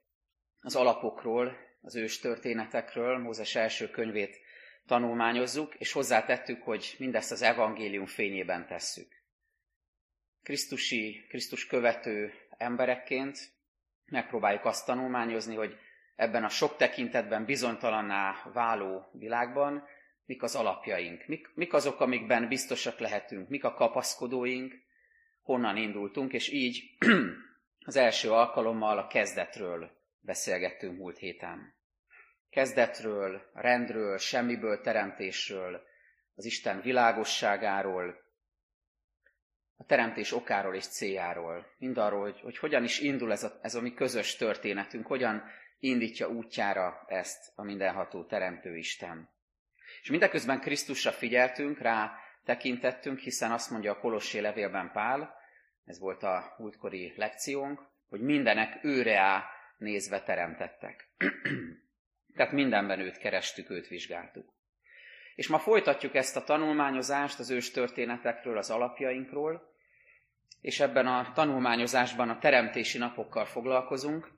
az 0.62 0.76
alapokról, 0.76 1.58
az 1.82 1.96
ős 1.96 2.20
történetekről, 2.20 3.18
Mózes 3.18 3.56
első 3.56 3.90
könyvét 3.90 4.40
tanulmányozzuk, 4.86 5.76
és 5.76 5.92
hozzátettük, 5.92 6.64
hogy 6.64 6.96
mindezt 7.00 7.32
az 7.32 7.42
evangélium 7.42 8.06
fényében 8.06 8.68
tesszük. 8.68 9.08
Krisztusi, 10.44 11.26
Krisztus 11.30 11.68
követő 11.68 12.34
emberekként 12.58 13.38
megpróbáljuk 14.06 14.66
azt 14.66 14.86
tanulmányozni, 14.86 15.56
hogy 15.56 15.78
ebben 16.16 16.44
a 16.44 16.50
sok 16.50 16.76
tekintetben 16.76 17.46
bizonytalanná 17.46 18.50
váló 18.54 19.10
világban 19.12 19.88
mik 20.26 20.44
az 20.44 20.56
alapjaink, 20.56 21.26
mik, 21.28 21.52
mik 21.54 21.74
azok, 21.74 22.00
amikben 22.00 22.48
biztosak 22.48 23.00
lehetünk, 23.00 23.50
mik 23.50 23.64
a 23.64 23.74
kapaszkodóink, 23.74 24.83
honnan 25.44 25.78
indultunk, 25.78 26.34
és 26.34 26.50
így 26.50 26.98
az 27.86 27.96
első 27.96 28.32
alkalommal 28.32 28.98
a 28.98 29.08
kezdetről 29.08 29.92
beszélgettünk 30.20 30.98
múlt 30.98 31.18
héten 31.18 31.82
kezdetről, 32.54 33.50
rendről, 33.54 34.18
semmiből 34.18 34.82
teremtésről, 34.82 35.82
az 36.36 36.46
Isten 36.46 36.82
világosságáról, 36.82 38.22
a 39.76 39.86
teremtés 39.86 40.32
okáról 40.32 40.76
és 40.76 40.88
céljáról, 40.88 41.66
mindarról, 41.78 42.22
hogy, 42.22 42.40
hogy 42.42 42.58
hogyan 42.58 42.84
is 42.84 43.00
indul 43.00 43.32
ez 43.32 43.44
a, 43.44 43.60
ez 43.62 43.76
a 43.76 43.82
mi 43.82 43.94
közös 43.94 44.36
történetünk, 44.36 45.08
hogyan 45.08 45.44
indítja 45.80 46.28
útjára 46.28 47.04
ezt 47.08 47.52
a 47.56 47.64
mindenható 47.64 48.26
teremtő 48.26 48.78
Isten. 48.78 49.30
És 50.02 50.10
mindeközben 50.10 50.60
Krisztusra 50.60 51.12
figyeltünk, 51.12 51.80
rá 51.80 52.18
tekintettünk, 52.46 53.20
hiszen 53.20 53.52
azt 53.52 53.70
mondja 53.70 53.92
a 53.92 54.00
Kolossé 54.00 54.40
levélben 54.40 54.92
Pál, 54.92 55.36
ez 55.86 56.00
volt 56.00 56.24
a 56.24 56.56
múltkori 56.58 57.14
lekciónk, 57.16 57.82
hogy 58.10 58.22
mindenek 58.22 58.84
őre 58.84 59.20
á 59.20 59.46
nézve 59.78 60.22
teremtettek. 60.22 61.10
Tehát 62.36 62.52
mindenben 62.52 63.00
őt 63.00 63.18
kerestük, 63.18 63.70
őt 63.70 63.88
vizsgáltuk. 63.88 64.54
És 65.36 65.48
ma 65.48 65.60
folytatjuk 65.60 66.16
ezt 66.16 66.36
a 66.36 66.44
tanulmányozást 66.44 67.40
az 67.40 67.50
ős 67.50 67.72
történetekről, 67.72 68.58
az 68.58 68.70
alapjainkról, 68.70 69.74
és 70.62 70.80
ebben 70.80 71.08
a 71.08 71.32
tanulmányozásban 71.34 72.30
a 72.30 72.40
teremtési 72.40 72.98
napokkal 72.98 73.46
foglalkozunk, 73.46 74.32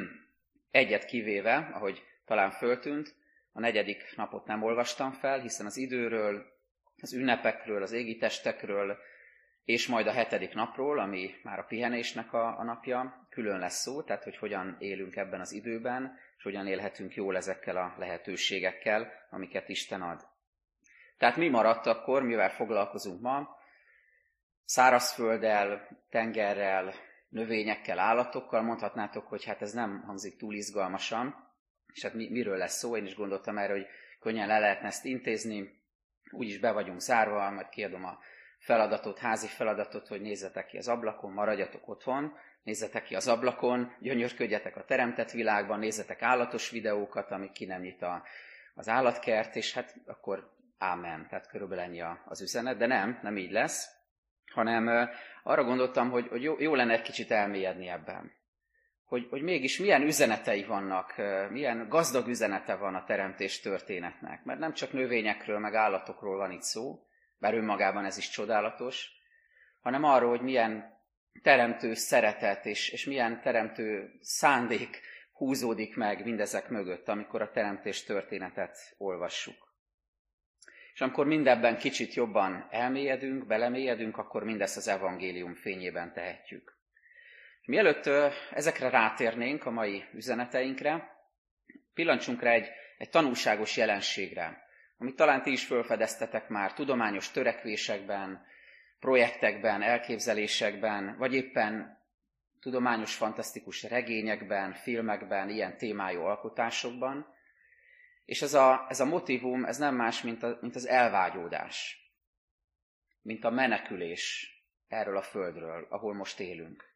egyet 0.70 1.04
kivéve, 1.04 1.70
ahogy 1.72 2.02
talán 2.24 2.50
föltűnt, 2.50 3.14
a 3.52 3.60
negyedik 3.60 4.12
napot 4.16 4.46
nem 4.46 4.62
olvastam 4.62 5.12
fel, 5.12 5.40
hiszen 5.40 5.66
az 5.66 5.76
időről 5.76 6.55
az 7.00 7.12
ünnepekről, 7.12 7.82
az 7.82 7.92
égitestekről, 7.92 8.98
és 9.64 9.86
majd 9.86 10.06
a 10.06 10.12
hetedik 10.12 10.54
napról, 10.54 10.98
ami 10.98 11.34
már 11.42 11.58
a 11.58 11.64
pihenésnek 11.64 12.32
a, 12.32 12.58
a 12.58 12.64
napja, 12.64 13.26
külön 13.30 13.58
lesz 13.58 13.80
szó, 13.80 14.02
tehát 14.02 14.24
hogy 14.24 14.36
hogyan 14.36 14.76
élünk 14.78 15.16
ebben 15.16 15.40
az 15.40 15.52
időben, 15.52 16.18
és 16.36 16.42
hogyan 16.42 16.66
élhetünk 16.66 17.14
jól 17.14 17.36
ezekkel 17.36 17.76
a 17.76 17.94
lehetőségekkel, 17.98 19.12
amiket 19.30 19.68
Isten 19.68 20.02
ad. 20.02 20.28
Tehát 21.18 21.36
mi 21.36 21.48
maradt 21.48 21.86
akkor, 21.86 22.22
mivel 22.22 22.50
foglalkozunk 22.50 23.20
ma? 23.20 23.56
Szárazfölddel, 24.64 25.88
tengerrel, 26.10 26.94
növényekkel, 27.28 27.98
állatokkal, 27.98 28.62
mondhatnátok, 28.62 29.26
hogy 29.26 29.44
hát 29.44 29.62
ez 29.62 29.72
nem 29.72 30.02
hangzik 30.06 30.36
túl 30.36 30.54
izgalmasan, 30.54 31.34
és 31.92 32.02
hát 32.02 32.14
mi, 32.14 32.28
miről 32.30 32.56
lesz 32.56 32.78
szó, 32.78 32.96
én 32.96 33.04
is 33.04 33.14
gondoltam 33.14 33.58
erre, 33.58 33.72
hogy 33.72 33.86
könnyen 34.20 34.46
le 34.46 34.58
lehetne 34.58 34.86
ezt 34.86 35.04
intézni, 35.04 35.84
úgyis 36.30 36.58
be 36.58 36.72
vagyunk 36.72 37.00
zárva, 37.00 37.50
majd 37.50 37.68
kiadom 37.68 38.04
a 38.04 38.18
feladatot, 38.58 39.18
házi 39.18 39.46
feladatot, 39.46 40.08
hogy 40.08 40.20
nézzetek 40.20 40.66
ki 40.66 40.76
az 40.76 40.88
ablakon, 40.88 41.32
maradjatok 41.32 41.88
otthon, 41.88 42.36
nézzetek 42.62 43.04
ki 43.04 43.14
az 43.14 43.28
ablakon, 43.28 43.92
gyönyörködjetek 44.00 44.76
a 44.76 44.84
teremtett 44.84 45.30
világban, 45.30 45.78
nézzetek 45.78 46.22
állatos 46.22 46.70
videókat, 46.70 47.30
amik 47.30 47.52
ki 47.52 47.64
nem 47.64 47.80
nyit 47.80 48.02
a, 48.02 48.22
az 48.74 48.88
állatkert, 48.88 49.56
és 49.56 49.74
hát 49.74 49.94
akkor 50.06 50.50
ámen, 50.78 51.26
tehát 51.28 51.48
körülbelül 51.48 51.84
ennyi 51.84 52.02
az 52.24 52.40
üzenet, 52.40 52.76
de 52.76 52.86
nem, 52.86 53.18
nem 53.22 53.36
így 53.36 53.50
lesz, 53.50 53.96
hanem 54.52 55.08
arra 55.42 55.64
gondoltam, 55.64 56.10
hogy, 56.10 56.28
hogy 56.28 56.42
jó, 56.42 56.60
jó 56.60 56.74
lenne 56.74 56.92
egy 56.92 57.02
kicsit 57.02 57.30
elmélyedni 57.30 57.88
ebben. 57.88 58.32
Hogy, 59.06 59.26
hogy 59.30 59.42
mégis 59.42 59.78
milyen 59.78 60.02
üzenetei 60.02 60.64
vannak, 60.64 61.14
milyen 61.50 61.88
gazdag 61.88 62.28
üzenete 62.28 62.74
van 62.74 62.94
a 62.94 63.04
teremtés 63.04 63.60
történetnek. 63.60 64.44
Mert 64.44 64.58
nem 64.58 64.72
csak 64.72 64.92
növényekről, 64.92 65.58
meg 65.58 65.74
állatokról 65.74 66.36
van 66.36 66.50
itt 66.50 66.62
szó, 66.62 67.06
bár 67.38 67.54
önmagában 67.54 68.04
ez 68.04 68.16
is 68.18 68.28
csodálatos, 68.28 69.10
hanem 69.80 70.04
arról, 70.04 70.30
hogy 70.30 70.42
milyen 70.42 70.94
teremtő 71.42 71.94
szeretet 71.94 72.66
és, 72.66 72.88
és 72.88 73.04
milyen 73.04 73.40
teremtő 73.40 74.18
szándék 74.20 75.00
húzódik 75.32 75.96
meg 75.96 76.24
mindezek 76.24 76.68
mögött, 76.68 77.08
amikor 77.08 77.42
a 77.42 77.50
teremtés 77.50 78.04
történetet 78.04 78.94
olvassuk. 78.98 79.74
És 80.92 81.00
amikor 81.00 81.26
mindebben 81.26 81.78
kicsit 81.78 82.14
jobban 82.14 82.66
elmélyedünk, 82.70 83.46
belemélyedünk, 83.46 84.16
akkor 84.16 84.44
mindezt 84.44 84.76
az 84.76 84.88
evangélium 84.88 85.54
fényében 85.54 86.12
tehetjük. 86.12 86.75
Mielőtt 87.66 88.06
ezekre 88.50 88.88
rátérnénk 88.88 89.64
a 89.64 89.70
mai 89.70 90.04
üzeneteinkre, 90.14 91.16
pillancsunk 91.94 92.42
rá 92.42 92.50
egy, 92.50 92.68
egy 92.98 93.10
tanulságos 93.10 93.76
jelenségre, 93.76 94.66
amit 94.98 95.16
talán 95.16 95.42
ti 95.42 95.50
is 95.50 95.66
felfedeztetek 95.66 96.48
már 96.48 96.72
tudományos 96.72 97.30
törekvésekben, 97.30 98.46
projektekben, 99.00 99.82
elképzelésekben, 99.82 101.16
vagy 101.18 101.34
éppen 101.34 101.98
tudományos, 102.60 103.14
fantasztikus 103.14 103.82
regényekben, 103.82 104.72
filmekben, 104.72 105.48
ilyen 105.48 105.76
témájú 105.76 106.20
alkotásokban. 106.20 107.34
És 108.24 108.42
ez 108.42 108.54
a, 108.54 108.86
ez 108.88 109.00
a 109.00 109.04
motivum, 109.04 109.64
ez 109.64 109.78
nem 109.78 109.94
más, 109.94 110.22
mint, 110.22 110.42
a, 110.42 110.58
mint 110.60 110.74
az 110.74 110.86
elvágyódás, 110.86 111.98
mint 113.22 113.44
a 113.44 113.50
menekülés 113.50 114.50
erről 114.88 115.16
a 115.16 115.22
földről, 115.22 115.86
ahol 115.90 116.14
most 116.14 116.40
élünk. 116.40 116.95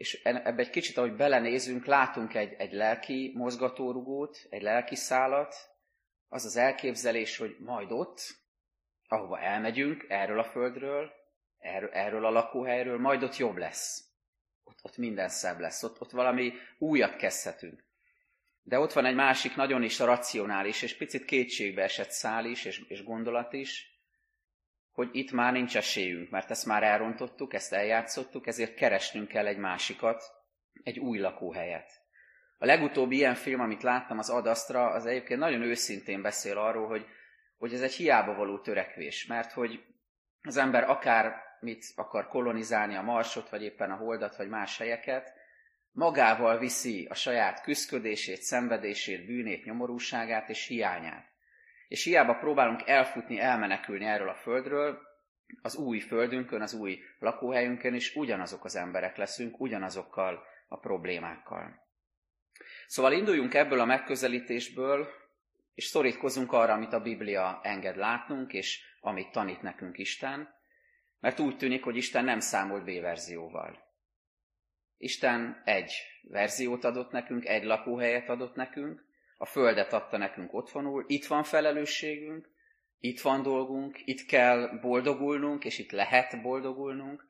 És 0.00 0.22
ebbe 0.22 0.62
egy 0.62 0.70
kicsit, 0.70 0.96
ahogy 0.96 1.16
belenézünk, 1.16 1.84
látunk 1.84 2.34
egy, 2.34 2.52
egy 2.52 2.72
lelki 2.72 3.32
mozgatórugót, 3.34 4.46
egy 4.50 4.62
lelki 4.62 4.94
szálat, 4.94 5.54
az 6.28 6.44
az 6.44 6.56
elképzelés, 6.56 7.36
hogy 7.36 7.56
majd 7.58 7.92
ott, 7.92 8.20
ahova 9.08 9.40
elmegyünk, 9.40 10.04
erről 10.08 10.38
a 10.38 10.44
földről, 10.44 11.10
erről, 11.58 11.90
erről 11.90 12.24
a 12.24 12.30
lakóhelyről, 12.30 12.98
majd 12.98 13.22
ott 13.22 13.36
jobb 13.36 13.56
lesz. 13.56 14.04
Ott, 14.64 14.78
ott 14.82 14.96
minden 14.96 15.28
szebb 15.28 15.58
lesz, 15.58 15.82
ott, 15.82 16.00
ott 16.00 16.10
valami 16.10 16.52
újat 16.78 17.16
kezdhetünk. 17.16 17.84
De 18.62 18.78
ott 18.78 18.92
van 18.92 19.04
egy 19.04 19.14
másik 19.14 19.56
nagyon 19.56 19.82
is 19.82 19.98
racionális, 19.98 20.82
és 20.82 20.96
picit 20.96 21.24
kétségbe 21.24 21.82
esett 21.82 22.10
szál 22.10 22.44
is, 22.44 22.64
és, 22.64 22.78
és 22.88 23.04
gondolat 23.04 23.52
is, 23.52 23.89
hogy 25.00 25.16
itt 25.16 25.32
már 25.32 25.52
nincs 25.52 25.76
esélyünk, 25.76 26.30
mert 26.30 26.50
ezt 26.50 26.66
már 26.66 26.82
elrontottuk, 26.82 27.54
ezt 27.54 27.72
eljátszottuk, 27.72 28.46
ezért 28.46 28.74
keresnünk 28.74 29.28
kell 29.28 29.46
egy 29.46 29.56
másikat, 29.56 30.22
egy 30.82 30.98
új 30.98 31.18
lakóhelyet. 31.18 31.90
A 32.58 32.66
legutóbbi 32.66 33.16
ilyen 33.16 33.34
film, 33.34 33.60
amit 33.60 33.82
láttam, 33.82 34.18
az 34.18 34.30
Adasztra, 34.30 34.86
az 34.86 35.06
egyébként 35.06 35.40
nagyon 35.40 35.62
őszintén 35.62 36.22
beszél 36.22 36.58
arról, 36.58 36.86
hogy, 36.88 37.06
hogy 37.58 37.74
ez 37.74 37.80
egy 37.80 37.92
hiába 37.92 38.34
való 38.34 38.58
törekvés, 38.58 39.26
mert 39.26 39.52
hogy 39.52 39.84
az 40.42 40.56
ember 40.56 40.90
akár 40.90 41.34
mit 41.60 41.84
akar 41.94 42.28
kolonizálni 42.28 42.94
a 42.94 43.02
Marsot, 43.02 43.48
vagy 43.48 43.62
éppen 43.62 43.90
a 43.90 43.96
Holdat, 43.96 44.36
vagy 44.36 44.48
más 44.48 44.78
helyeket, 44.78 45.32
magával 45.92 46.58
viszi 46.58 47.06
a 47.10 47.14
saját 47.14 47.62
küszködését, 47.62 48.42
szenvedését, 48.42 49.26
bűnét, 49.26 49.64
nyomorúságát 49.64 50.48
és 50.48 50.66
hiányát. 50.66 51.29
És 51.90 52.04
hiába 52.04 52.34
próbálunk 52.34 52.88
elfutni, 52.88 53.38
elmenekülni 53.38 54.04
erről 54.04 54.28
a 54.28 54.34
földről, 54.34 54.98
az 55.62 55.76
új 55.76 55.98
földünkön, 55.98 56.60
az 56.60 56.74
új 56.74 56.98
lakóhelyünkön 57.18 57.94
is 57.94 58.14
ugyanazok 58.16 58.64
az 58.64 58.76
emberek 58.76 59.16
leszünk, 59.16 59.60
ugyanazokkal 59.60 60.42
a 60.68 60.78
problémákkal. 60.78 61.86
Szóval 62.86 63.12
induljunk 63.12 63.54
ebből 63.54 63.80
a 63.80 63.84
megközelítésből, 63.84 65.08
és 65.74 65.84
szorítkozunk 65.84 66.52
arra, 66.52 66.72
amit 66.72 66.92
a 66.92 67.00
Biblia 67.00 67.60
enged 67.62 67.96
látnunk, 67.96 68.52
és 68.52 68.82
amit 69.00 69.30
tanít 69.30 69.62
nekünk 69.62 69.98
Isten, 69.98 70.54
mert 71.20 71.40
úgy 71.40 71.56
tűnik, 71.56 71.84
hogy 71.84 71.96
Isten 71.96 72.24
nem 72.24 72.40
számolt 72.40 72.84
B-verzióval. 72.84 73.78
Isten 74.96 75.62
egy 75.64 75.92
verziót 76.22 76.84
adott 76.84 77.10
nekünk, 77.10 77.46
egy 77.46 77.64
lakóhelyet 77.64 78.28
adott 78.28 78.54
nekünk, 78.54 79.08
a 79.42 79.46
földet 79.46 79.92
adta 79.92 80.16
nekünk 80.16 80.54
otthonul, 80.54 81.04
itt 81.06 81.26
van 81.26 81.42
felelősségünk, 81.42 82.48
itt 82.98 83.20
van 83.20 83.42
dolgunk, 83.42 84.00
itt 84.04 84.26
kell 84.26 84.78
boldogulnunk, 84.80 85.64
és 85.64 85.78
itt 85.78 85.90
lehet 85.90 86.42
boldogulnunk, 86.42 87.26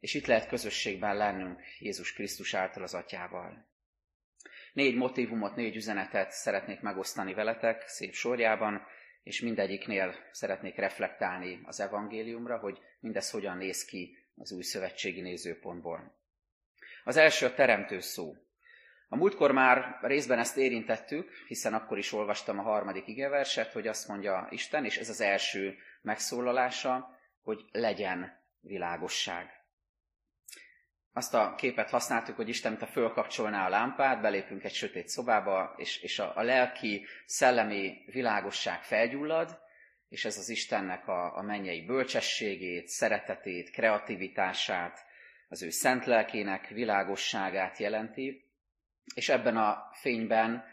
és 0.00 0.14
itt 0.14 0.26
lehet 0.26 0.48
közösségben 0.48 1.16
lennünk 1.16 1.60
Jézus 1.78 2.12
Krisztus 2.12 2.54
által 2.54 2.82
az 2.82 2.94
Atyával. 2.94 3.66
Négy 4.72 4.94
motivumot, 4.94 5.56
négy 5.56 5.76
üzenetet 5.76 6.30
szeretnék 6.30 6.80
megosztani 6.80 7.34
veletek 7.34 7.88
szép 7.88 8.12
sorjában, 8.12 8.86
és 9.22 9.40
mindegyiknél 9.40 10.14
szeretnék 10.30 10.76
reflektálni 10.76 11.60
az 11.64 11.80
evangéliumra, 11.80 12.58
hogy 12.58 12.78
mindez 13.00 13.30
hogyan 13.30 13.56
néz 13.56 13.84
ki 13.84 14.18
az 14.36 14.52
új 14.52 14.62
szövetségi 14.62 15.20
nézőpontból. 15.20 16.18
Az 17.04 17.16
első 17.16 17.46
a 17.46 17.54
teremtő 17.54 18.00
szó. 18.00 18.36
A 19.08 19.16
múltkor 19.16 19.52
már 19.52 19.98
részben 20.00 20.38
ezt 20.38 20.56
érintettük, 20.56 21.30
hiszen 21.46 21.74
akkor 21.74 21.98
is 21.98 22.12
olvastam 22.12 22.58
a 22.58 22.62
harmadik 22.62 23.06
igeverset, 23.06 23.72
hogy 23.72 23.86
azt 23.86 24.08
mondja 24.08 24.46
Isten, 24.50 24.84
és 24.84 24.96
ez 24.96 25.08
az 25.08 25.20
első 25.20 25.76
megszólalása, 26.02 27.18
hogy 27.42 27.64
legyen 27.72 28.44
világosság. 28.60 29.50
Azt 31.12 31.34
a 31.34 31.54
képet 31.54 31.90
használtuk, 31.90 32.36
hogy 32.36 32.48
Isten, 32.48 32.70
mint 32.70 32.82
a 32.82 32.86
fölkapcsolná 32.86 33.66
a 33.66 33.68
lámpát, 33.68 34.20
belépünk 34.20 34.64
egy 34.64 34.74
sötét 34.74 35.08
szobába, 35.08 35.74
és, 35.76 36.02
és 36.02 36.18
a, 36.18 36.36
a 36.36 36.42
lelki, 36.42 37.06
szellemi 37.26 38.04
világosság 38.06 38.82
felgyullad, 38.82 39.58
és 40.08 40.24
ez 40.24 40.38
az 40.38 40.48
Istennek 40.48 41.08
a, 41.08 41.36
a 41.36 41.42
mennyei 41.42 41.84
bölcsességét, 41.84 42.88
szeretetét, 42.88 43.70
kreativitását, 43.70 45.04
az 45.48 45.62
ő 45.62 45.70
szent 45.70 46.06
lelkének 46.06 46.68
világosságát 46.68 47.78
jelenti, 47.78 48.45
és 49.14 49.28
ebben 49.28 49.56
a 49.56 49.88
fényben 49.92 50.64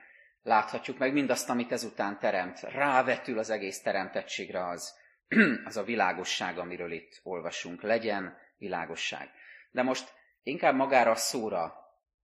láthatjuk 0.43 0.97
meg 0.97 1.13
mindazt, 1.13 1.49
amit 1.49 1.71
ezután 1.71 2.19
teremt. 2.19 2.59
Rávetül 2.59 3.37
az 3.37 3.49
egész 3.49 3.81
teremtettségre 3.81 4.67
az, 4.67 4.95
az 5.65 5.77
a 5.77 5.83
világosság, 5.83 6.57
amiről 6.57 6.91
itt 6.91 7.19
olvasunk. 7.23 7.81
Legyen 7.81 8.37
világosság. 8.57 9.29
De 9.71 9.81
most 9.81 10.13
Inkább 10.43 10.75
magára 10.75 11.11
a 11.11 11.15
szóra 11.15 11.73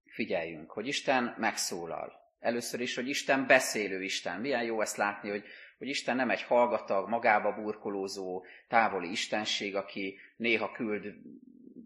figyeljünk, 0.05 0.72
hogy 0.72 0.88
Isten 0.88 1.36
megszólal. 1.38 2.14
Először 2.39 2.80
is, 2.80 2.95
hogy 2.95 3.07
Isten 3.07 3.47
beszélő 3.47 4.03
Isten. 4.03 4.39
Milyen 4.39 4.64
jó 4.64 4.82
ezt 4.82 4.97
látni, 4.97 5.30
hogy, 5.30 5.43
hogy 5.78 5.88
Isten 5.88 6.16
nem 6.16 6.30
egy 6.30 6.41
hallgatag, 6.41 7.10
magába 7.10 7.53
burkolózó, 7.53 8.45
távoli 8.68 9.10
istenség, 9.10 9.76
aki 9.76 10.20
néha 10.36 10.72
küld 10.72 11.14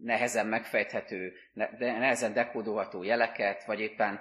nehezen 0.04 0.48
megfejthető, 0.48 1.34
nehezen 1.80 2.34
dekódolható 2.34 3.04
jeleket, 3.04 3.66
vagy 3.66 3.80
éppen 3.80 4.20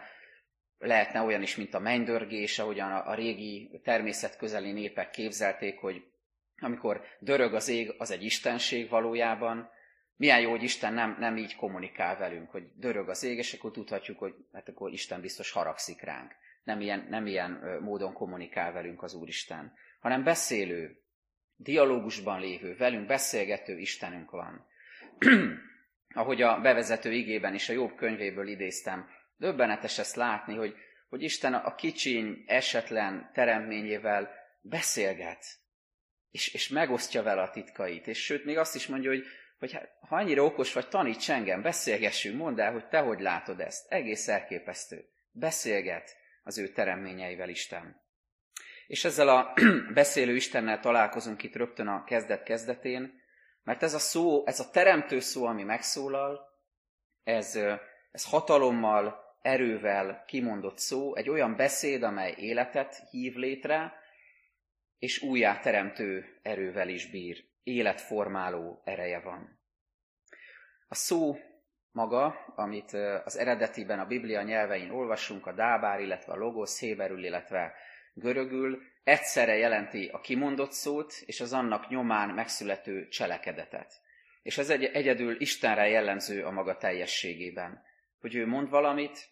lehetne 0.78 1.20
olyan 1.20 1.42
is, 1.42 1.56
mint 1.56 1.74
a 1.74 1.78
mennydörgés, 1.78 2.58
ahogyan 2.58 2.92
a 2.92 3.14
régi 3.14 3.80
természetközeli 3.84 4.72
népek 4.72 5.10
képzelték, 5.10 5.78
hogy 5.78 6.04
amikor 6.60 7.04
dörög 7.18 7.54
az 7.54 7.68
ég, 7.68 7.94
az 7.98 8.10
egy 8.10 8.24
istenség 8.24 8.88
valójában, 8.88 9.70
milyen 10.16 10.40
jó, 10.40 10.50
hogy 10.50 10.62
Isten 10.62 10.94
nem, 10.94 11.16
nem 11.18 11.36
így 11.36 11.56
kommunikál 11.56 12.16
velünk, 12.16 12.50
hogy 12.50 12.64
dörög 12.76 13.08
az 13.08 13.22
ég, 13.22 13.36
és 13.36 13.52
akkor 13.52 13.70
tudhatjuk, 13.70 14.18
hogy 14.18 14.34
hát 14.52 14.68
akkor 14.68 14.92
Isten 14.92 15.20
biztos 15.20 15.50
haragszik 15.50 16.00
ránk. 16.00 16.32
Nem 16.62 16.80
ilyen, 16.80 17.06
nem 17.10 17.26
ilyen 17.26 17.78
módon 17.80 18.12
kommunikál 18.12 18.72
velünk 18.72 19.02
az 19.02 19.14
Úristen, 19.14 19.72
hanem 20.00 20.24
beszélő, 20.24 21.02
dialógusban 21.56 22.40
lévő, 22.40 22.76
velünk 22.76 23.06
beszélgető 23.06 23.78
Istenünk 23.78 24.30
van. 24.30 24.66
Ahogy 26.14 26.42
a 26.42 26.60
bevezető 26.60 27.12
igében 27.12 27.54
is 27.54 27.68
a 27.68 27.72
jobb 27.72 27.94
könyvéből 27.94 28.48
idéztem, 28.48 29.08
döbbenetes 29.36 29.98
ezt 29.98 30.16
látni, 30.16 30.54
hogy, 30.54 30.74
hogy 31.08 31.22
Isten 31.22 31.54
a 31.54 31.74
kicsiny, 31.74 32.44
esetlen 32.46 33.30
teremtményével 33.34 34.30
beszélget, 34.60 35.44
és, 36.30 36.54
és 36.54 36.68
megosztja 36.68 37.22
vele 37.22 37.42
a 37.42 37.50
titkait. 37.50 38.06
És 38.06 38.24
sőt, 38.24 38.44
még 38.44 38.58
azt 38.58 38.74
is 38.74 38.86
mondja, 38.86 39.10
hogy, 39.10 39.24
hogy 39.58 39.72
hát, 39.72 39.96
ha 40.08 40.16
annyira 40.16 40.44
okos 40.44 40.72
vagy, 40.72 40.88
taníts 40.88 41.30
engem, 41.30 41.62
beszélgessünk, 41.62 42.36
mondd 42.36 42.60
el, 42.60 42.72
hogy 42.72 42.88
te 42.88 42.98
hogy 42.98 43.20
látod 43.20 43.60
ezt. 43.60 43.92
Egész 43.92 44.28
elképesztő. 44.28 45.08
Beszélget 45.30 46.16
az 46.42 46.58
ő 46.58 46.68
teremményeivel 46.68 47.48
Isten. 47.48 48.00
És 48.86 49.04
ezzel 49.04 49.28
a 49.28 49.52
beszélő 49.94 50.34
Istennel 50.34 50.80
találkozunk 50.80 51.42
itt 51.42 51.56
rögtön 51.56 51.86
a 51.86 52.04
kezdet 52.04 52.42
kezdetén, 52.42 53.21
mert 53.62 53.82
ez 53.82 53.94
a 53.94 53.98
szó, 53.98 54.46
ez 54.46 54.60
a 54.60 54.70
teremtő 54.70 55.20
szó, 55.20 55.46
ami 55.46 55.62
megszólal, 55.62 56.40
ez, 57.24 57.56
ez 58.10 58.24
hatalommal, 58.24 59.20
erővel 59.42 60.24
kimondott 60.26 60.78
szó, 60.78 61.14
egy 61.16 61.28
olyan 61.28 61.56
beszéd, 61.56 62.02
amely 62.02 62.34
életet 62.36 63.08
hív 63.10 63.34
létre, 63.34 63.92
és 64.98 65.22
újjáteremtő 65.22 66.38
erővel 66.42 66.88
is 66.88 67.10
bír, 67.10 67.44
életformáló 67.62 68.80
ereje 68.84 69.20
van. 69.20 69.60
A 70.88 70.94
szó 70.94 71.36
maga, 71.90 72.26
amit 72.54 72.92
az 73.24 73.36
eredetiben 73.36 73.98
a 73.98 74.06
Biblia 74.06 74.42
nyelvein 74.42 74.90
olvasunk, 74.90 75.46
a 75.46 75.52
dábár, 75.52 76.00
illetve 76.00 76.32
a 76.32 76.36
logosz, 76.36 76.80
héberül, 76.80 77.24
illetve 77.24 77.74
görögül, 78.14 78.82
egyszerre 79.04 79.56
jelenti 79.56 80.08
a 80.12 80.20
kimondott 80.20 80.72
szót, 80.72 81.14
és 81.26 81.40
az 81.40 81.52
annak 81.52 81.88
nyomán 81.88 82.28
megszülető 82.28 83.08
cselekedetet. 83.08 84.00
És 84.42 84.58
ez 84.58 84.70
egy, 84.70 84.84
egyedül 84.84 85.40
Istenre 85.40 85.88
jellemző 85.88 86.44
a 86.44 86.50
maga 86.50 86.76
teljességében, 86.76 87.82
hogy 88.20 88.34
ő 88.34 88.46
mond 88.46 88.68
valamit, 88.68 89.30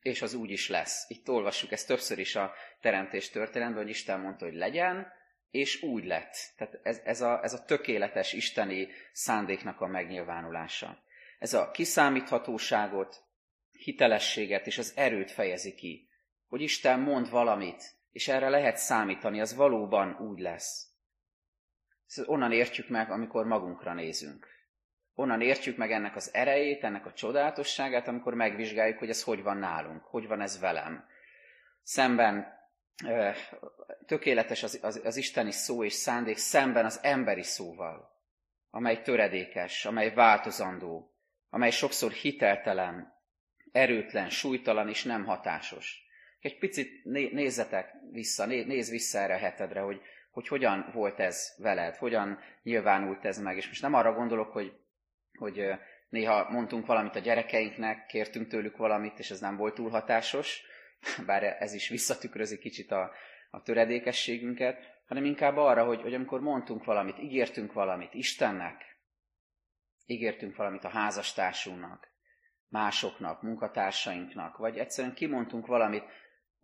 és 0.00 0.22
az 0.22 0.34
úgy 0.34 0.50
is 0.50 0.68
lesz. 0.68 1.04
Itt 1.08 1.28
olvassuk 1.28 1.72
ezt 1.72 1.86
többször 1.86 2.18
is 2.18 2.36
a 2.36 2.52
teremtés 2.80 3.30
történetben, 3.30 3.82
hogy 3.82 3.88
Isten 3.88 4.20
mondta, 4.20 4.44
hogy 4.44 4.54
legyen, 4.54 5.12
és 5.50 5.82
úgy 5.82 6.04
lett. 6.04 6.34
Tehát 6.56 6.80
ez, 6.82 7.00
ez, 7.04 7.20
a, 7.20 7.42
ez 7.42 7.52
a 7.52 7.64
tökéletes 7.64 8.32
isteni 8.32 8.88
szándéknak 9.12 9.80
a 9.80 9.86
megnyilvánulása. 9.86 11.02
Ez 11.38 11.54
a 11.54 11.70
kiszámíthatóságot, 11.70 13.24
hitelességet 13.72 14.66
és 14.66 14.78
az 14.78 14.92
erőt 14.96 15.30
fejezi 15.30 15.74
ki. 15.74 16.08
Hogy 16.48 16.60
Isten 16.60 17.00
mond 17.00 17.30
valamit, 17.30 17.95
és 18.16 18.28
erre 18.28 18.48
lehet 18.48 18.76
számítani, 18.76 19.40
az 19.40 19.54
valóban 19.54 20.16
úgy 20.20 20.38
lesz. 20.38 20.86
Ezt 22.06 22.28
onnan 22.28 22.52
értjük 22.52 22.88
meg, 22.88 23.10
amikor 23.10 23.44
magunkra 23.44 23.94
nézünk. 23.94 24.48
Onnan 25.14 25.40
értjük 25.40 25.76
meg 25.76 25.92
ennek 25.92 26.16
az 26.16 26.34
erejét, 26.34 26.84
ennek 26.84 27.06
a 27.06 27.12
csodálatosságát, 27.12 28.08
amikor 28.08 28.34
megvizsgáljuk, 28.34 28.98
hogy 28.98 29.08
ez 29.08 29.22
hogy 29.22 29.42
van 29.42 29.56
nálunk, 29.56 30.04
hogy 30.04 30.26
van 30.26 30.40
ez 30.40 30.60
velem. 30.60 31.04
Szemben 31.82 32.46
tökéletes 34.06 34.62
az, 34.62 34.78
az, 34.82 35.00
az 35.04 35.16
isteni 35.16 35.50
szó 35.50 35.84
és 35.84 35.92
szándék 35.92 36.36
szemben 36.36 36.84
az 36.84 36.98
emberi 37.02 37.42
szóval, 37.42 38.10
amely 38.70 39.02
töredékes, 39.02 39.84
amely 39.84 40.14
változandó, 40.14 41.14
amely 41.50 41.70
sokszor 41.70 42.12
hiteltelen, 42.12 43.14
erőtlen, 43.72 44.30
súlytalan 44.30 44.88
és 44.88 45.04
nem 45.04 45.24
hatásos. 45.24 46.05
Egy 46.46 46.58
picit 46.58 47.04
nézzetek 47.32 47.92
vissza, 48.12 48.46
nézz 48.46 48.90
vissza 48.90 49.18
erre 49.18 49.34
a 49.34 49.38
hetedre, 49.38 49.80
hogy, 49.80 50.00
hogy 50.30 50.48
hogyan 50.48 50.90
volt 50.92 51.20
ez 51.20 51.54
veled, 51.58 51.96
hogyan 51.96 52.38
nyilvánult 52.62 53.24
ez 53.24 53.38
meg. 53.38 53.56
És 53.56 53.66
most 53.66 53.82
nem 53.82 53.94
arra 53.94 54.12
gondolok, 54.12 54.52
hogy, 54.52 54.72
hogy 55.38 55.68
néha 56.08 56.50
mondtunk 56.50 56.86
valamit 56.86 57.16
a 57.16 57.18
gyerekeinknek, 57.18 58.06
kértünk 58.06 58.48
tőlük 58.48 58.76
valamit, 58.76 59.18
és 59.18 59.30
ez 59.30 59.40
nem 59.40 59.56
volt 59.56 59.74
túl 59.74 59.90
hatásos, 59.90 60.62
bár 61.26 61.42
ez 61.42 61.72
is 61.72 61.88
visszatükrözi 61.88 62.58
kicsit 62.58 62.90
a, 62.90 63.10
a 63.50 63.62
töredékességünket, 63.62 64.78
hanem 65.06 65.24
inkább 65.24 65.56
arra, 65.56 65.84
hogy, 65.84 66.02
hogy 66.02 66.14
amikor 66.14 66.40
mondtunk 66.40 66.84
valamit, 66.84 67.18
ígértünk 67.18 67.72
valamit 67.72 68.14
Istennek, 68.14 68.98
ígértünk 70.06 70.56
valamit 70.56 70.84
a 70.84 70.88
házastársunknak, 70.88 72.08
másoknak, 72.68 73.42
munkatársainknak, 73.42 74.56
vagy 74.56 74.78
egyszerűen 74.78 75.14
kimondtunk 75.14 75.66
valamit, 75.66 76.04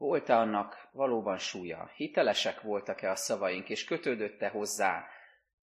volt-e 0.02 0.36
annak 0.36 0.88
valóban 0.92 1.38
súlya? 1.38 1.90
Hitelesek 1.94 2.60
voltak-e 2.60 3.10
a 3.10 3.16
szavaink, 3.16 3.68
és 3.68 3.84
kötődötte 3.84 4.48
hozzá 4.48 5.06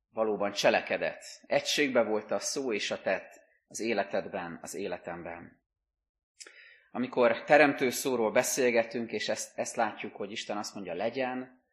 valóban 0.10 0.52
cselekedett? 0.52 1.24
Egységbe 1.46 2.04
volt 2.04 2.32
a 2.32 2.40
szó 2.40 2.74
és 2.74 2.92
a 2.92 3.02
tett 3.02 3.42
az 3.68 3.80
életedben, 3.80 4.60
az 4.62 4.74
életemben. 4.74 5.62
Amikor 6.92 7.44
teremtő 7.44 7.90
szóról 7.90 8.32
beszélgetünk, 8.32 9.12
és 9.12 9.30
ezt, 9.30 9.58
ezt 9.58 9.76
látjuk, 9.76 10.16
hogy 10.16 10.32
Isten 10.32 10.58
azt 10.58 10.74
mondja 10.74 10.94
legyen, 10.94 11.64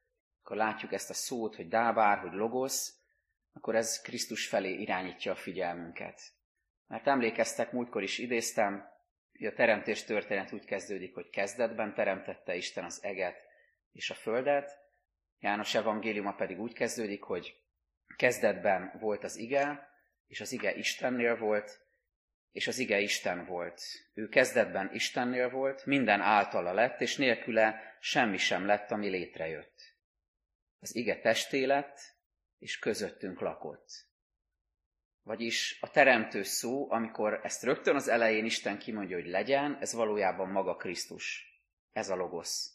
akkor 0.43 0.57
látjuk 0.57 0.93
ezt 0.93 1.11
a 1.11 1.15
szót, 1.15 1.57
hogy 1.57 1.69
dábár, 1.69 2.19
hogy 2.19 2.33
logosz, 2.33 2.95
akkor 3.53 3.75
ez 3.75 4.01
Krisztus 4.01 4.49
felé 4.49 4.73
irányítja 4.73 5.33
a 5.33 5.37
figyelmünket. 5.37 6.21
Mert 6.87 7.07
emlékeztek, 7.07 7.73
múltkor 7.73 8.03
is 8.03 8.19
idéztem, 8.19 8.96
a 9.39 9.53
teremtés 9.53 10.05
történet 10.05 10.53
úgy 10.53 10.65
kezdődik, 10.65 11.15
hogy 11.15 11.31
kezdetben 11.31 11.95
teremtette 11.95 12.55
Isten 12.55 12.85
az 12.85 13.03
eget 13.03 13.45
és 13.93 14.11
a 14.11 14.15
földet, 14.15 14.85
János 15.39 15.75
evangéliuma 15.75 16.35
pedig 16.35 16.61
úgy 16.61 16.73
kezdődik, 16.73 17.23
hogy 17.23 17.61
kezdetben 18.17 18.97
volt 19.01 19.25
az 19.25 19.37
ige, 19.37 19.89
és 20.27 20.41
az 20.41 20.53
ige 20.53 20.75
Istennél 20.75 21.37
volt, 21.37 21.81
és 22.53 22.67
az 22.67 22.79
ige 22.79 23.01
Isten 23.01 23.45
volt. 23.45 23.83
Ő 24.15 24.29
kezdetben 24.29 24.95
Istennél 24.95 25.51
volt, 25.51 25.87
minden 25.87 26.21
általa 26.21 26.73
lett, 26.73 27.01
és 27.01 27.17
nélküle 27.17 27.97
semmi 28.01 28.37
sem 28.37 28.67
lett, 28.67 28.91
ami 28.91 29.09
létrejött. 29.09 29.95
Az 30.79 30.97
ige 30.97 31.21
testé 31.21 31.65
lett, 31.65 31.99
és 32.59 32.79
közöttünk 32.79 33.41
lakott. 33.41 33.89
Vagyis 35.27 35.79
a 35.81 35.91
teremtő 35.91 36.43
szó, 36.43 36.91
amikor 36.91 37.41
ezt 37.43 37.63
rögtön 37.63 37.95
az 37.95 38.09
elején 38.09 38.45
Isten 38.45 38.79
kimondja, 38.79 39.17
hogy 39.17 39.27
legyen, 39.27 39.77
ez 39.81 39.93
valójában 39.93 40.49
maga 40.49 40.77
Krisztus. 40.77 41.55
Ez 41.93 42.09
a 42.09 42.17
logosz. 42.17 42.73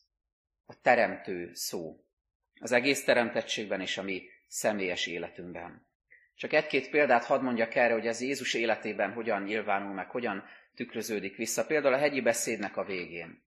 A 0.66 0.82
teremtő 0.82 1.52
szó. 1.54 2.06
Az 2.60 2.72
egész 2.72 3.04
teremtettségben 3.04 3.82
és 3.82 3.98
a 3.98 4.04
mi 4.04 4.24
személyes 4.48 5.08
életünkben. 5.08 5.88
Csak 6.36 6.54
egy-két 6.54 6.90
példát 6.90 7.26
hadd 7.26 7.42
mondjak 7.42 7.76
erre, 7.76 7.94
hogy 7.94 8.08
ez 8.08 8.22
Jézus 8.22 8.54
életében 8.54 9.14
hogyan 9.14 9.44
nyilvánul 9.44 9.94
meg, 9.94 10.10
hogyan 10.10 10.44
tükröződik 10.76 11.36
vissza. 11.36 11.66
Például 11.66 11.94
a 11.94 11.98
hegyi 11.98 12.22
beszédnek 12.22 12.78
a 12.78 12.84
végén. 12.84 13.44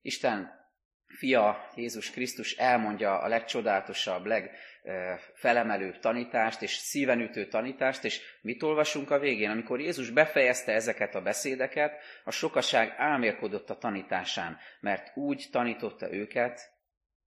Isten 0.00 0.67
fia 1.08 1.70
Jézus 1.74 2.10
Krisztus 2.10 2.56
elmondja 2.56 3.18
a 3.18 3.28
legcsodálatosabb, 3.28 4.24
legfelemelőbb 4.24 5.98
tanítást, 5.98 6.62
és 6.62 6.72
szívenütő 6.72 7.46
tanítást, 7.46 8.04
és 8.04 8.20
mit 8.40 8.62
olvasunk 8.62 9.10
a 9.10 9.18
végén? 9.18 9.50
Amikor 9.50 9.80
Jézus 9.80 10.10
befejezte 10.10 10.72
ezeket 10.72 11.14
a 11.14 11.22
beszédeket, 11.22 12.02
a 12.24 12.30
sokaság 12.30 12.94
álmélkodott 12.96 13.70
a 13.70 13.78
tanításán, 13.78 14.58
mert 14.80 15.16
úgy 15.16 15.48
tanította 15.50 16.12
őket, 16.12 16.60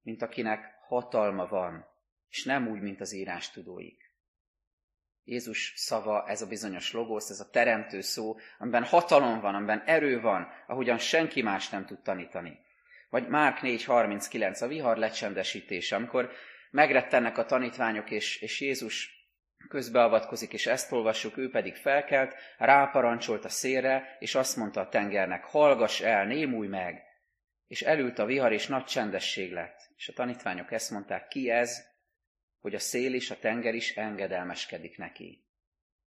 mint 0.02 0.22
akinek 0.22 0.80
hatalma 0.88 1.48
van, 1.48 1.86
és 2.30 2.44
nem 2.44 2.68
úgy, 2.68 2.82
mint 2.82 3.02
az 3.02 3.14
írás 3.14 3.52
tudóik. 3.52 4.10
Jézus 5.24 5.74
szava, 5.76 6.28
ez 6.28 6.42
a 6.42 6.48
bizonyos 6.48 6.92
logosz, 6.94 7.30
ez 7.30 7.40
a 7.40 7.50
teremtő 7.50 8.02
szó, 8.02 8.36
amiben 8.58 8.84
hatalom 8.84 9.40
van, 9.40 9.56
amiben 9.56 9.84
erő 9.86 10.22
van, 10.22 10.48
ahogyan 10.68 10.98
senki 10.98 11.42
más 11.42 11.70
nem 11.70 11.86
tud 11.86 12.02
tanítani. 12.02 12.60
Vagy 13.12 13.28
Márk 13.28 13.60
4.39, 13.62 14.62
a 14.62 14.68
vihar 14.68 14.98
lecsendesítése, 14.98 15.96
amikor 15.96 16.32
megrettennek 16.70 17.38
a 17.38 17.46
tanítványok, 17.46 18.12
és, 18.12 18.42
és 18.42 18.62
Jézus 18.62 19.10
közbeavatkozik, 19.68 20.54
és 20.54 20.66
ezt 20.66 20.92
olvassuk, 20.92 21.38
ő 21.38 21.50
pedig 21.50 21.76
felkelt, 21.76 22.36
ráparancsolt 22.58 23.46
a 23.46 23.50
szélre, 23.50 24.18
és 24.20 24.36
azt 24.36 24.56
mondta 24.56 24.82
a 24.82 24.90
tengernek, 24.90 25.44
hallgass 25.44 26.02
el, 26.02 26.26
némulj 26.26 26.68
meg! 26.68 27.04
És 27.68 27.82
elült 27.82 28.20
a 28.20 28.26
vihar, 28.26 28.52
és 28.52 28.68
nagy 28.68 28.84
csendesség 28.84 29.52
lett. 29.52 29.90
És 29.96 30.08
a 30.08 30.14
tanítványok 30.14 30.72
ezt 30.72 30.92
mondták, 30.92 31.28
ki 31.28 31.50
ez, 31.50 31.86
hogy 32.60 32.76
a 32.76 32.80
szél 32.80 33.14
és 33.14 33.32
a 33.32 33.40
tenger 33.40 33.74
is 33.74 33.96
engedelmeskedik 33.96 34.98
neki. 34.98 35.46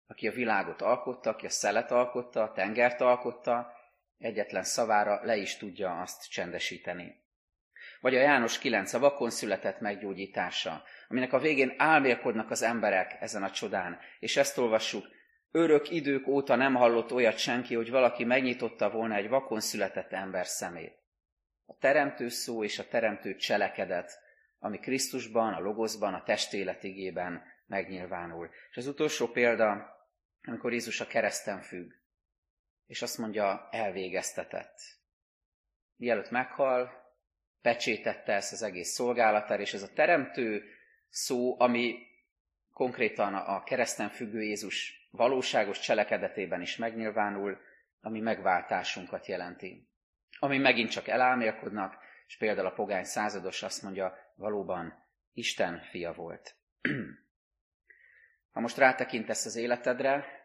Aki 0.07 0.29
a 0.29 0.33
világot 0.33 0.83
alkotta, 0.83 1.31
aki 1.31 1.47
a 1.47 1.51
szelet 1.51 1.91
alkotta, 1.91 2.43
a 2.43 2.53
tengert 2.53 3.01
alkotta, 3.01 3.73
egyetlen 4.25 4.63
szavára 4.63 5.21
le 5.23 5.37
is 5.37 5.57
tudja 5.57 6.01
azt 6.01 6.31
csendesíteni. 6.31 7.23
Vagy 8.01 8.15
a 8.15 8.21
János 8.21 8.59
9, 8.59 8.93
a 8.93 8.99
vakon 8.99 9.31
született 9.31 9.81
meggyógyítása, 9.81 10.83
aminek 11.09 11.33
a 11.33 11.39
végén 11.39 11.75
álmélkodnak 11.77 12.51
az 12.51 12.63
emberek 12.63 13.17
ezen 13.21 13.43
a 13.43 13.51
csodán, 13.51 13.99
és 14.19 14.37
ezt 14.37 14.59
olvassuk, 14.59 15.07
örök 15.51 15.91
idők 15.91 16.27
óta 16.27 16.55
nem 16.55 16.75
hallott 16.75 17.13
olyat 17.13 17.39
senki, 17.39 17.75
hogy 17.75 17.91
valaki 17.91 18.25
megnyitotta 18.25 18.91
volna 18.91 19.15
egy 19.15 19.29
vakon 19.29 19.61
született 19.61 20.13
ember 20.13 20.47
szemét. 20.47 21.03
A 21.67 21.77
teremtő 21.79 22.29
szó 22.29 22.65
és 22.65 22.79
a 22.79 22.89
teremtő 22.89 23.37
cselekedet 23.37 24.23
ami 24.65 24.79
Krisztusban, 24.79 25.55
a 25.55 25.61
Logoszban, 25.61 26.15
a 26.15 26.23
testéletigében 26.23 27.43
megnyilvánul. 27.67 28.51
És 28.71 28.77
az 28.77 28.87
utolsó 28.87 29.27
példa, 29.27 29.97
amikor 30.43 30.73
Jézus 30.73 31.01
a 31.01 31.07
kereszten 31.07 31.61
függ, 31.61 31.93
és 32.87 33.03
azt 33.03 33.19
mondja, 33.19 33.69
elvégeztetett. 33.71 34.79
Mielőtt 35.97 36.31
meghal, 36.31 37.05
pecsétette 37.61 38.33
ezt 38.33 38.53
az 38.53 38.63
egész 38.63 38.89
szolgálatára, 38.89 39.63
és 39.63 39.75
ez 39.75 39.83
a 39.83 39.93
teremtő 39.93 40.65
szó, 41.09 41.61
ami 41.61 42.07
konkrétan 42.73 43.35
a 43.35 43.63
kereszten 43.63 44.09
függő 44.09 44.43
Jézus 44.43 45.09
valóságos 45.11 45.79
cselekedetében 45.79 46.61
is 46.61 46.77
megnyilvánul, 46.77 47.59
ami 48.01 48.21
megváltásunkat 48.21 49.27
jelenti. 49.27 49.89
Ami 50.39 50.59
megint 50.59 50.91
csak 50.91 51.09
elálmélkodnak, 51.09 51.97
és 52.27 52.37
például 52.37 52.67
a 52.67 52.73
pogány 52.73 53.05
százados 53.05 53.63
azt 53.63 53.83
mondja, 53.83 54.17
valóban 54.35 55.05
Isten 55.33 55.81
fia 55.91 56.13
volt. 56.13 56.55
Ha 58.51 58.61
most 58.61 58.77
rátekintesz 58.77 59.45
az 59.45 59.57
életedre, 59.57 60.44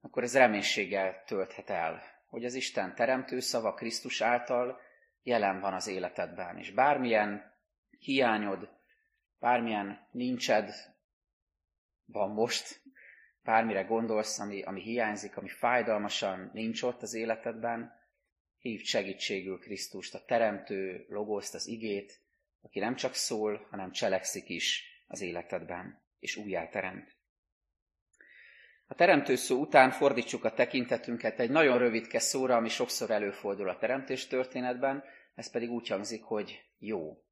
akkor 0.00 0.22
ez 0.22 0.36
reménységgel 0.36 1.22
tölthet 1.26 1.70
el, 1.70 2.02
hogy 2.26 2.44
az 2.44 2.54
Isten 2.54 2.94
teremtő 2.94 3.40
szava 3.40 3.74
Krisztus 3.74 4.20
által 4.20 4.80
jelen 5.22 5.60
van 5.60 5.74
az 5.74 5.86
életedben, 5.86 6.58
és 6.58 6.70
bármilyen 6.70 7.54
hiányod, 7.98 8.68
bármilyen 9.38 10.08
nincsed 10.12 10.70
van 12.04 12.30
most, 12.30 12.82
bármire 13.42 13.82
gondolsz, 13.82 14.38
ami, 14.38 14.62
ami 14.62 14.80
hiányzik, 14.80 15.36
ami 15.36 15.48
fájdalmasan 15.48 16.50
nincs 16.52 16.82
ott 16.82 17.02
az 17.02 17.14
életedben, 17.14 17.92
hívd 18.58 18.84
segítségül 18.84 19.58
Krisztust, 19.58 20.14
a 20.14 20.24
teremtő 20.24 21.06
logoszt, 21.08 21.54
az 21.54 21.66
igét, 21.66 22.20
aki 22.60 22.78
nem 22.78 22.94
csak 22.94 23.14
szól, 23.14 23.66
hanem 23.70 23.90
cselekszik 23.90 24.48
is 24.48 24.84
az 25.06 25.20
életedben, 25.20 26.02
és 26.18 26.36
újjáteremt. 26.36 27.15
A 28.88 28.94
teremtő 28.94 29.34
szó 29.34 29.60
után 29.60 29.90
fordítsuk 29.90 30.44
a 30.44 30.52
tekintetünket 30.52 31.40
egy 31.40 31.50
nagyon 31.50 31.78
rövidke 31.78 32.18
szóra, 32.18 32.56
ami 32.56 32.68
sokszor 32.68 33.10
előfordul 33.10 33.68
a 33.68 33.78
teremtés 33.78 34.26
történetben, 34.26 35.04
ez 35.34 35.50
pedig 35.50 35.70
úgy 35.70 35.88
hangzik, 35.88 36.22
hogy 36.22 36.62
jó. 36.78 37.22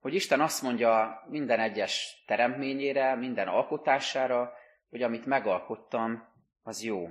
Hogy 0.00 0.14
Isten 0.14 0.40
azt 0.40 0.62
mondja 0.62 1.22
minden 1.28 1.60
egyes 1.60 2.22
teremtményére, 2.26 3.14
minden 3.14 3.48
alkotására, 3.48 4.52
hogy 4.90 5.02
amit 5.02 5.26
megalkottam, 5.26 6.28
az 6.62 6.82
jó. 6.82 7.08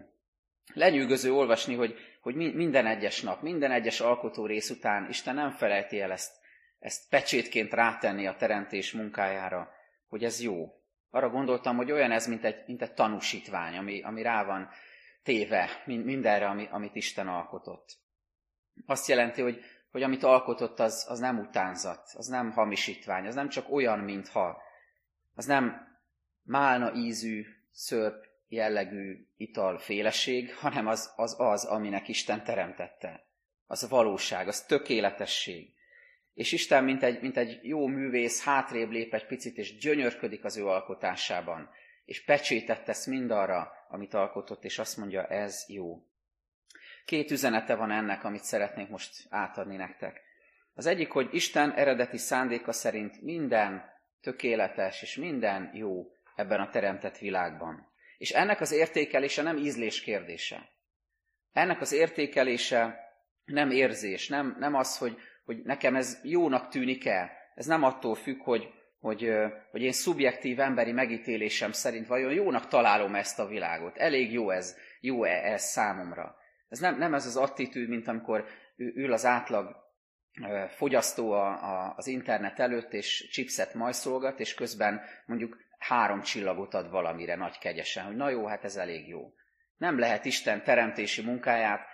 Lenyűgöző 0.73 1.33
olvasni, 1.33 1.75
hogy, 1.75 1.95
hogy 2.21 2.35
minden 2.35 2.85
egyes 2.85 3.21
nap, 3.21 3.41
minden 3.41 3.71
egyes 3.71 3.99
alkotó 3.99 4.45
rész 4.45 4.69
után 4.69 5.09
Isten 5.09 5.35
nem 5.35 5.51
felejti 5.51 6.01
el 6.01 6.11
ezt, 6.11 6.35
ezt 6.79 7.09
pecsétként 7.09 7.73
rátenni 7.73 8.27
a 8.27 8.35
teremtés 8.35 8.91
munkájára, 8.91 9.71
hogy 10.07 10.23
ez 10.23 10.41
jó. 10.41 10.78
Arra 11.09 11.29
gondoltam, 11.29 11.75
hogy 11.75 11.91
olyan 11.91 12.11
ez, 12.11 12.27
mint 12.27 12.43
egy, 12.43 12.63
mint 12.67 12.81
egy 12.81 12.93
tanúsítvány, 12.93 13.77
ami, 13.77 14.01
ami 14.01 14.21
rá 14.21 14.43
van 14.43 14.69
téve 15.23 15.69
mindenre, 15.85 16.47
ami, 16.47 16.67
amit 16.71 16.95
Isten 16.95 17.27
alkotott. 17.27 17.97
Azt 18.85 19.07
jelenti, 19.07 19.41
hogy, 19.41 19.61
hogy 19.91 20.03
amit 20.03 20.23
alkotott, 20.23 20.79
az, 20.79 21.05
az 21.09 21.19
nem 21.19 21.39
utánzat, 21.39 22.09
az 22.13 22.27
nem 22.27 22.51
hamisítvány, 22.51 23.27
az 23.27 23.35
nem 23.35 23.49
csak 23.49 23.71
olyan, 23.71 23.99
mintha, 23.99 24.61
az 25.33 25.45
nem 25.45 25.87
málna 26.43 26.93
ízű, 26.93 27.45
szörp 27.71 28.25
jellegű 28.47 29.27
italféleség, 29.37 30.55
hanem 30.55 30.87
az, 30.87 31.13
az 31.15 31.35
az, 31.37 31.65
aminek 31.65 32.07
Isten 32.07 32.43
teremtette. 32.43 33.27
Az 33.67 33.83
a 33.83 33.87
valóság, 33.87 34.47
az 34.47 34.65
tökéletesség. 34.65 35.73
És 36.39 36.51
Isten, 36.51 36.83
mint 36.83 37.03
egy, 37.03 37.21
mint 37.21 37.37
egy 37.37 37.59
jó 37.61 37.87
művész, 37.87 38.43
hátrébb 38.43 38.89
lép 38.89 39.13
egy 39.13 39.25
picit, 39.25 39.57
és 39.57 39.77
gyönyörködik 39.77 40.43
az 40.43 40.57
ő 40.57 40.65
alkotásában, 40.67 41.69
és 42.05 42.23
pecsétet 42.23 42.83
tesz 42.83 43.05
mindarra, 43.05 43.71
amit 43.89 44.13
alkotott, 44.13 44.63
és 44.63 44.79
azt 44.79 44.97
mondja, 44.97 45.25
ez 45.27 45.65
jó. 45.67 46.03
Két 47.05 47.31
üzenete 47.31 47.75
van 47.75 47.91
ennek, 47.91 48.23
amit 48.23 48.43
szeretnék 48.43 48.89
most 48.89 49.25
átadni 49.29 49.75
nektek. 49.75 50.21
Az 50.73 50.85
egyik, 50.85 51.11
hogy 51.11 51.29
Isten 51.31 51.71
eredeti 51.71 52.17
szándéka 52.17 52.71
szerint 52.71 53.21
minden 53.21 53.83
tökéletes 54.21 55.01
és 55.01 55.15
minden 55.15 55.71
jó 55.73 56.11
ebben 56.35 56.59
a 56.59 56.69
teremtett 56.69 57.17
világban. 57.17 57.91
És 58.17 58.31
ennek 58.31 58.61
az 58.61 58.71
értékelése 58.71 59.41
nem 59.41 59.57
ízlés 59.57 60.01
kérdése. 60.01 60.69
Ennek 61.53 61.81
az 61.81 61.91
értékelése 61.91 63.07
nem 63.45 63.71
érzés, 63.71 64.27
nem, 64.27 64.55
nem 64.59 64.75
az, 64.75 64.97
hogy, 64.97 65.17
hogy 65.49 65.61
nekem 65.63 65.95
ez 65.95 66.19
jónak 66.23 66.67
tűnik-e. 66.67 67.31
Ez 67.55 67.65
nem 67.65 67.83
attól 67.83 68.15
függ, 68.15 68.41
hogy, 68.41 68.73
hogy, 68.99 69.31
hogy 69.71 69.81
én 69.81 69.91
szubjektív 69.91 70.59
emberi 70.59 70.91
megítélésem 70.91 71.71
szerint 71.71 72.07
vajon 72.07 72.33
jónak 72.33 72.67
találom 72.67 73.15
ezt 73.15 73.39
a 73.39 73.47
világot. 73.47 73.97
Elég 73.97 74.31
jó 74.31 74.49
ez, 74.49 74.77
jó 74.99 75.23
-e 75.23 75.51
ez 75.51 75.61
számomra. 75.61 76.35
Ez 76.67 76.79
nem, 76.79 76.97
nem 76.97 77.13
ez 77.13 77.25
az 77.25 77.37
attitűd, 77.37 77.89
mint 77.89 78.07
amikor 78.07 78.45
ül 78.75 79.13
az 79.13 79.25
átlag 79.25 79.75
fogyasztó 80.67 81.31
a, 81.31 81.47
a, 81.47 81.93
az 81.97 82.07
internet 82.07 82.59
előtt, 82.59 82.93
és 82.93 83.29
chipset 83.31 83.73
majszolgat, 83.73 84.39
és 84.39 84.53
közben 84.53 85.01
mondjuk 85.25 85.57
három 85.77 86.21
csillagot 86.21 86.73
ad 86.73 86.89
valamire 86.89 87.35
nagy 87.35 87.57
kegyesen, 87.57 88.05
hogy 88.05 88.15
na 88.15 88.29
jó, 88.29 88.45
hát 88.45 88.63
ez 88.63 88.75
elég 88.75 89.07
jó. 89.07 89.33
Nem 89.77 89.99
lehet 89.99 90.25
Isten 90.25 90.63
teremtési 90.63 91.21
munkáját 91.21 91.88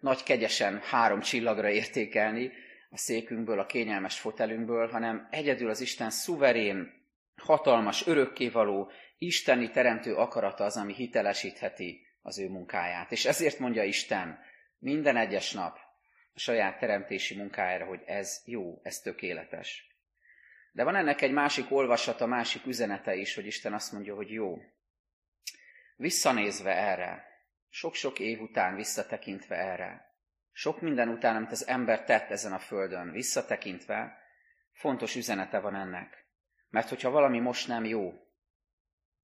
nagy 0.00 0.22
kegyesen 0.22 0.80
három 0.80 1.20
csillagra 1.20 1.70
értékelni 1.70 2.52
a 2.90 2.96
székünkből, 2.96 3.58
a 3.58 3.66
kényelmes 3.66 4.20
fotelünkből, 4.20 4.88
hanem 4.88 5.28
egyedül 5.30 5.70
az 5.70 5.80
Isten 5.80 6.10
szuverén, 6.10 7.00
hatalmas, 7.36 8.06
örökkévaló, 8.06 8.90
isteni 9.18 9.70
teremtő 9.70 10.14
akarata 10.14 10.64
az, 10.64 10.76
ami 10.76 10.94
hitelesítheti 10.94 12.06
az 12.22 12.38
ő 12.38 12.48
munkáját. 12.48 13.12
És 13.12 13.24
ezért 13.24 13.58
mondja 13.58 13.82
Isten 13.82 14.38
minden 14.78 15.16
egyes 15.16 15.52
nap 15.52 15.78
a 16.34 16.38
saját 16.38 16.78
teremtési 16.78 17.36
munkájára, 17.36 17.84
hogy 17.84 18.02
ez 18.06 18.42
jó, 18.44 18.80
ez 18.82 18.98
tökéletes. 18.98 19.86
De 20.72 20.84
van 20.84 20.96
ennek 20.96 21.20
egy 21.20 21.32
másik 21.32 21.70
olvasata, 21.70 22.26
másik 22.26 22.66
üzenete 22.66 23.14
is, 23.14 23.34
hogy 23.34 23.46
Isten 23.46 23.72
azt 23.72 23.92
mondja, 23.92 24.14
hogy 24.14 24.30
jó. 24.30 24.58
Visszanézve 25.96 26.76
erre, 26.76 27.31
sok-sok 27.74 28.18
év 28.18 28.40
után 28.40 28.74
visszatekintve 28.74 29.56
erre, 29.56 30.14
sok 30.52 30.80
minden 30.80 31.08
után, 31.08 31.36
amit 31.36 31.50
az 31.50 31.66
ember 31.66 32.04
tett 32.04 32.30
ezen 32.30 32.52
a 32.52 32.58
földön, 32.58 33.10
visszatekintve, 33.10 34.18
fontos 34.72 35.16
üzenete 35.16 35.58
van 35.60 35.74
ennek. 35.74 36.26
Mert 36.68 36.88
hogyha 36.88 37.10
valami 37.10 37.38
most 37.38 37.68
nem 37.68 37.84
jó, 37.84 38.12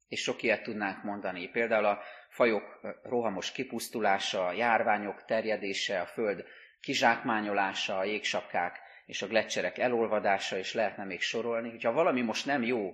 és 0.09 0.23
sok 0.23 0.43
ilyet 0.43 0.63
tudnánk 0.63 1.03
mondani, 1.03 1.49
például 1.49 1.85
a 1.85 2.03
fajok 2.29 2.81
rohamos 3.03 3.53
kipusztulása, 3.53 4.47
a 4.47 4.53
járványok 4.53 5.25
terjedése, 5.25 6.01
a 6.01 6.07
föld 6.07 6.45
kizsákmányolása, 6.81 7.99
a 7.99 8.05
jégsapkák 8.05 8.81
és 9.07 9.23
a 9.23 9.27
gletszerek 9.27 9.79
elolvadása, 9.79 10.59
és 10.59 10.75
lehetne 10.75 11.05
még 11.05 11.21
sorolni. 11.21 11.71
Hogyha 11.71 11.93
valami 11.93 12.21
most 12.21 12.47
nem 12.47 12.63
jó, 12.63 12.93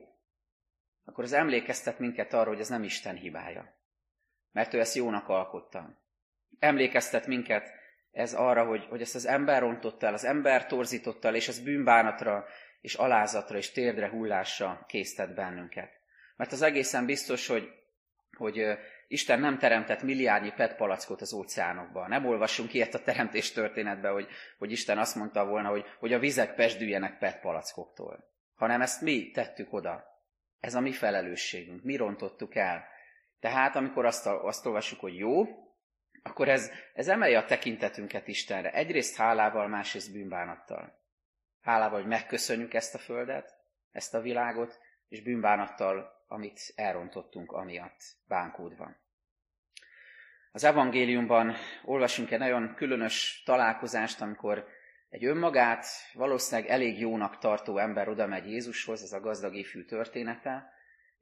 akkor 1.05 1.25
az 1.25 1.33
emlékeztet 1.33 1.99
minket 1.99 2.33
arra, 2.33 2.49
hogy 2.49 2.61
ez 2.61 2.69
nem 2.69 2.83
Isten 2.83 3.17
hibája. 3.17 3.83
Mert 4.55 4.75
ő 4.75 4.81
ezt 4.81 4.95
jónak 4.95 5.29
alkotta. 5.29 6.03
Emlékeztet 6.59 7.27
minket 7.27 7.73
ez 8.13 8.35
arra, 8.35 8.65
hogy, 8.65 8.87
hogy 8.89 9.01
ezt 9.01 9.15
az 9.15 9.27
ember 9.27 9.61
rontotta 9.61 10.07
el, 10.07 10.13
az 10.15 10.25
ember 10.25 10.67
torzította 10.67 11.29
el, 11.29 11.35
és 11.35 11.49
ez 11.49 11.61
bűnbánatra, 11.61 12.47
és 12.81 12.95
alázatra, 12.95 13.57
és 13.57 13.71
térdre 13.71 14.09
hullásra 14.09 14.85
késztet 14.89 15.35
bennünket. 15.35 15.91
Mert 16.37 16.53
az 16.53 16.63
egészen 16.63 17.07
biztos, 17.07 17.47
hogy, 17.47 17.69
hogy 18.37 18.79
Isten 19.09 19.41
nem 19.41 19.59
teremtett 19.59 20.03
milliárdnyi 20.03 20.53
PET 20.53 20.77
palackot 20.77 21.21
az 21.21 21.33
óceánokba. 21.33 22.09
Nem 22.09 22.27
olvassunk 22.27 22.75
ilyet 22.75 22.95
a 22.95 23.03
teremtés 23.03 23.53
történetben, 23.53 24.13
hogy, 24.13 24.29
hogy 24.59 24.71
Isten 24.71 24.99
azt 24.99 25.15
mondta 25.15 25.47
volna, 25.47 25.69
hogy, 25.69 25.85
hogy 25.99 26.13
a 26.13 26.19
vizek 26.19 26.55
pesdüljenek 26.55 27.19
PET 27.19 27.41
palackoktól. 27.41 28.33
Hanem 28.55 28.81
ezt 28.81 29.01
mi 29.01 29.31
tettük 29.31 29.73
oda. 29.73 30.05
Ez 30.61 30.75
a 30.75 30.81
mi 30.81 30.93
felelősségünk. 30.93 31.83
Mi 31.83 31.97
rontottuk 31.97 32.55
el. 32.55 32.93
Tehát 33.45 33.77
amikor 33.77 34.05
azt, 34.05 34.27
azt 34.27 34.67
olvassuk, 34.67 35.01
hogy 35.01 35.19
jó, 35.19 35.45
akkor 36.23 36.49
ez, 36.49 36.71
ez 36.95 37.09
emelje 37.09 37.39
a 37.39 37.45
tekintetünket 37.45 38.29
Istenre. 38.29 38.73
Egyrészt 38.73 39.17
hálával, 39.17 39.69
másrészt 39.69 40.13
bűnbánattal. 40.13 41.01
Hálával, 41.61 41.99
hogy 42.01 42.09
megköszönjük 42.09 42.75
ezt 42.75 42.95
a 42.95 42.99
földet, 42.99 43.55
ezt 43.91 44.15
a 44.15 44.21
világot, 44.21 44.79
és 45.09 45.23
bűnbánattal, 45.23 46.25
amit 46.27 46.73
elrontottunk 46.77 47.53
amiatt 47.53 48.01
bánkódva. 48.29 48.97
Az 50.53 50.65
evangéliumban 50.65 51.55
olvasunk 51.85 52.31
egy 52.31 52.39
nagyon 52.39 52.75
különös 52.75 53.43
találkozást, 53.45 54.21
amikor 54.21 54.69
egy 55.09 55.25
önmagát 55.25 55.87
valószínűleg 56.13 56.71
elég 56.71 57.01
jónak 57.01 57.39
tartó 57.39 57.79
ember 57.79 58.09
oda 58.09 58.27
megy 58.27 58.47
Jézushoz, 58.51 59.03
ez 59.03 59.13
a 59.13 59.21
gazdag 59.21 59.55
ifjú 59.55 59.85
története, 59.85 60.73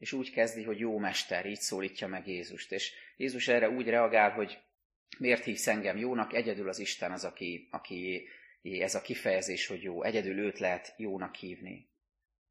és 0.02 0.12
úgy 0.12 0.30
kezdi, 0.30 0.62
hogy 0.62 0.78
jó 0.78 0.98
mester, 0.98 1.46
így 1.46 1.60
szólítja 1.60 2.06
meg 2.06 2.26
Jézust. 2.26 2.72
És 2.72 2.92
Jézus 3.16 3.48
erre 3.48 3.70
úgy 3.70 3.88
reagál, 3.88 4.30
hogy 4.30 4.58
miért 5.18 5.44
hívsz 5.44 5.66
engem 5.66 5.96
jónak, 5.96 6.32
egyedül 6.32 6.68
az 6.68 6.78
Isten 6.78 7.12
az, 7.12 7.24
aki, 7.24 7.68
aki 7.70 8.28
ez 8.62 8.94
a 8.94 9.00
kifejezés, 9.00 9.66
hogy 9.66 9.82
jó, 9.82 10.02
egyedül 10.02 10.38
őt 10.38 10.58
lehet 10.58 10.94
jónak 10.96 11.34
hívni. 11.34 11.88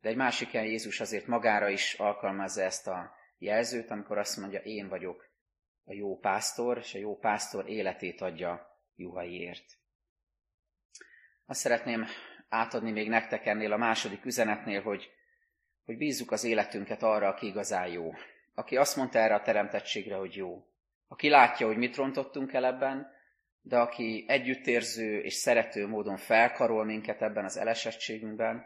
De 0.01 0.09
egy 0.09 0.15
másik 0.15 0.49
helyen 0.49 0.67
Jézus 0.67 0.99
azért 0.99 1.27
magára 1.27 1.69
is 1.69 1.93
alkalmazza 1.93 2.61
ezt 2.61 2.87
a 2.87 3.15
jelzőt, 3.37 3.91
amikor 3.91 4.17
azt 4.17 4.37
mondja, 4.37 4.59
én 4.59 4.87
vagyok 4.87 5.29
a 5.83 5.93
jó 5.93 6.19
pásztor, 6.19 6.77
és 6.77 6.93
a 6.93 6.99
jó 6.99 7.17
pásztor 7.17 7.69
életét 7.69 8.21
adja 8.21 8.79
juhaiért. 8.95 9.77
Azt 11.45 11.59
szeretném 11.59 12.05
átadni 12.49 12.91
még 12.91 13.09
nektek 13.09 13.45
ennél 13.45 13.73
a 13.73 13.77
második 13.77 14.25
üzenetnél, 14.25 14.81
hogy, 14.81 15.11
hogy 15.91 15.99
bízzuk 15.99 16.31
az 16.31 16.43
életünket 16.43 17.03
arra, 17.03 17.27
aki 17.27 17.47
igazán 17.47 17.87
jó. 17.87 18.13
Aki 18.53 18.77
azt 18.77 18.95
mondta 18.95 19.19
erre 19.19 19.35
a 19.35 19.41
teremtettségre, 19.41 20.15
hogy 20.15 20.35
jó. 20.35 20.65
Aki 21.07 21.29
látja, 21.29 21.67
hogy 21.67 21.77
mit 21.77 21.95
rontottunk 21.95 22.53
el 22.53 22.65
ebben, 22.65 23.11
de 23.61 23.77
aki 23.77 24.25
együttérző 24.27 25.19
és 25.19 25.33
szerető 25.33 25.87
módon 25.87 26.17
felkarol 26.17 26.85
minket 26.85 27.21
ebben 27.21 27.45
az 27.45 27.57
elesettségünkben, 27.57 28.65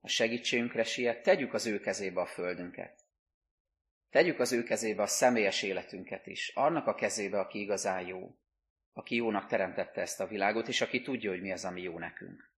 a 0.00 0.08
segítségünkre 0.08 0.82
siet, 0.82 1.22
tegyük 1.22 1.54
az 1.54 1.66
ő 1.66 1.80
kezébe 1.80 2.20
a 2.20 2.26
földünket. 2.26 3.00
Tegyük 4.10 4.40
az 4.40 4.52
ő 4.52 4.62
kezébe 4.62 5.02
a 5.02 5.06
személyes 5.06 5.62
életünket 5.62 6.26
is, 6.26 6.52
annak 6.54 6.86
a 6.86 6.94
kezébe, 6.94 7.38
aki 7.38 7.60
igazán 7.60 8.06
jó, 8.06 8.36
aki 8.92 9.14
jónak 9.14 9.46
teremtette 9.46 10.00
ezt 10.00 10.20
a 10.20 10.26
világot, 10.26 10.68
és 10.68 10.80
aki 10.80 11.02
tudja, 11.02 11.30
hogy 11.30 11.40
mi 11.40 11.52
az, 11.52 11.64
ami 11.64 11.82
jó 11.82 11.98
nekünk. 11.98 12.52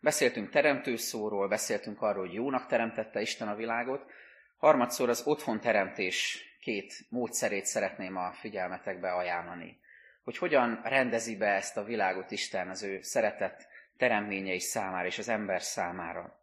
Beszéltünk 0.00 0.50
teremtőszóról, 0.50 1.48
beszéltünk 1.48 2.02
arról, 2.02 2.26
hogy 2.26 2.34
jónak 2.34 2.66
teremtette 2.66 3.20
Isten 3.20 3.48
a 3.48 3.54
világot. 3.54 4.10
Harmadszor 4.56 5.08
az 5.08 5.26
otthon 5.26 5.60
teremtés 5.60 6.44
két 6.60 6.94
módszerét 7.08 7.64
szeretném 7.64 8.16
a 8.16 8.32
figyelmetekbe 8.32 9.12
ajánlani. 9.12 9.80
Hogy 10.24 10.38
hogyan 10.38 10.80
rendezi 10.84 11.36
be 11.36 11.46
ezt 11.46 11.76
a 11.76 11.84
világot 11.84 12.30
Isten 12.30 12.68
az 12.68 12.82
ő 12.82 13.00
szeretett 13.02 13.66
teremményei 13.96 14.60
számára 14.60 15.06
és 15.06 15.18
az 15.18 15.28
ember 15.28 15.62
számára. 15.62 16.40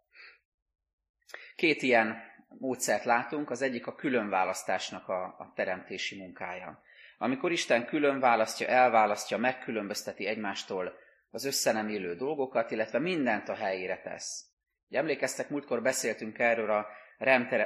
Két 1.55 1.82
ilyen 1.82 2.22
módszert 2.47 3.03
látunk, 3.03 3.49
az 3.49 3.62
egyik 3.62 3.88
a 3.88 3.95
különválasztásnak 3.95 5.08
a, 5.08 5.24
a 5.24 5.51
teremtési 5.55 6.18
munkája. 6.18 6.82
Amikor 7.18 7.51
Isten 7.51 7.86
külön 7.86 8.20
választja, 8.20 8.68
elválasztja, 8.68 9.38
megkülönbözteti 9.38 10.26
egymástól 10.26 10.93
az 11.30 11.45
összenem 11.45 11.89
élő 11.89 12.15
dolgokat, 12.15 12.71
illetve 12.71 12.99
mindent 12.99 13.49
a 13.49 13.55
helyére 13.55 14.01
tesz. 14.01 14.45
Ugye 14.89 14.99
emlékeztek, 14.99 15.49
múltkor 15.49 15.82
beszéltünk 15.82 16.39
erről 16.39 16.71
a 16.71 16.88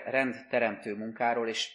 rendteremtő 0.04 0.96
munkáról, 0.96 1.48
és 1.48 1.72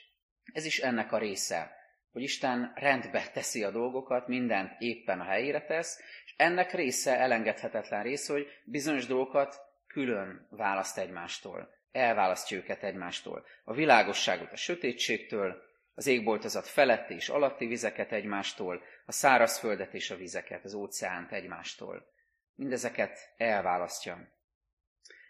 ez 0.53 0.65
is 0.65 0.79
ennek 0.79 1.13
a 1.13 1.19
része, 1.19 1.77
hogy 2.13 2.23
Isten 2.23 2.73
rendbe 2.75 3.23
teszi 3.33 3.65
a 3.65 3.71
dolgokat, 3.71 4.29
mindent 4.29 4.73
éppen 4.79 5.21
a 5.21 5.25
helyére 5.25 5.65
tesz, 5.65 6.01
és 6.25 6.35
ennek 6.37 6.73
része, 6.73 7.19
elengedhetetlen 7.19 8.03
része, 8.03 8.33
hogy 8.33 8.47
bizonyos 8.65 9.07
dolgokat 9.07 9.61
külön 9.87 10.47
választ 10.51 10.99
egymástól, 10.99 11.69
elválasztja 11.93 12.57
őket 12.57 12.83
egymástól. 12.83 13.47
A 13.65 13.75
világosságot 13.75 14.53
a 14.53 14.57
sötétségtől, 14.57 15.63
az 15.99 16.07
égboltozat 16.07 16.67
feletti 16.67 17.15
és 17.15 17.29
alatti 17.29 17.67
vizeket 17.67 18.13
egymástól, 18.13 18.83
a 19.07 19.13
szárazföldet 19.13 19.95
és 19.95 20.11
a 20.11 20.17
vizeket, 20.17 20.65
az 20.65 20.75
óceánt 20.75 21.33
egymástól. 21.33 22.07
Mindezeket 22.55 23.33
elválasztja. 23.37 24.29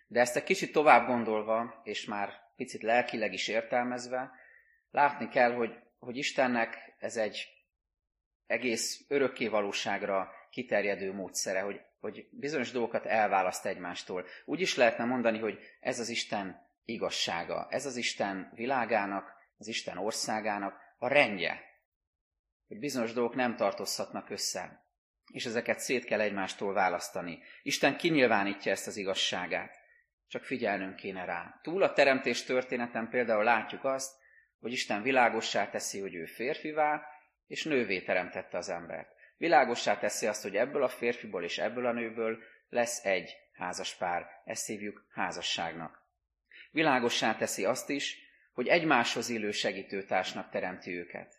De 0.06 0.20
ezt 0.20 0.36
egy 0.36 0.44
kicsit 0.44 0.72
tovább 0.72 1.06
gondolva, 1.06 1.80
és 1.84 2.04
már 2.04 2.30
picit 2.56 2.82
lelkileg 2.82 3.32
is 3.32 3.48
értelmezve, 3.48 4.30
látni 4.90 5.28
kell, 5.28 5.52
hogy, 5.52 5.78
hogy 5.98 6.16
Istennek 6.16 6.94
ez 6.98 7.16
egy 7.16 7.48
egész 8.46 9.04
örökké 9.08 9.48
valóságra 9.48 10.30
kiterjedő 10.50 11.12
módszere, 11.12 11.60
hogy, 11.60 11.80
hogy 12.00 12.28
bizonyos 12.30 12.70
dolgokat 12.70 13.06
elválaszt 13.06 13.66
egymástól. 13.66 14.26
Úgy 14.44 14.60
is 14.60 14.76
lehetne 14.76 15.04
mondani, 15.04 15.38
hogy 15.38 15.58
ez 15.80 15.98
az 15.98 16.08
Isten 16.08 16.68
igazsága, 16.84 17.66
ez 17.70 17.86
az 17.86 17.96
Isten 17.96 18.52
világának, 18.54 19.36
az 19.57 19.66
Isten 19.66 19.98
országának 19.98 20.80
a 20.98 21.09
rendje, 21.09 21.64
hogy 22.66 22.78
bizonyos 22.78 23.12
dolgok 23.12 23.34
nem 23.34 23.57
tartozhatnak 23.57 24.30
össze, 24.30 24.84
és 25.32 25.44
ezeket 25.44 25.78
szét 25.78 26.04
kell 26.04 26.20
egymástól 26.20 26.72
választani. 26.72 27.42
Isten 27.62 27.96
kinyilvánítja 27.96 28.72
ezt 28.72 28.86
az 28.86 28.96
igazságát, 28.96 29.78
csak 30.28 30.44
figyelnünk 30.44 30.96
kéne 30.96 31.24
rá. 31.24 31.61
Túl 31.62 31.82
a 31.82 31.92
teremtés 31.92 32.44
történeten 32.44 33.09
például 33.09 33.44
látjuk 33.44 33.84
azt, 33.84 34.14
hogy 34.61 34.72
Isten 34.72 35.02
világossá 35.02 35.70
teszi, 35.70 36.00
hogy 36.00 36.14
ő 36.14 36.24
férfivá, 36.24 37.07
és 37.46 37.64
nővé 37.64 38.00
teremtette 38.00 38.59
az 38.59 38.68
embert. 38.68 39.14
Világossá 39.36 39.98
teszi 39.98 40.26
azt, 40.26 40.42
hogy 40.42 40.57
ebből 40.57 40.82
a 40.82 40.88
férfiból 40.88 41.44
és 41.44 41.59
ebből 41.59 41.86
a 41.86 41.92
nőből 41.92 42.38
lesz 42.68 43.04
egy 43.04 43.36
házas 43.52 43.94
pár. 43.94 44.26
Ezt 44.44 44.66
hívjuk 44.66 45.07
házasságnak. 45.11 46.02
Világossá 46.70 47.36
teszi 47.36 47.64
azt 47.64 47.88
is, 47.88 48.26
hogy 48.57 48.66
egymáshoz 48.66 49.28
illő 49.28 49.50
segítőtársnak 49.50 50.50
teremti 50.50 50.98
őket. 50.98 51.34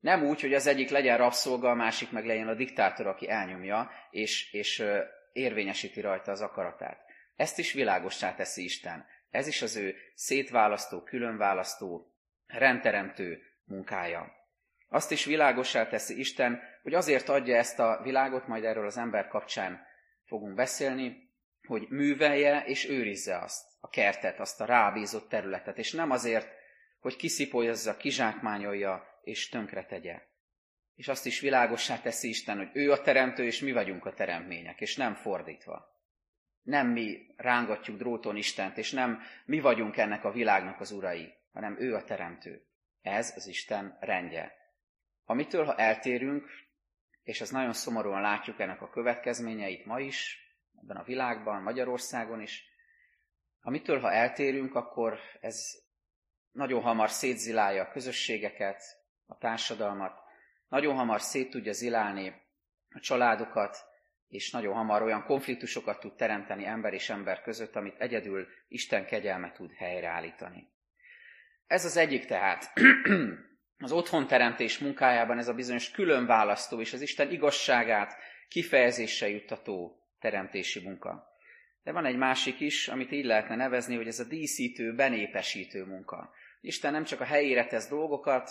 Nem 0.00 0.24
úgy, 0.24 0.40
hogy 0.40 0.54
az 0.54 0.66
egyik 0.66 0.90
legyen 0.90 1.16
rabszolga, 1.16 1.70
a 1.70 1.74
másik 1.74 2.10
meg 2.10 2.26
legyen 2.26 2.48
a 2.48 2.54
diktátor, 2.54 3.06
aki 3.06 3.28
elnyomja, 3.28 3.90
és, 4.10 4.52
és 4.52 4.84
érvényesíti 5.32 6.00
rajta 6.00 6.30
az 6.30 6.40
akaratát. 6.40 6.98
Ezt 7.36 7.58
is 7.58 7.72
világossá 7.72 8.34
teszi 8.34 8.64
Isten. 8.64 9.06
Ez 9.30 9.46
is 9.46 9.62
az 9.62 9.76
ő 9.76 9.94
szétválasztó, 10.14 11.02
különválasztó, 11.02 12.14
rendteremtő 12.46 13.42
munkája. 13.64 14.32
Azt 14.88 15.10
is 15.10 15.24
világossá 15.24 15.86
teszi 15.86 16.18
Isten, 16.18 16.62
hogy 16.82 16.94
azért 16.94 17.28
adja 17.28 17.56
ezt 17.56 17.78
a 17.78 18.00
világot, 18.02 18.46
majd 18.46 18.64
erről 18.64 18.86
az 18.86 18.96
ember 18.96 19.28
kapcsán 19.28 19.86
fogunk 20.24 20.54
beszélni, 20.54 21.30
hogy 21.66 21.86
művelje 21.88 22.64
és 22.66 22.88
őrizze 22.88 23.38
azt, 23.38 23.66
a 23.80 23.88
kertet, 23.88 24.40
azt 24.40 24.60
a 24.60 24.64
rábízott 24.64 25.28
területet, 25.28 25.78
és 25.78 25.92
nem 25.92 26.10
azért, 26.10 26.58
hogy 27.00 27.16
kiszipolyozza, 27.16 27.96
kizsákmányolja 27.96 29.20
és 29.22 29.48
tönkre 29.48 29.84
tegye. 29.84 30.22
És 30.94 31.08
azt 31.08 31.26
is 31.26 31.40
világossá 31.40 32.00
teszi 32.00 32.28
Isten, 32.28 32.56
hogy 32.56 32.70
ő 32.72 32.92
a 32.92 33.00
teremtő, 33.00 33.44
és 33.44 33.60
mi 33.60 33.72
vagyunk 33.72 34.04
a 34.04 34.14
teremtmények, 34.14 34.80
és 34.80 34.96
nem 34.96 35.14
fordítva. 35.14 35.98
Nem 36.62 36.86
mi 36.86 37.34
rángatjuk 37.36 37.96
dróton 37.96 38.36
Istent, 38.36 38.78
és 38.78 38.90
nem 38.90 39.20
mi 39.44 39.60
vagyunk 39.60 39.96
ennek 39.96 40.24
a 40.24 40.32
világnak 40.32 40.80
az 40.80 40.90
urai, 40.90 41.34
hanem 41.52 41.76
ő 41.78 41.94
a 41.94 42.04
teremtő. 42.04 42.66
Ez 43.02 43.32
az 43.36 43.46
Isten 43.46 43.96
rendje. 44.00 44.52
Amitől, 45.24 45.64
ha 45.64 45.76
eltérünk, 45.76 46.48
és 47.22 47.40
ezt 47.40 47.52
nagyon 47.52 47.72
szomorúan 47.72 48.20
látjuk 48.20 48.60
ennek 48.60 48.82
a 48.82 48.90
következményeit 48.90 49.84
ma 49.84 50.00
is, 50.00 50.38
ebben 50.82 50.96
a 50.96 51.04
világban, 51.04 51.62
Magyarországon 51.62 52.40
is, 52.40 52.64
amitől, 53.60 54.00
ha 54.00 54.12
eltérünk, 54.12 54.74
akkor 54.74 55.18
ez 55.40 55.88
nagyon 56.52 56.82
hamar 56.82 57.10
szétzilálja 57.10 57.82
a 57.82 57.90
közösségeket, 57.90 58.82
a 59.26 59.38
társadalmat, 59.38 60.18
nagyon 60.68 60.96
hamar 60.96 61.20
szét 61.20 61.50
tudja 61.50 61.72
zilálni 61.72 62.34
a 62.90 63.00
családokat, 63.00 63.88
és 64.28 64.50
nagyon 64.50 64.74
hamar 64.74 65.02
olyan 65.02 65.24
konfliktusokat 65.24 66.00
tud 66.00 66.14
teremteni 66.14 66.64
ember 66.64 66.92
és 66.92 67.10
ember 67.10 67.42
között, 67.42 67.76
amit 67.76 68.00
egyedül 68.00 68.46
Isten 68.68 69.06
kegyelme 69.06 69.52
tud 69.52 69.72
helyreállítani. 69.72 70.68
Ez 71.66 71.84
az 71.84 71.96
egyik 71.96 72.24
tehát. 72.24 72.72
az 73.78 73.92
otthonteremtés 73.92 74.78
munkájában 74.78 75.38
ez 75.38 75.48
a 75.48 75.54
bizonyos 75.54 75.90
különválasztó 75.90 76.80
és 76.80 76.92
az 76.92 77.00
Isten 77.00 77.30
igazságát 77.30 78.16
kifejezésre 78.48 79.28
juttató 79.28 80.02
teremtési 80.18 80.80
munka. 80.80 81.28
De 81.82 81.92
van 81.92 82.04
egy 82.04 82.16
másik 82.16 82.60
is, 82.60 82.88
amit 82.88 83.12
így 83.12 83.24
lehetne 83.24 83.56
nevezni, 83.56 83.96
hogy 83.96 84.06
ez 84.06 84.20
a 84.20 84.24
díszítő, 84.24 84.94
benépesítő 84.94 85.84
munka. 85.84 86.32
Isten 86.60 86.92
nem 86.92 87.04
csak 87.04 87.20
a 87.20 87.24
helyére 87.24 87.66
tesz 87.66 87.88
dolgokat, 87.88 88.50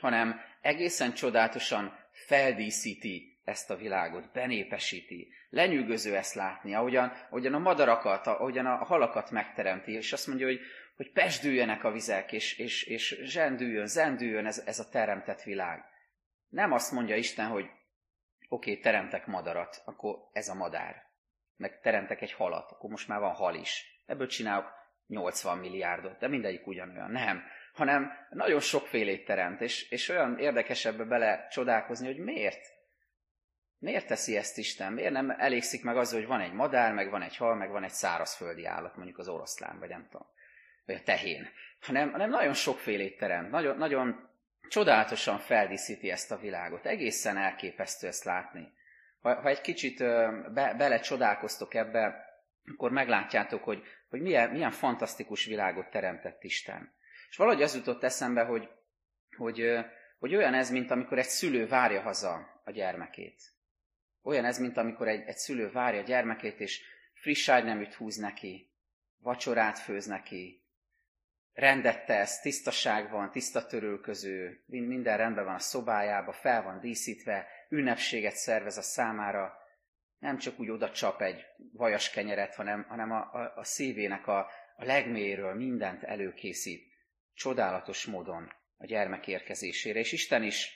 hanem 0.00 0.40
egészen 0.60 1.12
csodálatosan 1.12 1.98
feldíszíti 2.10 3.40
ezt 3.44 3.70
a 3.70 3.76
világot, 3.76 4.32
benépesíti. 4.32 5.32
Lenyűgöző 5.50 6.16
ezt 6.16 6.34
látni, 6.34 6.74
ahogyan, 6.74 7.12
ahogyan 7.30 7.54
a 7.54 7.58
madarakat, 7.58 8.26
ahogyan 8.26 8.66
a 8.66 8.84
halakat 8.84 9.30
megteremti, 9.30 9.92
és 9.92 10.12
azt 10.12 10.26
mondja, 10.26 10.46
hogy, 10.46 10.60
hogy 10.96 11.12
pesdüljenek 11.12 11.84
a 11.84 11.92
vizek, 11.92 12.32
és, 12.32 12.58
és, 12.58 12.82
és 12.82 13.20
zsendüljön, 13.22 13.86
zendüljön 13.86 14.46
ez, 14.46 14.62
ez 14.66 14.78
a 14.78 14.88
teremtett 14.88 15.42
világ. 15.42 15.84
Nem 16.48 16.72
azt 16.72 16.92
mondja 16.92 17.16
Isten, 17.16 17.46
hogy 17.46 17.64
oké, 18.48 18.70
okay, 18.70 18.82
teremtek 18.82 19.26
madarat, 19.26 19.82
akkor 19.84 20.16
ez 20.32 20.48
a 20.48 20.54
madár. 20.54 21.04
Meg 21.56 21.80
teremtek 21.80 22.20
egy 22.20 22.32
halat, 22.32 22.70
akkor 22.70 22.90
most 22.90 23.08
már 23.08 23.20
van 23.20 23.34
hal 23.34 23.54
is. 23.54 24.02
Ebből 24.06 24.26
csinálok 24.26 24.72
80 25.06 25.58
milliárdot, 25.58 26.18
de 26.18 26.28
mindegyik 26.28 26.66
ugyanolyan. 26.66 27.10
Nem, 27.10 27.42
hanem 27.74 28.10
nagyon 28.30 28.60
sokfélét 28.60 29.24
teremt, 29.24 29.60
és, 29.60 29.90
és 29.90 30.08
olyan 30.08 30.38
érdekes 30.38 30.84
ebbe 30.84 31.04
bele 31.04 31.46
csodálkozni, 31.50 32.06
hogy 32.06 32.18
miért? 32.18 32.74
Miért 33.78 34.06
teszi 34.06 34.36
ezt 34.36 34.58
Isten? 34.58 34.92
Miért 34.92 35.12
nem 35.12 35.30
elégszik 35.30 35.84
meg 35.84 35.96
az, 35.96 36.12
hogy 36.12 36.26
van 36.26 36.40
egy 36.40 36.52
madár, 36.52 36.92
meg 36.92 37.10
van 37.10 37.22
egy 37.22 37.36
hal, 37.36 37.54
meg 37.54 37.70
van 37.70 37.84
egy 37.84 37.90
szárazföldi 37.90 38.66
állat, 38.66 38.96
mondjuk 38.96 39.18
az 39.18 39.28
oroszlán, 39.28 39.78
vagy 39.78 39.88
nem 39.88 40.08
tudom, 40.10 40.26
vagy 40.86 40.94
a 40.94 41.02
tehén, 41.02 41.48
hanem, 41.80 42.10
hanem 42.10 42.30
nagyon 42.30 42.52
sokfélét 42.52 43.18
teremt, 43.18 43.50
nagyon, 43.50 43.76
nagyon 43.76 44.30
csodálatosan 44.68 45.38
feldíszíti 45.38 46.10
ezt 46.10 46.32
a 46.32 46.36
világot. 46.38 46.86
Egészen 46.86 47.36
elképesztő 47.36 48.06
ezt 48.06 48.24
látni. 48.24 48.72
Ha, 49.20 49.34
ha 49.40 49.48
egy 49.48 49.60
kicsit 49.60 49.98
be, 50.52 51.00
csodálkoztok 51.02 51.74
ebbe, 51.74 52.24
akkor 52.74 52.90
meglátjátok, 52.90 53.64
hogy 53.64 53.82
hogy 54.08 54.20
milyen, 54.20 54.50
milyen 54.50 54.70
fantasztikus 54.70 55.44
világot 55.44 55.90
teremtett 55.90 56.42
Isten. 56.42 56.94
És 57.28 57.36
valahogy 57.36 57.62
az 57.62 57.74
jutott 57.74 58.02
eszembe, 58.02 58.42
hogy, 58.42 58.68
hogy, 59.36 59.78
hogy 60.18 60.34
olyan 60.34 60.54
ez, 60.54 60.70
mint 60.70 60.90
amikor 60.90 61.18
egy 61.18 61.28
szülő 61.28 61.66
várja 61.66 62.00
haza 62.00 62.60
a 62.64 62.70
gyermekét. 62.70 63.42
Olyan 64.22 64.44
ez, 64.44 64.58
mint 64.58 64.76
amikor 64.76 65.08
egy, 65.08 65.26
egy 65.26 65.36
szülő 65.36 65.70
várja 65.70 66.00
a 66.00 66.04
gyermekét, 66.04 66.60
és 66.60 66.82
friss 67.12 67.48
ágyneműt 67.48 67.94
húz 67.94 68.16
neki, 68.16 68.72
vacsorát 69.18 69.78
főz 69.78 70.06
neki, 70.06 70.64
rendet 71.52 72.06
tesz, 72.06 72.40
tisztaság 72.40 73.10
van, 73.10 73.30
tiszta 73.30 73.66
törülköző, 73.66 74.64
minden 74.66 75.16
rendben 75.16 75.44
van 75.44 75.54
a 75.54 75.58
szobájába, 75.58 76.32
fel 76.32 76.62
van 76.62 76.80
díszítve, 76.80 77.46
ünnepséget 77.68 78.36
szervez 78.36 78.76
a 78.76 78.82
számára, 78.82 79.58
nem 80.18 80.38
csak 80.38 80.58
úgy 80.58 80.70
oda 80.70 80.90
csap 80.90 81.22
egy 81.22 81.44
vajas 81.72 82.10
kenyeret, 82.10 82.54
hanem, 82.54 82.86
hanem 82.88 83.10
a, 83.10 83.16
a, 83.32 83.52
a 83.56 83.64
szívének 83.64 84.26
a, 84.26 84.38
a 84.76 84.84
legmélyéről 84.84 85.54
mindent 85.54 86.02
előkészít, 86.02 86.92
csodálatos 87.34 88.06
módon 88.06 88.52
a 88.76 88.86
gyermek 88.86 89.26
érkezésére, 89.26 89.98
és 89.98 90.12
Isten 90.12 90.42
is 90.42 90.70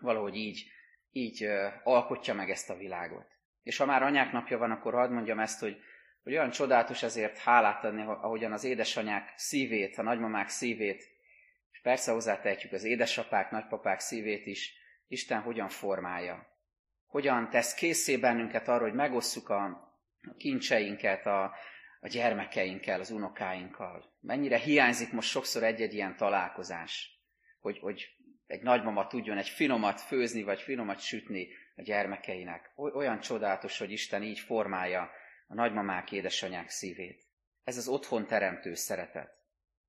valahogy 0.00 0.36
így, 0.36 0.64
így 1.10 1.48
alkotja 1.82 2.34
meg 2.34 2.50
ezt 2.50 2.70
a 2.70 2.76
világot. 2.76 3.26
És 3.62 3.76
ha 3.76 3.86
már 3.86 4.02
anyák 4.02 4.32
napja 4.32 4.58
van, 4.58 4.70
akkor 4.70 4.94
hadd 4.94 5.10
mondjam 5.10 5.38
ezt, 5.38 5.60
hogy 5.60 5.82
hogy 6.22 6.32
olyan 6.32 6.50
csodálatos 6.50 7.02
ezért 7.02 7.38
hálát 7.38 7.84
adni, 7.84 8.02
ahogyan 8.02 8.52
az 8.52 8.64
édesanyák 8.64 9.32
szívét, 9.36 9.98
a 9.98 10.02
nagymamák 10.02 10.48
szívét, 10.48 11.08
és 11.70 11.80
persze 11.80 12.12
hozzátehetjük 12.12 12.72
az 12.72 12.84
édesapák, 12.84 13.50
nagypapák 13.50 14.00
szívét 14.00 14.46
is, 14.46 14.74
Isten 15.08 15.40
hogyan 15.40 15.68
formálja. 15.68 16.49
Hogyan 17.10 17.50
tesz 17.50 17.74
készé 17.74 18.16
bennünket 18.16 18.68
arra, 18.68 18.82
hogy 18.82 18.94
megosszuk 18.94 19.48
a 19.48 19.94
kincseinket 20.36 21.26
a, 21.26 21.54
a 22.00 22.08
gyermekeinkkel, 22.08 23.00
az 23.00 23.10
unokáinkkal. 23.10 24.12
Mennyire 24.20 24.58
hiányzik 24.58 25.12
most 25.12 25.28
sokszor 25.28 25.62
egy-egy 25.62 25.94
ilyen 25.94 26.16
találkozás, 26.16 27.20
hogy, 27.60 27.78
hogy 27.78 28.08
egy 28.46 28.62
nagymama 28.62 29.06
tudjon 29.06 29.38
egy 29.38 29.48
finomat 29.48 30.00
főzni, 30.00 30.42
vagy 30.42 30.60
finomat 30.60 31.00
sütni 31.00 31.48
a 31.76 31.82
gyermekeinek. 31.82 32.72
Olyan 32.76 33.20
csodálatos, 33.20 33.78
hogy 33.78 33.90
Isten 33.90 34.22
így 34.22 34.38
formálja 34.38 35.10
a 35.46 35.54
nagymamák, 35.54 36.12
édesanyák 36.12 36.68
szívét. 36.68 37.22
Ez 37.64 37.76
az 37.76 37.88
otthon 37.88 38.26
teremtő 38.26 38.74
szeretet, 38.74 39.30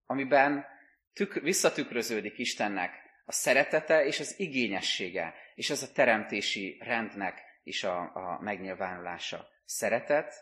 amiben 0.05 0.65
tük, 1.13 1.33
visszatükröződik 1.33 2.37
Istennek 2.37 3.00
a 3.25 3.31
szeretete 3.31 4.05
és 4.05 4.19
az 4.19 4.39
igényessége, 4.39 5.33
és 5.55 5.69
az 5.69 5.83
a 5.83 5.91
teremtési 5.93 6.77
rendnek 6.79 7.41
is 7.63 7.83
a, 7.83 7.99
a 7.99 8.39
megnyilvánulása. 8.41 9.47
Szeretet 9.65 10.33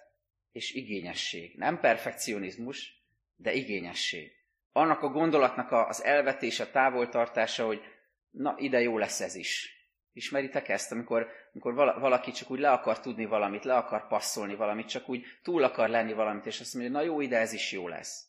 és 0.51 0.73
igényesség. 0.73 1.57
Nem 1.57 1.80
perfekcionizmus, 1.80 3.03
de 3.35 3.53
igényesség. 3.53 4.31
Annak 4.72 5.01
a 5.01 5.07
gondolatnak 5.10 5.72
az 5.72 6.03
elvetése, 6.03 6.64
a 6.64 6.72
távoltartása, 6.72 7.65
hogy 7.65 7.81
na, 8.30 8.56
ide 8.57 8.81
jó 8.81 8.97
lesz 8.97 9.22
ez 9.22 9.35
is. 9.35 9.77
Ismeritek 10.14 10.69
ezt, 10.69 10.91
amikor, 10.91 11.27
amikor 11.53 11.73
valaki 11.73 12.31
csak 12.31 12.51
úgy 12.51 12.60
le 12.60 12.72
akar 12.72 12.99
tudni 12.99 13.26
valamit, 13.26 13.64
le 13.64 13.76
akar 13.76 14.07
passzolni 14.07 14.56
valamit, 14.56 14.88
csak 14.88 15.10
úgy 15.10 15.26
túl 15.43 15.64
akar 15.64 15.89
lenni 15.89 16.14
valamit, 16.14 16.45
és 16.45 16.60
azt 16.60 16.73
mondja, 16.73 16.91
na 16.91 17.01
jó, 17.01 17.22
ide 17.22 17.38
ez 17.38 17.53
is 17.53 17.72
jó 17.72 17.88
lesz. 17.88 18.27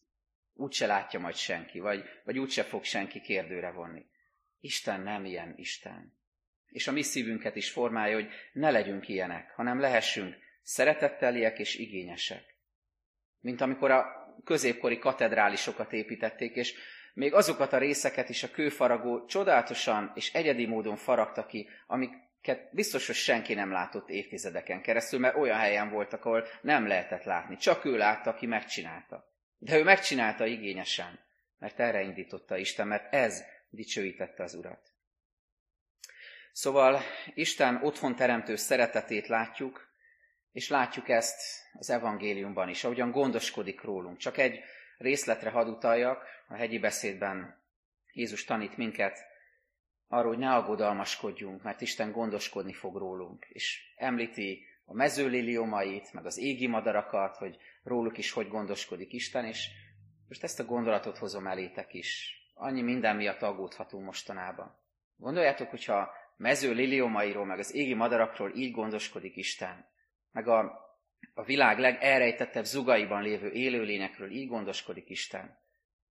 Úgy 0.55 0.73
se 0.73 0.87
látja 0.87 1.21
majd 1.21 1.35
senki, 1.35 1.79
vagy, 1.79 2.05
vagy 2.25 2.39
úgy 2.39 2.51
se 2.51 2.63
fog 2.63 2.85
senki 2.85 3.21
kérdőre 3.21 3.71
vonni. 3.71 4.07
Isten 4.61 5.01
nem 5.01 5.25
ilyen 5.25 5.55
Isten. 5.57 6.19
És 6.69 6.87
a 6.87 6.93
mi 6.93 7.03
szívünket 7.03 7.57
is 7.57 7.71
formálja, 7.71 8.15
hogy 8.15 8.29
ne 8.53 8.71
legyünk 8.71 9.09
ilyenek, 9.09 9.51
hanem 9.51 9.81
lehessünk 9.81 10.37
szeretetteliek 10.63 11.59
és 11.59 11.75
igényesek. 11.75 12.57
Mint 13.41 13.61
amikor 13.61 13.91
a 13.91 14.07
középkori 14.45 14.99
katedrálisokat 14.99 15.93
építették, 15.93 16.55
és 16.55 16.75
még 17.15 17.35
azokat 17.35 17.73
a 17.73 17.79
részeket 17.79 18.29
is 18.29 18.43
a 18.43 18.51
kőfaragó 18.51 19.25
csodálatosan 19.25 20.13
és 20.15 20.33
egyedi 20.33 20.67
módon 20.67 20.97
faragta 20.97 21.47
ki, 21.47 21.69
amiket 21.87 22.69
biztos, 22.73 23.07
hogy 23.07 23.15
senki 23.15 23.55
nem 23.55 23.73
látott 23.73 24.09
évtizedeken 24.09 24.83
keresztül, 24.83 25.19
mert 25.19 25.37
olyan 25.37 25.59
helyen 25.59 25.91
voltak, 25.91 26.25
ahol 26.25 26.47
nem 26.63 26.87
lehetett 26.87 27.25
látni. 27.25 27.57
Csak 27.57 27.85
ő 27.85 27.97
látta, 27.97 28.31
aki 28.31 28.47
megcsinálta. 28.47 29.29
De 29.59 29.79
ő 29.79 29.83
megcsinálta 29.83 30.47
igényesen, 30.47 31.19
mert 31.59 31.81
erre 31.81 32.03
indította 32.03 32.57
Isten, 32.57 32.87
mert 32.87 33.15
ez 33.15 33.45
dicsőítette 33.71 34.43
az 34.43 34.55
Urat. 34.55 34.93
Szóval 36.53 37.01
Isten 37.35 37.77
otthon 37.83 38.17
teremtő 38.17 38.57
szeretetét 38.57 39.27
látjuk, 39.27 39.89
és 40.53 40.69
látjuk 40.69 41.09
ezt 41.09 41.41
az 41.73 41.91
evangéliumban 41.91 42.69
is, 42.69 42.85
ahogyan 42.85 43.11
gondoskodik 43.11 43.81
rólunk. 43.81 44.17
Csak 44.17 44.37
egy 44.37 44.61
részletre 44.99 45.51
hadd 45.51 45.67
utaljak, 45.67 46.25
a 46.49 46.55
hegyi 46.55 46.79
beszédben 46.79 47.63
Jézus 48.13 48.45
tanít 48.45 48.77
minket 48.77 49.19
arról, 50.09 50.29
hogy 50.29 50.39
ne 50.39 50.55
aggodalmaskodjunk, 50.55 51.63
mert 51.63 51.81
Isten 51.81 52.13
gondoskodni 52.13 52.73
fog 52.73 52.97
rólunk, 52.97 53.45
és 53.49 53.95
említi 53.97 54.67
a 54.85 54.95
mezőliliomait, 54.95 56.13
meg 56.13 56.27
az 56.27 56.39
égi 56.39 56.67
madarakat, 56.67 57.37
hogy 57.37 57.57
róluk 57.83 58.19
is 58.19 58.31
hogy 58.31 58.49
gondoskodik 58.49 59.13
Isten, 59.13 59.45
és 59.45 59.69
most 60.29 60.43
ezt 60.43 60.61
a 60.61 60.65
gondolatot 60.65 61.19
hozom 61.19 61.47
elétek 61.47 61.95
is. 61.95 62.40
Annyi 62.63 62.83
minden 62.83 63.17
miatt 63.17 63.43
aggódhatunk 63.43 64.05
mostanában. 64.05 64.79
Gondoljátok, 65.17 65.71
hogyha 65.71 66.11
mező 66.37 66.73
liliomairól, 66.73 67.45
meg 67.45 67.59
az 67.59 67.75
égi 67.75 67.95
madarakról 67.95 68.53
így 68.55 68.73
gondoskodik 68.73 69.37
Isten, 69.37 69.89
meg 70.33 70.49
a 70.49 70.89
a 71.35 71.45
világ 71.45 71.79
legelrejtettebb 71.79 72.65
zugaiban 72.65 73.23
lévő 73.23 73.51
élőlényekről 73.51 74.31
így 74.31 74.49
gondoskodik 74.49 75.09
Isten. 75.09 75.59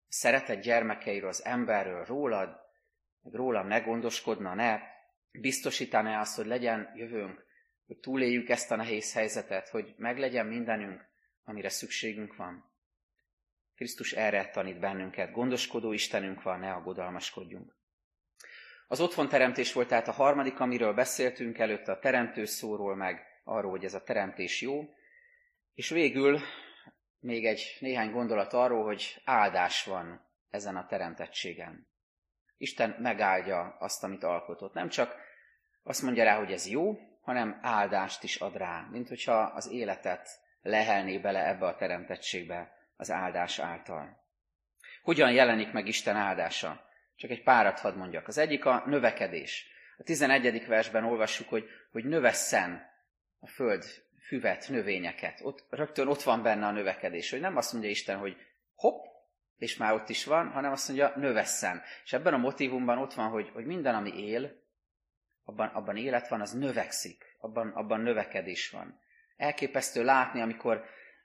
A 0.07 0.13
szeretett 0.17 0.61
gyermekeiről, 0.61 1.29
az 1.29 1.45
emberről, 1.45 2.05
rólad, 2.05 2.57
meg 3.23 3.35
rólam 3.35 3.67
ne 3.67 3.79
gondoskodna, 3.79 4.55
ne 4.55 4.81
biztosítaná 5.31 6.21
azt, 6.21 6.37
hogy 6.37 6.47
legyen 6.47 6.93
jövőnk, 6.95 7.45
hogy 7.87 7.99
túléljük 7.99 8.49
ezt 8.49 8.71
a 8.71 8.77
nehéz 8.77 9.13
helyzetet, 9.13 9.69
hogy 9.69 9.95
meglegyen 9.97 10.47
mindenünk, 10.47 11.05
amire 11.45 11.69
szükségünk 11.69 12.37
van. 12.37 12.73
Krisztus 13.77 14.13
erre 14.13 14.51
tanít 14.51 14.79
bennünket. 14.79 15.33
Gondoskodó 15.33 15.93
Istenünk 15.93 16.43
van, 16.43 16.59
ne 16.59 16.73
aggodalmaskodjunk. 16.73 17.77
Az 18.89 19.01
otthonteremtés 19.01 19.73
volt 19.73 19.89
tehát 19.89 20.09
a 20.09 20.13
harmadik, 20.13 20.61
amiről 20.61 20.95
beszéltünk 20.95 21.59
előtte, 21.59 21.93
a 21.93 21.99
teremtő 21.99 22.45
szóról, 22.45 22.97
meg 22.97 23.23
arról, 23.45 23.71
hogy 23.71 23.85
ez 23.85 23.95
a 23.95 24.03
teremtés 24.03 24.61
jó. 24.61 24.89
És 25.75 25.89
végül 25.89 26.41
még 27.21 27.47
egy 27.47 27.77
néhány 27.81 28.11
gondolat 28.11 28.53
arról, 28.53 28.85
hogy 28.85 29.21
áldás 29.25 29.85
van 29.85 30.27
ezen 30.51 30.77
a 30.77 30.87
teremtettségen. 30.87 31.87
Isten 32.57 32.97
megáldja 32.99 33.77
azt, 33.79 34.05
amit 34.05 34.25
alkotott. 34.25 34.73
Nem 34.73 34.89
csak 34.89 35.17
azt 35.83 36.03
mondja 36.03 36.25
rá, 36.25 36.39
hogy 36.39 36.53
ez 36.53 36.69
jó, 36.69 36.99
hanem 37.21 37.59
áldást 37.63 38.23
is 38.23 38.37
ad 38.37 38.57
rá, 38.57 38.89
mint 38.91 39.09
hogyha 39.09 39.35
az 39.35 39.71
életet 39.71 40.29
lehelné 40.63 41.19
bele 41.19 41.49
ebbe 41.49 41.67
a 41.67 41.77
teremtettségbe 41.77 42.73
az 42.97 43.11
áldás 43.11 43.59
által. 43.59 44.23
Hogyan 45.03 45.33
jelenik 45.33 45.73
meg 45.73 45.87
Isten 45.87 46.17
áldása? 46.17 46.85
Csak 47.17 47.31
egy 47.31 47.43
párat 47.43 47.81
hadd 47.81 47.97
mondjak. 47.97 48.29
Az 48.29 48.39
egyik 48.39 48.65
a 48.65 48.83
növekedés. 48.87 49.67
A 49.99 50.03
11. 50.03 50.67
versben 50.67 51.05
olvassuk, 51.05 51.49
hogy, 51.49 51.69
hogy 51.93 52.05
növesszen 52.05 52.87
a 53.41 53.47
föld 53.47 53.85
füvet, 54.27 54.69
növényeket. 54.69 55.41
Ott, 55.43 55.65
rögtön 55.71 56.07
ott 56.07 56.23
van 56.23 56.43
benne 56.43 56.67
a 56.67 56.71
növekedés, 56.71 57.31
hogy 57.31 57.41
nem 57.41 57.57
azt 57.57 57.73
mondja 57.73 57.91
Isten, 57.91 58.19
hogy 58.19 58.37
hopp, 58.75 59.05
és 59.59 59.77
már 59.77 59.93
ott 59.93 60.09
is 60.09 60.25
van, 60.25 60.49
hanem 60.49 60.73
azt 60.73 60.89
mondja, 60.89 61.13
növesszen. 61.17 61.83
És 62.05 62.13
ebben 62.13 62.35
a 62.35 62.39
motivumban 62.39 62.99
ott 62.99 63.15
van, 63.15 63.29
hogy, 63.29 63.51
hogy 63.53 63.65
minden, 63.65 63.95
ami 63.95 64.23
él, 64.23 64.63
abban, 65.45 65.69
abban 65.69 65.97
élet 65.97 66.29
van, 66.29 66.41
az 66.41 66.53
növekszik, 66.53 67.37
abban, 67.39 67.69
abban 67.69 68.01
növekedés 68.01 68.71
van. 68.71 69.01
Elképesztő 69.37 70.05
látni, 70.05 70.41
amikor 70.41 70.85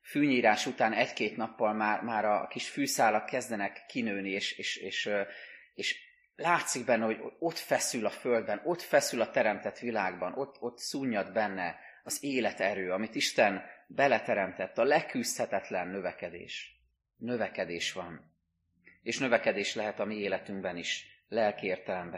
fűnyírás 0.09 0.65
után 0.65 0.93
egy-két 0.93 1.37
nappal 1.37 1.73
már, 1.73 2.01
már 2.01 2.25
a 2.25 2.47
kis 2.47 2.69
fűszálak 2.69 3.25
kezdenek 3.25 3.85
kinőni, 3.87 4.29
és, 4.29 4.57
és, 4.57 4.75
és, 4.75 5.09
és 5.73 5.99
látszik 6.35 6.85
benne, 6.85 7.05
hogy 7.05 7.19
ott 7.39 7.57
feszül 7.57 8.05
a 8.05 8.09
földben, 8.09 8.61
ott 8.63 8.81
feszül 8.81 9.21
a 9.21 9.29
teremtett 9.29 9.79
világban, 9.79 10.33
ott, 10.33 10.57
ott 10.59 10.77
szúnyad 10.77 11.33
benne 11.33 11.79
az 12.03 12.23
életerő, 12.23 12.91
amit 12.91 13.15
Isten 13.15 13.61
beleteremtett, 13.87 14.77
a 14.77 14.83
leküzdhetetlen 14.83 15.87
növekedés. 15.87 16.81
Növekedés 17.17 17.93
van. 17.93 18.33
És 19.01 19.17
növekedés 19.17 19.75
lehet 19.75 19.99
a 19.99 20.05
mi 20.05 20.15
életünkben 20.15 20.77
is, 20.77 21.23
lelki 21.27 21.75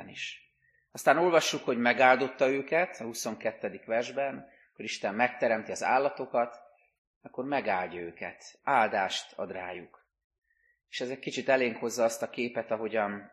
is. 0.07 0.53
Aztán 0.91 1.17
olvassuk, 1.17 1.63
hogy 1.63 1.77
megáldotta 1.77 2.49
őket 2.49 2.99
a 2.99 3.03
22. 3.03 3.81
versben, 3.85 4.49
akkor 4.71 4.85
Isten 4.85 5.15
megteremti 5.15 5.71
az 5.71 5.83
állatokat, 5.83 6.70
akkor 7.21 7.45
megáldja 7.45 7.99
őket, 7.99 8.59
áldást 8.63 9.33
ad 9.37 9.51
rájuk. 9.51 10.05
És 10.89 11.01
ez 11.01 11.09
egy 11.09 11.19
kicsit 11.19 11.49
elénk 11.49 11.77
hozza 11.77 12.03
azt 12.03 12.21
a 12.21 12.29
képet, 12.29 12.71
ahogyan 12.71 13.31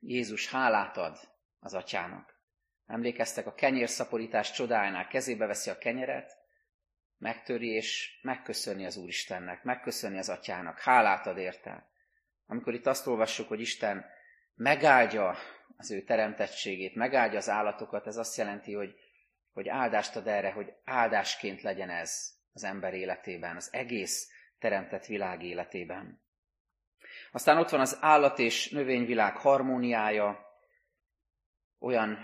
Jézus 0.00 0.50
hálát 0.50 0.96
ad 0.96 1.18
az 1.58 1.74
atyának. 1.74 2.34
Emlékeztek 2.86 3.46
a 3.46 3.54
kenyérszaporítás 3.54 4.52
csodájánál, 4.52 5.08
kezébe 5.08 5.46
veszi 5.46 5.70
a 5.70 5.78
kenyeret, 5.78 6.32
megtöri, 7.18 7.68
és 7.68 8.18
megköszönni 8.22 8.86
az 8.86 8.96
Úristennek, 8.96 9.62
megköszönni 9.62 10.18
az 10.18 10.28
Atyának, 10.28 10.80
hálát 10.80 11.26
ad 11.26 11.38
érte. 11.38 11.88
Amikor 12.46 12.74
itt 12.74 12.86
azt 12.86 13.06
olvassuk, 13.06 13.48
hogy 13.48 13.60
Isten 13.60 14.04
megáldja 14.54 15.36
az 15.76 15.90
ő 15.90 16.02
teremtettségét, 16.02 16.94
megáldja 16.94 17.38
az 17.38 17.48
állatokat, 17.48 18.06
ez 18.06 18.16
azt 18.16 18.36
jelenti, 18.36 18.74
hogy, 18.74 18.94
hogy 19.52 19.68
áldást 19.68 20.16
ad 20.16 20.26
erre, 20.26 20.52
hogy 20.52 20.72
áldásként 20.84 21.62
legyen 21.62 21.90
ez 21.90 22.35
az 22.56 22.64
ember 22.64 22.94
életében, 22.94 23.56
az 23.56 23.68
egész 23.72 24.30
teremtett 24.58 25.06
világ 25.06 25.42
életében. 25.42 26.20
Aztán 27.32 27.58
ott 27.58 27.68
van 27.68 27.80
az 27.80 27.98
állat 28.00 28.38
és 28.38 28.70
növényvilág 28.70 29.36
harmóniája, 29.36 30.44
olyan 31.78 32.18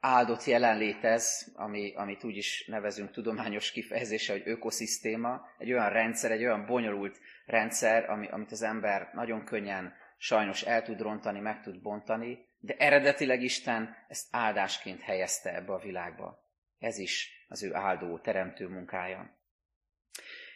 áldott 0.00 0.44
jelenlét 0.44 1.04
ez, 1.04 1.52
ami, 1.54 1.94
amit 1.94 2.24
úgy 2.24 2.36
is 2.36 2.64
nevezünk 2.66 3.10
tudományos 3.10 3.70
kifejezése, 3.70 4.32
hogy 4.32 4.42
ökoszisztéma, 4.44 5.48
egy 5.58 5.72
olyan 5.72 5.90
rendszer, 5.90 6.30
egy 6.30 6.44
olyan 6.44 6.66
bonyolult 6.66 7.20
rendszer, 7.46 8.10
ami, 8.10 8.28
amit 8.28 8.52
az 8.52 8.62
ember 8.62 9.10
nagyon 9.12 9.44
könnyen 9.44 9.94
sajnos 10.18 10.62
el 10.62 10.82
tud 10.82 11.00
rontani, 11.00 11.40
meg 11.40 11.62
tud 11.62 11.82
bontani, 11.82 12.46
de 12.58 12.74
eredetileg 12.78 13.42
Isten 13.42 13.96
ezt 14.08 14.28
áldásként 14.30 15.00
helyezte 15.00 15.54
ebbe 15.54 15.72
a 15.72 15.78
világba. 15.78 16.49
Ez 16.80 16.98
is 16.98 17.44
az 17.48 17.62
ő 17.62 17.74
áldó, 17.74 18.18
teremtő 18.18 18.68
munkája. 18.68 19.38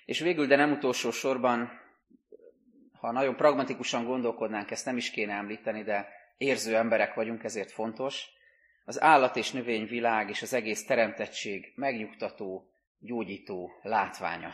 És 0.04 0.20
végül, 0.20 0.46
de 0.46 0.56
nem 0.56 0.72
utolsó 0.72 1.10
sorban, 1.10 1.80
ha 2.92 3.12
nagyon 3.12 3.36
pragmatikusan 3.36 4.04
gondolkodnánk, 4.04 4.70
ezt 4.70 4.84
nem 4.84 4.96
is 4.96 5.10
kéne 5.10 5.32
említeni, 5.32 5.82
de 5.82 6.08
érző 6.36 6.76
emberek 6.76 7.14
vagyunk, 7.14 7.44
ezért 7.44 7.70
fontos, 7.70 8.26
az 8.84 9.00
állat 9.00 9.36
és 9.36 9.50
növényvilág 9.50 10.28
és 10.28 10.42
az 10.42 10.52
egész 10.52 10.84
teremtettség 10.84 11.72
megnyugtató, 11.76 12.70
gyógyító 12.98 13.70
látványa. 13.82 14.52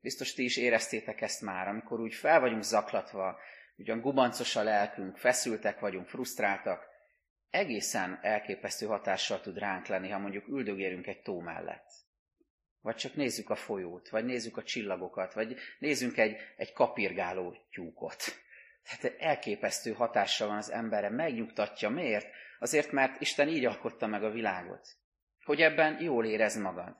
Biztos 0.00 0.32
ti 0.32 0.44
is 0.44 0.56
éreztétek 0.56 1.20
ezt 1.20 1.42
már, 1.42 1.68
amikor 1.68 2.00
úgy 2.00 2.14
fel 2.14 2.40
vagyunk 2.40 2.62
zaklatva, 2.62 3.38
ugyan 3.76 4.00
gubancos 4.00 4.56
a 4.56 4.62
lelkünk, 4.62 5.16
feszültek 5.16 5.80
vagyunk, 5.80 6.08
frusztráltak, 6.08 6.93
egészen 7.54 8.18
elképesztő 8.22 8.86
hatással 8.86 9.40
tud 9.40 9.58
ránk 9.58 9.86
lenni, 9.86 10.08
ha 10.08 10.18
mondjuk 10.18 10.48
üldögélünk 10.48 11.06
egy 11.06 11.22
tó 11.22 11.40
mellett. 11.40 11.92
Vagy 12.80 12.96
csak 12.96 13.14
nézzük 13.14 13.50
a 13.50 13.54
folyót, 13.54 14.08
vagy 14.08 14.24
nézzük 14.24 14.56
a 14.56 14.62
csillagokat, 14.62 15.34
vagy 15.34 15.56
nézzünk 15.78 16.16
egy, 16.16 16.36
egy 16.56 16.72
kapirgáló 16.72 17.56
tyúkot. 17.70 18.22
Tehát 18.82 19.20
elképesztő 19.20 19.92
hatással 19.92 20.48
van 20.48 20.56
az 20.56 20.70
emberre, 20.70 21.10
megnyugtatja. 21.10 21.88
Miért? 21.88 22.26
Azért, 22.58 22.92
mert 22.92 23.20
Isten 23.20 23.48
így 23.48 23.64
alkotta 23.64 24.06
meg 24.06 24.24
a 24.24 24.30
világot. 24.30 24.88
Hogy 25.44 25.60
ebben 25.60 26.02
jól 26.02 26.24
érez 26.26 26.56
magad. 26.56 26.96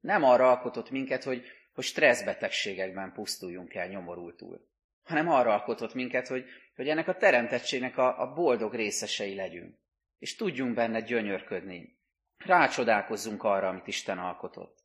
Nem 0.00 0.22
arra 0.22 0.48
alkotott 0.48 0.90
minket, 0.90 1.22
hogy, 1.22 1.46
hogy 1.74 1.84
stresszbetegségekben 1.84 3.12
pusztuljunk 3.12 3.74
el 3.74 3.88
nyomorultul, 3.88 4.68
hanem 5.02 5.28
arra 5.28 5.52
alkotott 5.52 5.94
minket, 5.94 6.26
hogy, 6.26 6.44
hogy 6.76 6.88
ennek 6.88 7.08
a 7.08 7.16
teremtettségnek 7.16 7.98
a, 7.98 8.20
a 8.20 8.32
boldog 8.32 8.74
részesei 8.74 9.34
legyünk. 9.34 9.84
És 10.18 10.36
tudjunk 10.36 10.74
benne 10.74 11.00
gyönyörködni. 11.00 11.98
Rácsodálkozzunk 12.38 13.42
arra, 13.42 13.68
amit 13.68 13.86
Isten 13.86 14.18
alkotott. 14.18 14.84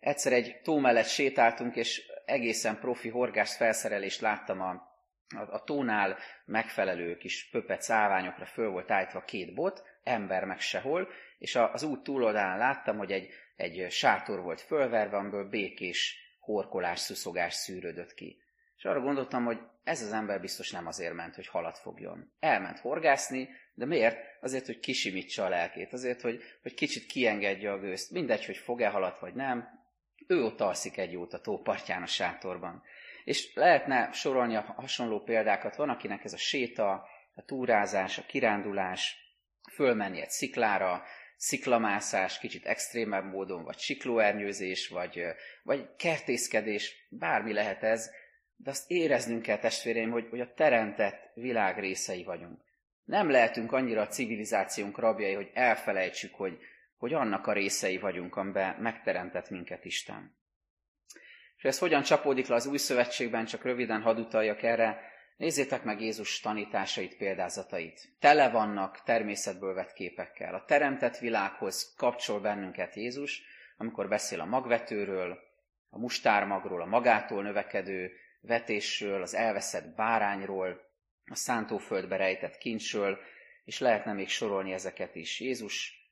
Egyszer 0.00 0.32
egy 0.32 0.60
tó 0.62 0.78
mellett 0.78 1.06
sétáltunk, 1.06 1.76
és 1.76 2.02
egészen 2.24 2.78
profi 2.78 3.08
horgász 3.08 3.56
felszerelést 3.56 4.20
láttam 4.20 4.60
a, 4.60 4.70
a, 5.36 5.52
a 5.52 5.62
tónál 5.64 6.18
megfelelő 6.44 7.16
kis 7.16 7.48
pöpet 7.50 7.82
száványokra 7.82 8.46
föl 8.46 8.70
volt 8.70 8.90
állítva 8.90 9.24
két 9.24 9.54
bot, 9.54 9.82
ember 10.02 10.44
meg 10.44 10.60
sehol, 10.60 11.08
és 11.38 11.56
az 11.56 11.82
út 11.82 12.02
túloldalán 12.02 12.58
láttam, 12.58 12.98
hogy 12.98 13.12
egy, 13.12 13.28
egy 13.56 13.90
sátor 13.90 14.40
volt 14.40 14.60
fölverve, 14.60 15.16
amiből 15.16 15.48
békés 15.48 16.16
horkolás, 16.40 16.98
szuszogás 16.98 17.54
szűrődött 17.54 18.14
ki. 18.14 18.41
És 18.82 18.88
arra 18.88 19.00
gondoltam, 19.00 19.44
hogy 19.44 19.58
ez 19.84 20.02
az 20.02 20.12
ember 20.12 20.40
biztos 20.40 20.70
nem 20.70 20.86
azért 20.86 21.14
ment, 21.14 21.34
hogy 21.34 21.46
halat 21.46 21.78
fogjon. 21.78 22.32
Elment 22.40 22.78
horgászni, 22.78 23.48
de 23.74 23.86
miért? 23.86 24.18
Azért, 24.40 24.66
hogy 24.66 24.80
kisimítsa 24.80 25.44
a 25.44 25.48
lelkét, 25.48 25.92
azért, 25.92 26.20
hogy, 26.20 26.42
hogy 26.62 26.74
kicsit 26.74 27.06
kiengedje 27.06 27.72
a 27.72 27.78
gőzt. 27.78 28.10
Mindegy, 28.10 28.44
hogy 28.44 28.56
fog-e 28.56 28.88
halat 28.88 29.18
vagy 29.18 29.34
nem, 29.34 29.68
ő 30.26 30.44
ott 30.44 30.60
alszik 30.60 30.96
egy 30.96 31.12
jót 31.12 31.32
a 31.32 31.40
tópartján 31.40 32.02
a 32.02 32.06
sátorban. 32.06 32.82
És 33.24 33.54
lehetne 33.54 34.12
sorolni 34.12 34.56
a 34.56 34.74
hasonló 34.76 35.20
példákat. 35.20 35.76
Van, 35.76 35.88
akinek 35.88 36.24
ez 36.24 36.32
a 36.32 36.38
séta, 36.38 36.90
a 37.34 37.44
túrázás, 37.44 38.18
a 38.18 38.26
kirándulás, 38.26 39.16
fölmenni 39.72 40.20
egy 40.20 40.30
sziklára, 40.30 41.02
sziklamászás, 41.36 42.38
kicsit 42.38 42.66
extrémebb 42.66 43.24
módon, 43.24 43.64
vagy 43.64 43.78
siklóernyőzés, 43.78 44.88
vagy, 44.88 45.22
vagy 45.62 45.96
kertészkedés, 45.96 47.06
bármi 47.10 47.52
lehet 47.52 47.82
ez, 47.82 48.10
de 48.62 48.70
azt 48.70 48.90
éreznünk 48.90 49.42
kell, 49.42 49.58
testvéreim, 49.58 50.10
hogy, 50.10 50.26
hogy 50.30 50.40
a 50.40 50.54
teremtett 50.54 51.30
világ 51.34 51.78
részei 51.78 52.24
vagyunk. 52.24 52.60
Nem 53.04 53.30
lehetünk 53.30 53.72
annyira 53.72 54.00
a 54.00 54.06
civilizációnk 54.06 54.98
rabjai, 54.98 55.34
hogy 55.34 55.50
elfelejtsük, 55.54 56.34
hogy, 56.34 56.58
hogy 56.96 57.12
annak 57.12 57.46
a 57.46 57.52
részei 57.52 57.98
vagyunk, 57.98 58.36
amiben 58.36 58.76
megteremtett 58.80 59.50
minket 59.50 59.84
Isten. 59.84 60.36
És 61.56 61.64
ez 61.64 61.78
hogyan 61.78 62.02
csapódik 62.02 62.46
le 62.46 62.54
az 62.54 62.66
új 62.66 62.76
szövetségben, 62.76 63.44
csak 63.44 63.64
röviden 63.64 64.02
hadd 64.02 64.18
utaljak 64.18 64.62
erre, 64.62 65.10
Nézzétek 65.36 65.84
meg 65.84 66.00
Jézus 66.00 66.40
tanításait, 66.40 67.16
példázatait. 67.16 68.08
Tele 68.18 68.50
vannak 68.50 69.02
természetből 69.02 69.74
vett 69.74 69.92
képekkel. 69.92 70.54
A 70.54 70.64
teremtett 70.64 71.18
világhoz 71.18 71.94
kapcsol 71.96 72.40
bennünket 72.40 72.94
Jézus, 72.94 73.42
amikor 73.76 74.08
beszél 74.08 74.40
a 74.40 74.44
magvetőről, 74.44 75.38
a 75.90 75.98
mustármagról, 75.98 76.82
a 76.82 76.86
magától 76.86 77.42
növekedő 77.42 78.12
vetésről, 78.42 79.22
az 79.22 79.34
elveszett 79.34 79.94
bárányról, 79.94 80.90
a 81.24 81.34
szántóföldbe 81.34 82.16
rejtett 82.16 82.58
kincsről, 82.58 83.18
és 83.64 83.78
lehetne 83.78 84.12
még 84.12 84.28
sorolni 84.28 84.72
ezeket 84.72 85.14
is. 85.14 85.40
Jézus 85.40 86.02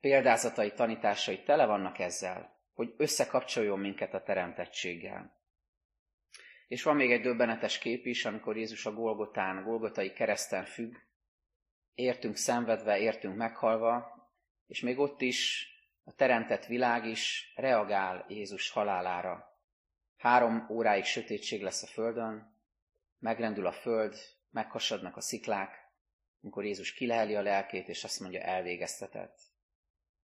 példázatai, 0.00 0.72
tanításai 0.72 1.42
tele 1.42 1.66
vannak 1.66 1.98
ezzel, 1.98 2.56
hogy 2.74 2.94
összekapcsoljon 2.96 3.78
minket 3.78 4.14
a 4.14 4.22
teremtettséggel. 4.22 5.34
És 6.68 6.82
van 6.82 6.96
még 6.96 7.12
egy 7.12 7.20
döbbenetes 7.20 7.78
kép 7.78 8.06
is, 8.06 8.24
amikor 8.24 8.56
Jézus 8.56 8.86
a 8.86 8.92
Golgotán, 8.92 9.62
Golgotai 9.64 10.12
kereszten 10.12 10.64
függ, 10.64 10.94
értünk 11.94 12.36
szenvedve, 12.36 12.98
értünk 12.98 13.36
meghalva, 13.36 14.14
és 14.66 14.80
még 14.80 14.98
ott 14.98 15.20
is 15.20 15.70
a 16.04 16.14
teremtett 16.14 16.66
világ 16.66 17.06
is 17.06 17.52
reagál 17.56 18.24
Jézus 18.28 18.70
halálára. 18.70 19.55
Három 20.26 20.66
óráig 20.70 21.04
sötétség 21.04 21.62
lesz 21.62 21.82
a 21.82 21.86
földön, 21.86 22.54
megrendül 23.18 23.66
a 23.66 23.72
föld, 23.72 24.14
meghasadnak 24.50 25.16
a 25.16 25.20
sziklák, 25.20 25.88
amikor 26.42 26.64
Jézus 26.64 26.92
kileheli 26.92 27.34
a 27.34 27.42
lelkét, 27.42 27.88
és 27.88 28.04
azt 28.04 28.20
mondja, 28.20 28.40
elvégeztetett. 28.40 29.38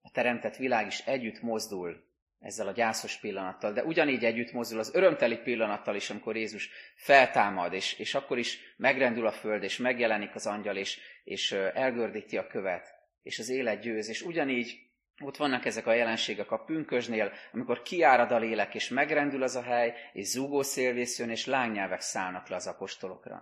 A 0.01 0.11
teremtett 0.11 0.55
világ 0.55 0.87
is 0.87 0.99
együtt 0.99 1.41
mozdul 1.41 2.03
ezzel 2.39 2.67
a 2.67 2.71
gyászos 2.71 3.19
pillanattal, 3.19 3.73
de 3.73 3.83
ugyanígy 3.83 4.25
együtt 4.25 4.51
mozdul 4.51 4.79
az 4.79 4.93
örömteli 4.93 5.37
pillanattal 5.37 5.95
is, 5.95 6.09
amikor 6.09 6.35
Jézus 6.35 6.69
feltámad, 6.95 7.73
és, 7.73 7.99
és 7.99 8.15
akkor 8.15 8.37
is 8.37 8.59
megrendül 8.77 9.25
a 9.27 9.31
föld, 9.31 9.63
és 9.63 9.77
megjelenik 9.77 10.35
az 10.35 10.47
angyal, 10.47 10.77
és, 10.77 10.99
és 11.23 11.51
elgördíti 11.51 12.37
a 12.37 12.47
követ, 12.47 12.95
és 13.21 13.39
az 13.39 13.49
élet 13.49 13.81
győz, 13.81 14.09
és 14.09 14.21
ugyanígy 14.21 14.88
ott 15.19 15.37
vannak 15.37 15.65
ezek 15.65 15.87
a 15.87 15.93
jelenségek 15.93 16.51
a 16.51 16.63
pünkösnél, 16.63 17.31
amikor 17.51 17.81
kiárad 17.81 18.31
a 18.31 18.37
lélek, 18.37 18.75
és 18.75 18.89
megrendül 18.89 19.43
az 19.43 19.55
a 19.55 19.61
hely, 19.61 19.93
és 20.13 20.27
zúgó 20.27 20.61
szélvész 20.61 21.19
jön, 21.19 21.29
és 21.29 21.45
lángnyelvek 21.45 22.01
szállnak 22.01 22.47
le 22.47 22.55
az 22.55 22.67
apostolokra. 22.67 23.35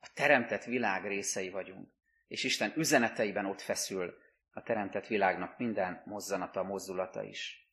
A 0.00 0.10
teremtett 0.14 0.64
világ 0.64 1.06
részei 1.06 1.50
vagyunk, 1.50 1.88
és 2.28 2.44
Isten 2.44 2.72
üzeneteiben 2.76 3.46
ott 3.46 3.60
feszül 3.60 4.22
a 4.50 4.62
teremtett 4.62 5.06
világnak 5.06 5.58
minden 5.58 6.02
mozzanata, 6.04 6.62
mozdulata 6.62 7.22
is. 7.22 7.68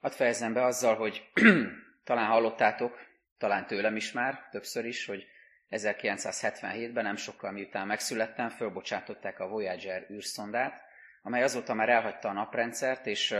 Hadd 0.00 0.10
fejezem 0.10 0.52
be 0.52 0.64
azzal, 0.64 0.96
hogy 0.96 1.30
talán 2.04 2.26
hallottátok, 2.26 2.98
talán 3.38 3.66
tőlem 3.66 3.96
is 3.96 4.12
már, 4.12 4.48
többször 4.50 4.84
is, 4.84 5.06
hogy 5.06 5.26
1977-ben, 5.70 7.04
nem 7.04 7.16
sokkal 7.16 7.50
miután 7.50 7.86
megszülettem, 7.86 8.48
fölbocsátották 8.48 9.40
a 9.40 9.48
Voyager 9.48 10.06
űrszondát, 10.10 10.82
amely 11.22 11.42
azóta 11.42 11.74
már 11.74 11.88
elhagyta 11.88 12.28
a 12.28 12.32
naprendszert, 12.32 13.06
és 13.06 13.36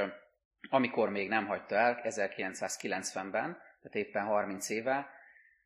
amikor 0.69 1.09
még 1.09 1.29
nem 1.29 1.47
hagyta 1.47 1.75
el, 1.75 2.01
1990-ben, 2.05 3.59
tehát 3.83 3.95
éppen 3.95 4.25
30 4.25 4.69
éve, 4.69 5.11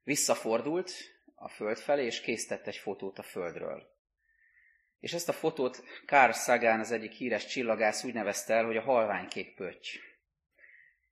visszafordult 0.02 0.92
a 1.34 1.48
Föld 1.48 1.78
felé, 1.78 2.04
és 2.04 2.20
készített 2.20 2.66
egy 2.66 2.76
fotót 2.76 3.18
a 3.18 3.22
Földről. 3.22 3.92
És 5.00 5.12
ezt 5.12 5.28
a 5.28 5.32
fotót 5.32 5.82
Carl 6.06 6.32
Sagan, 6.32 6.80
az 6.80 6.90
egyik 6.90 7.12
híres 7.12 7.46
csillagász 7.46 8.04
úgy 8.04 8.14
nevezte 8.14 8.54
el, 8.54 8.64
hogy 8.64 8.76
a 8.76 8.82
halványkék 8.82 9.54
pötty. 9.54 10.00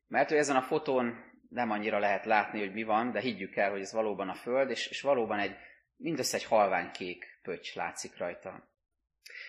Mert 0.07 0.29
hogy 0.29 0.39
ezen 0.39 0.57
a 0.57 0.63
fotón 0.63 1.32
nem 1.53 1.71
annyira 1.71 1.99
lehet 1.99 2.25
látni, 2.25 2.59
hogy 2.59 2.73
mi 2.73 2.83
van, 2.83 3.13
de 3.13 3.21
higgyük 3.21 3.57
el, 3.57 3.71
hogy 3.71 3.81
ez 3.81 3.93
valóban 3.93 4.29
a 4.29 4.35
Föld, 4.35 4.71
és, 4.71 4.87
és 4.87 5.01
valóban 5.01 5.39
egy, 5.39 5.57
mindössze 5.97 6.37
egy 6.37 6.45
halványkék 6.45 7.39
pötty 7.43 7.71
látszik 7.75 8.17
rajta. 8.17 8.69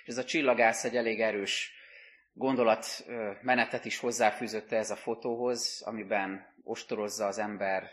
És 0.03 0.07
ez 0.07 0.17
a 0.17 0.23
csillagász 0.23 0.83
egy 0.83 0.95
elég 0.95 1.21
erős 1.21 1.71
gondolatmenetet 2.33 3.85
is 3.85 3.99
hozzáfűzötte 3.99 4.77
ez 4.77 4.91
a 4.91 4.95
fotóhoz, 4.95 5.81
amiben 5.85 6.53
ostorozza 6.63 7.25
az 7.25 7.37
ember 7.37 7.89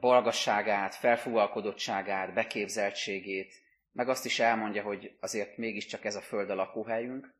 balgasságát, 0.00 0.94
felfúvalkodottságát, 0.94 2.34
beképzeltségét, 2.34 3.54
meg 3.92 4.08
azt 4.08 4.24
is 4.24 4.38
elmondja, 4.38 4.82
hogy 4.82 5.16
azért 5.20 5.56
mégiscsak 5.56 6.04
ez 6.04 6.14
a 6.14 6.20
föld 6.20 6.50
a 6.50 6.54
lakóhelyünk, 6.54 7.34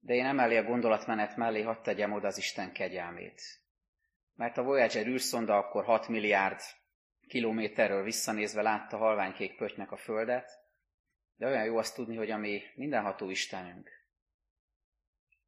de 0.00 0.14
én 0.14 0.26
emellé 0.26 0.56
a 0.56 0.62
gondolatmenet 0.62 1.36
mellé 1.36 1.62
hadd 1.62 1.82
tegyem 1.82 2.12
oda 2.12 2.26
az 2.26 2.38
Isten 2.38 2.72
kegyelmét. 2.72 3.61
Mert 4.34 4.56
a 4.56 4.62
Voyager 4.62 5.06
űrszonda 5.06 5.56
akkor 5.56 5.84
6 5.84 6.08
milliárd 6.08 6.60
kilométerről 7.26 8.02
visszanézve 8.02 8.62
látta 8.62 8.96
halványkék 8.96 9.56
pöttynek 9.56 9.90
a 9.92 9.96
Földet, 9.96 10.50
de 11.36 11.46
olyan 11.46 11.64
jó 11.64 11.76
azt 11.76 11.94
tudni, 11.94 12.16
hogy 12.16 12.30
ami 12.30 12.62
mindenható 12.74 13.30
Istenünk, 13.30 13.90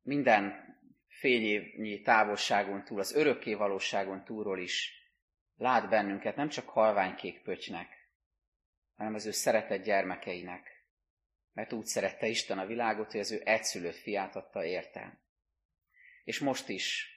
minden 0.02 0.72
fél 1.06 1.42
évnyi 1.42 2.00
távolságon 2.00 2.84
túl, 2.84 2.98
az 2.98 3.14
örökké 3.14 3.54
valóságon 3.54 4.24
túlról 4.24 4.58
is 4.58 5.04
lát 5.56 5.88
bennünket 5.88 6.36
nem 6.36 6.48
csak 6.48 6.68
halványkék 6.68 7.42
pöttynek, 7.42 8.10
hanem 8.94 9.14
az 9.14 9.26
ő 9.26 9.30
szeretett 9.30 9.82
gyermekeinek. 9.82 10.72
Mert 11.52 11.72
úgy 11.72 11.84
szerette 11.84 12.26
Isten 12.26 12.58
a 12.58 12.66
világot, 12.66 13.10
hogy 13.10 13.20
az 13.20 13.32
ő 13.32 13.40
egyszülött 13.44 13.96
fiát 13.96 14.36
adta 14.36 14.64
érte. 14.64 15.18
És 16.24 16.38
most 16.38 16.68
is, 16.68 17.13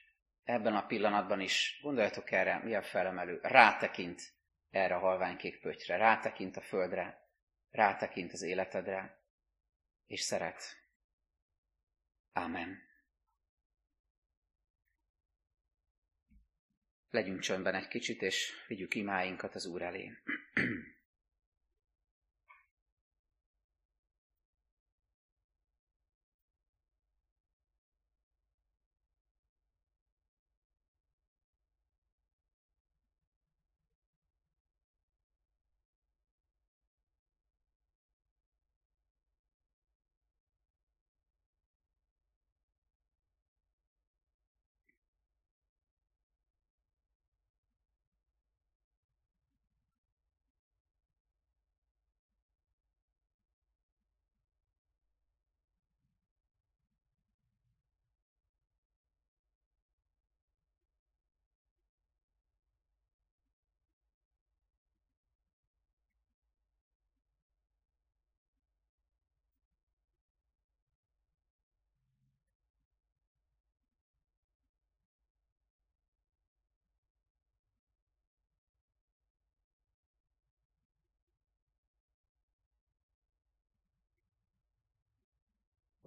ebben 0.48 0.74
a 0.74 0.86
pillanatban 0.86 1.40
is, 1.40 1.78
gondoljatok 1.82 2.30
erre, 2.30 2.78
a 2.78 2.82
felemelő, 2.82 3.38
rátekint 3.42 4.32
erre 4.70 4.94
a 4.94 4.98
halványkék 4.98 5.60
pöttyre, 5.60 5.96
rátekint 5.96 6.56
a 6.56 6.60
földre, 6.60 7.28
rátekint 7.70 8.32
az 8.32 8.42
életedre, 8.42 9.22
és 10.06 10.20
szeret. 10.20 10.62
Amen. 12.32 12.82
Legyünk 17.10 17.40
csöndben 17.40 17.74
egy 17.74 17.88
kicsit, 17.88 18.22
és 18.22 18.64
vigyük 18.66 18.94
imáinkat 18.94 19.54
az 19.54 19.66
Úr 19.66 19.82
elé. 19.82 20.12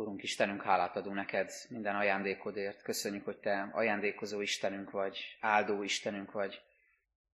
Urunk 0.01 0.23
Istenünk, 0.23 0.63
hálát 0.63 0.95
adunk 0.95 1.15
neked 1.15 1.51
minden 1.69 1.95
ajándékodért. 1.95 2.81
Köszönjük, 2.81 3.25
hogy 3.25 3.37
te 3.37 3.69
ajándékozó 3.71 4.41
Istenünk 4.41 4.91
vagy, 4.91 5.37
áldó 5.39 5.83
Istenünk 5.83 6.31
vagy, 6.31 6.61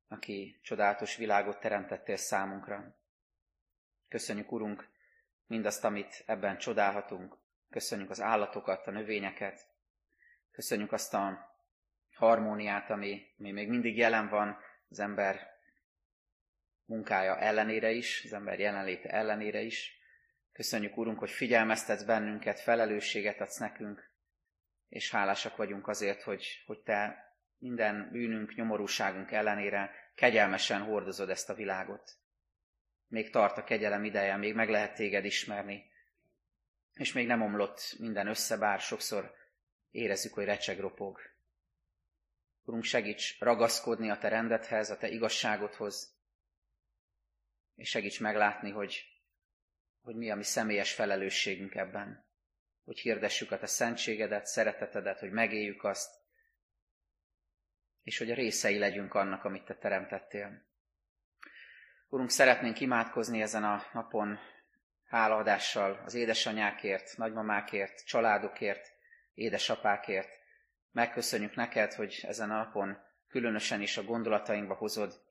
aki 0.08 0.60
csodálatos 0.62 1.16
világot 1.16 1.60
teremtettél 1.60 2.16
számunkra. 2.16 2.96
Köszönjük, 4.10 4.52
Urunk, 4.52 4.88
mindazt, 5.48 5.84
amit 5.84 6.24
ebben 6.26 6.58
csodálhatunk. 6.58 7.38
Köszönjük 7.70 8.10
az 8.10 8.22
állatokat, 8.22 8.88
a 8.88 8.92
növényeket. 8.92 9.68
Köszönjük 10.52 10.92
azt 10.92 11.14
a 11.14 11.56
harmóniát, 12.14 12.90
ami, 12.90 13.22
ami 13.40 13.52
még 13.52 13.70
mindig 13.70 13.98
jelen 13.98 14.30
van 14.30 14.58
az 14.90 15.00
ember 15.00 15.40
munkája 16.86 17.40
ellenére 17.40 17.92
is, 17.92 18.22
az 18.26 18.34
ember 18.34 18.60
jelenléte 18.60 19.10
ellenére 19.10 19.62
is. 19.62 20.02
Köszönjük, 20.54 20.98
Úrunk, 20.98 21.20
hogy 21.20 21.32
figyelmeztetsz 21.32 22.04
bennünket, 22.04 22.60
felelősséget 22.60 23.42
adsz 23.42 23.58
nekünk, 23.58 24.12
és 24.90 25.12
hálásak 25.12 25.56
vagyunk 25.56 25.88
azért, 25.88 26.22
hogy, 26.22 26.64
hogy 26.66 26.80
Te 26.80 27.32
minden 27.58 28.10
bűnünk, 28.12 28.56
nyomorúságunk 28.56 29.32
ellenére 29.32 29.92
kegyelmesen 30.16 30.82
hordozod 30.82 31.30
ezt 31.30 31.50
a 31.50 31.54
világot. 31.54 32.12
Még 33.08 33.30
tart 33.30 33.58
a 33.58 33.64
kegyelem 33.64 34.04
ideje, 34.04 34.38
még 34.38 34.54
meg 34.54 34.70
lehet 34.70 34.96
téged 34.96 35.26
ismerni, 35.26 35.92
és 36.94 37.14
még 37.14 37.28
nem 37.28 37.42
omlott 37.42 37.96
minden 38.00 38.28
össze, 38.28 38.58
bár 38.58 38.80
sokszor 38.80 39.36
érezzük, 39.92 40.34
hogy 40.34 40.46
recseg 40.46 40.80
ropog. 40.80 41.20
Urunk, 42.64 42.84
segíts 42.84 43.40
ragaszkodni 43.40 44.10
a 44.10 44.18
Te 44.18 44.28
rendethez, 44.28 44.90
a 44.90 44.98
Te 44.98 45.10
igazságodhoz, 45.10 46.18
és 47.76 47.90
segíts 47.90 48.20
meglátni, 48.20 48.72
hogy 48.72 49.13
hogy 50.04 50.16
mi 50.16 50.32
a 50.32 50.36
mi 50.36 50.44
személyes 50.44 50.94
felelősségünk 50.94 51.76
ebben. 51.76 52.26
Hogy 52.84 53.00
hirdessük 53.00 53.52
a 53.52 53.58
te 53.58 53.66
szentségedet, 53.66 54.46
szeretetedet, 54.46 55.20
hogy 55.20 55.32
megéljük 55.32 55.84
azt, 55.84 56.22
és 58.04 58.18
hogy 58.18 58.32
a 58.32 58.36
részei 58.36 58.78
legyünk 58.78 59.14
annak, 59.14 59.44
amit 59.44 59.66
te 59.66 59.76
teremtettél. 59.76 60.66
Urunk, 62.08 62.30
szeretnénk 62.30 62.80
imádkozni 62.80 63.42
ezen 63.42 63.64
a 63.64 63.86
napon 63.94 64.40
hálaadással 65.06 66.02
az 66.06 66.14
édesanyákért, 66.14 67.18
nagymamákért, 67.18 68.06
családokért, 68.06 68.92
édesapákért. 69.34 70.30
Megköszönjük 70.92 71.56
neked, 71.56 71.94
hogy 71.94 72.20
ezen 72.28 72.52
a 72.52 72.58
napon 72.58 72.98
különösen 73.28 73.82
is 73.82 73.98
a 73.98 74.04
gondolatainkba 74.04 74.74
hozod 74.74 75.22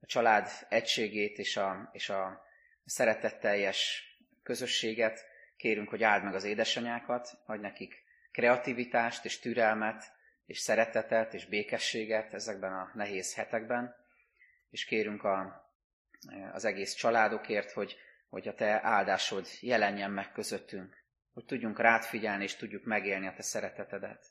a 0.00 0.06
család 0.06 0.48
egységét 0.68 1.38
és 1.38 1.56
a, 1.56 1.88
és 1.92 2.08
a 2.08 2.48
szeretetteljes 2.90 4.04
közösséget, 4.42 5.26
kérünk, 5.56 5.88
hogy 5.88 6.02
áld 6.02 6.24
meg 6.24 6.34
az 6.34 6.44
édesanyákat, 6.44 7.38
adj 7.46 7.60
nekik 7.60 8.04
kreativitást 8.32 9.24
és 9.24 9.38
türelmet, 9.38 10.12
és 10.46 10.58
szeretetet 10.58 11.34
és 11.34 11.46
békességet 11.46 12.34
ezekben 12.34 12.72
a 12.72 12.90
nehéz 12.94 13.34
hetekben, 13.34 13.94
és 14.70 14.84
kérünk 14.84 15.24
a, 15.24 15.64
az 16.52 16.64
egész 16.64 16.94
családokért, 16.94 17.70
hogy, 17.70 17.96
hogy 18.28 18.48
a 18.48 18.54
te 18.54 18.80
áldásod 18.82 19.46
jelenjen 19.60 20.10
meg 20.10 20.32
közöttünk, 20.32 21.04
hogy 21.32 21.44
tudjunk 21.44 21.78
rád 21.78 22.02
figyelni, 22.02 22.42
és 22.42 22.56
tudjuk 22.56 22.84
megélni 22.84 23.26
a 23.26 23.34
te 23.34 23.42
szeretetedet. 23.42 24.26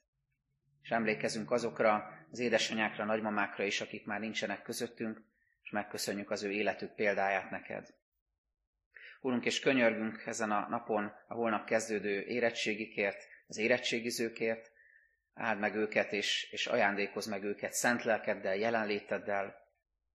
És 0.82 0.90
emlékezünk 0.90 1.52
azokra 1.52 2.10
az 2.32 2.40
édesanyákra, 2.40 3.06
nagymamákra 3.06 3.64
is, 3.64 3.82
akik 3.82 4.06
már 4.06 4.20
nincsenek 4.20 4.62
közöttünk, 4.62 5.22
és 5.64 5.70
megköszönjük 5.70 6.32
az 6.32 6.44
ő 6.44 6.52
életük 6.52 6.92
példáját 6.92 7.50
neked. 7.50 7.98
Úrunk, 9.22 9.46
és 9.46 9.60
könyörgünk 9.60 10.26
ezen 10.26 10.52
a 10.52 10.68
napon 10.70 11.14
a 11.28 11.34
holnap 11.34 11.66
kezdődő 11.66 12.22
érettségikért, 12.22 13.28
az 13.48 13.58
érettségizőkért, 13.58 14.72
áld 15.34 15.60
meg 15.60 15.76
őket, 15.76 16.14
és, 16.14 16.52
és 16.52 16.68
ajándékozz 16.68 17.28
meg 17.28 17.44
őket 17.44 17.74
szent 17.74 18.04
lelkeddel, 18.04 18.56
jelenléteddel, 18.56 19.56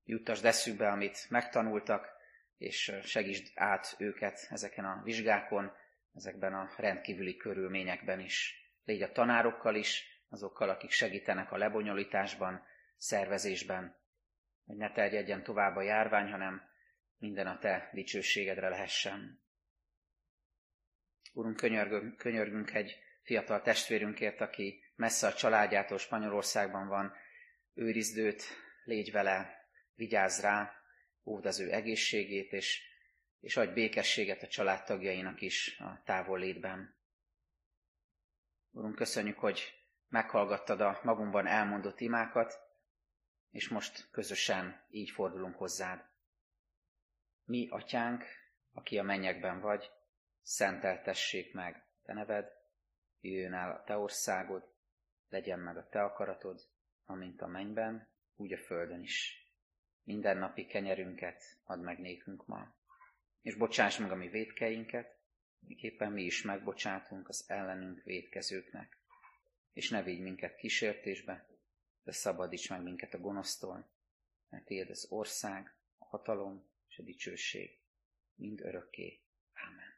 juttasd 0.04 0.46
eszükbe, 0.46 0.90
amit 0.90 1.30
megtanultak, 1.30 2.12
és 2.58 2.92
segítsd 3.04 3.52
át 3.56 3.96
őket 3.98 4.48
ezeken 4.50 4.86
a 4.86 5.02
vizsgákon, 5.04 5.72
ezekben 6.14 6.54
a 6.54 6.70
rendkívüli 6.78 7.38
körülményekben 7.38 8.20
is. 8.20 8.56
Légy 8.86 9.02
a 9.02 9.12
tanárokkal 9.12 9.76
is, 9.76 10.24
azokkal, 10.30 10.70
akik 10.70 10.92
segítenek 10.92 11.52
a 11.52 11.58
lebonyolításban, 11.58 12.66
szervezésben, 12.98 13.96
hogy 14.66 14.76
ne 14.76 14.92
terjedjen 14.92 15.44
tovább 15.44 15.76
a 15.76 15.82
járvány, 15.82 16.32
hanem 16.32 16.72
minden 17.24 17.48
a 17.48 17.58
Te 17.58 17.90
dicsőségedre 17.94 18.70
lehessen. 18.70 19.42
Úrunk, 21.34 21.56
könyörgünk, 21.56 22.18
könyörgünk 22.18 22.74
egy 22.74 22.98
fiatal 23.22 23.62
testvérünkért, 23.62 24.42
aki 24.42 24.84
messze 24.96 25.28
a 25.28 25.34
családjától 25.34 25.98
Spanyolországban 25.98 26.88
van, 26.88 27.14
őrizd 27.74 28.18
őt, 28.18 28.44
légy 28.84 29.12
vele, 29.12 29.68
vigyázz 29.96 30.42
rá, 30.42 30.74
óvd 31.24 31.46
az 31.46 31.60
ő 31.60 31.72
egészségét, 31.72 32.52
és, 32.52 32.82
és 33.40 33.58
adj 33.58 33.74
békességet 33.74 34.44
a 34.44 34.48
családtagjainak 34.48 35.42
is 35.42 35.80
a 35.80 36.02
távol 36.06 36.40
létben. 36.40 36.96
Urunk, 38.72 38.96
köszönjük, 38.96 39.40
hogy 39.40 39.74
meghallgattad 40.08 40.82
a 40.82 41.00
magunkban 41.04 41.48
elmondott 41.48 42.00
imákat, 42.00 42.60
és 43.52 43.70
most 43.70 44.08
közösen 44.12 44.86
így 44.90 45.10
fordulunk 45.10 45.56
hozzád. 45.56 46.12
Mi, 47.46 47.68
atyánk, 47.70 48.24
aki 48.74 48.98
a 48.98 49.04
mennyekben 49.04 49.60
vagy, 49.60 49.92
szenteltessék 50.42 51.54
meg 51.54 51.86
te 52.04 52.14
neved, 52.14 52.52
jöjjön 53.20 53.54
el 53.54 53.72
a 53.72 53.84
te 53.84 53.98
országod, 53.98 54.72
legyen 55.30 55.60
meg 55.60 55.78
a 55.78 55.90
te 55.90 56.04
akaratod, 56.04 56.62
amint 57.06 57.42
a 57.42 57.48
mennyben, 57.48 58.08
úgy 58.36 58.54
a 58.54 58.58
földön 58.58 59.02
is. 59.02 59.48
Minden 60.04 60.38
napi 60.38 60.66
kenyerünket 60.66 61.44
add 61.64 61.80
meg 61.80 62.00
nékünk 62.00 62.46
ma, 62.48 62.76
és 63.42 63.56
bocsáss 63.56 63.98
meg 63.98 64.12
a 64.12 64.16
mi 64.16 64.30
védkeinket, 64.30 65.18
miképpen 65.60 66.12
mi 66.12 66.24
is 66.24 66.42
megbocsátunk 66.42 67.28
az 67.28 67.46
ellenünk 67.48 68.04
védkezőknek. 68.04 68.98
És 69.74 69.90
ne 69.90 70.04
vigy 70.04 70.20
minket 70.20 70.56
kísértésbe, 70.56 71.48
de 72.04 72.12
szabadíts 72.12 72.70
meg 72.70 72.82
minket 72.82 73.14
a 73.14 73.20
gonosztól, 73.20 73.90
mert 74.50 74.66
Tiéd 74.66 74.90
az 74.90 75.08
ország, 75.10 75.74
a 75.98 76.06
hatalom 76.06 76.72
és 76.94 77.00
a 77.00 77.04
dicsőség 77.04 77.80
mind 78.36 78.62
örökké. 78.62 79.22
Amen. 79.54 79.93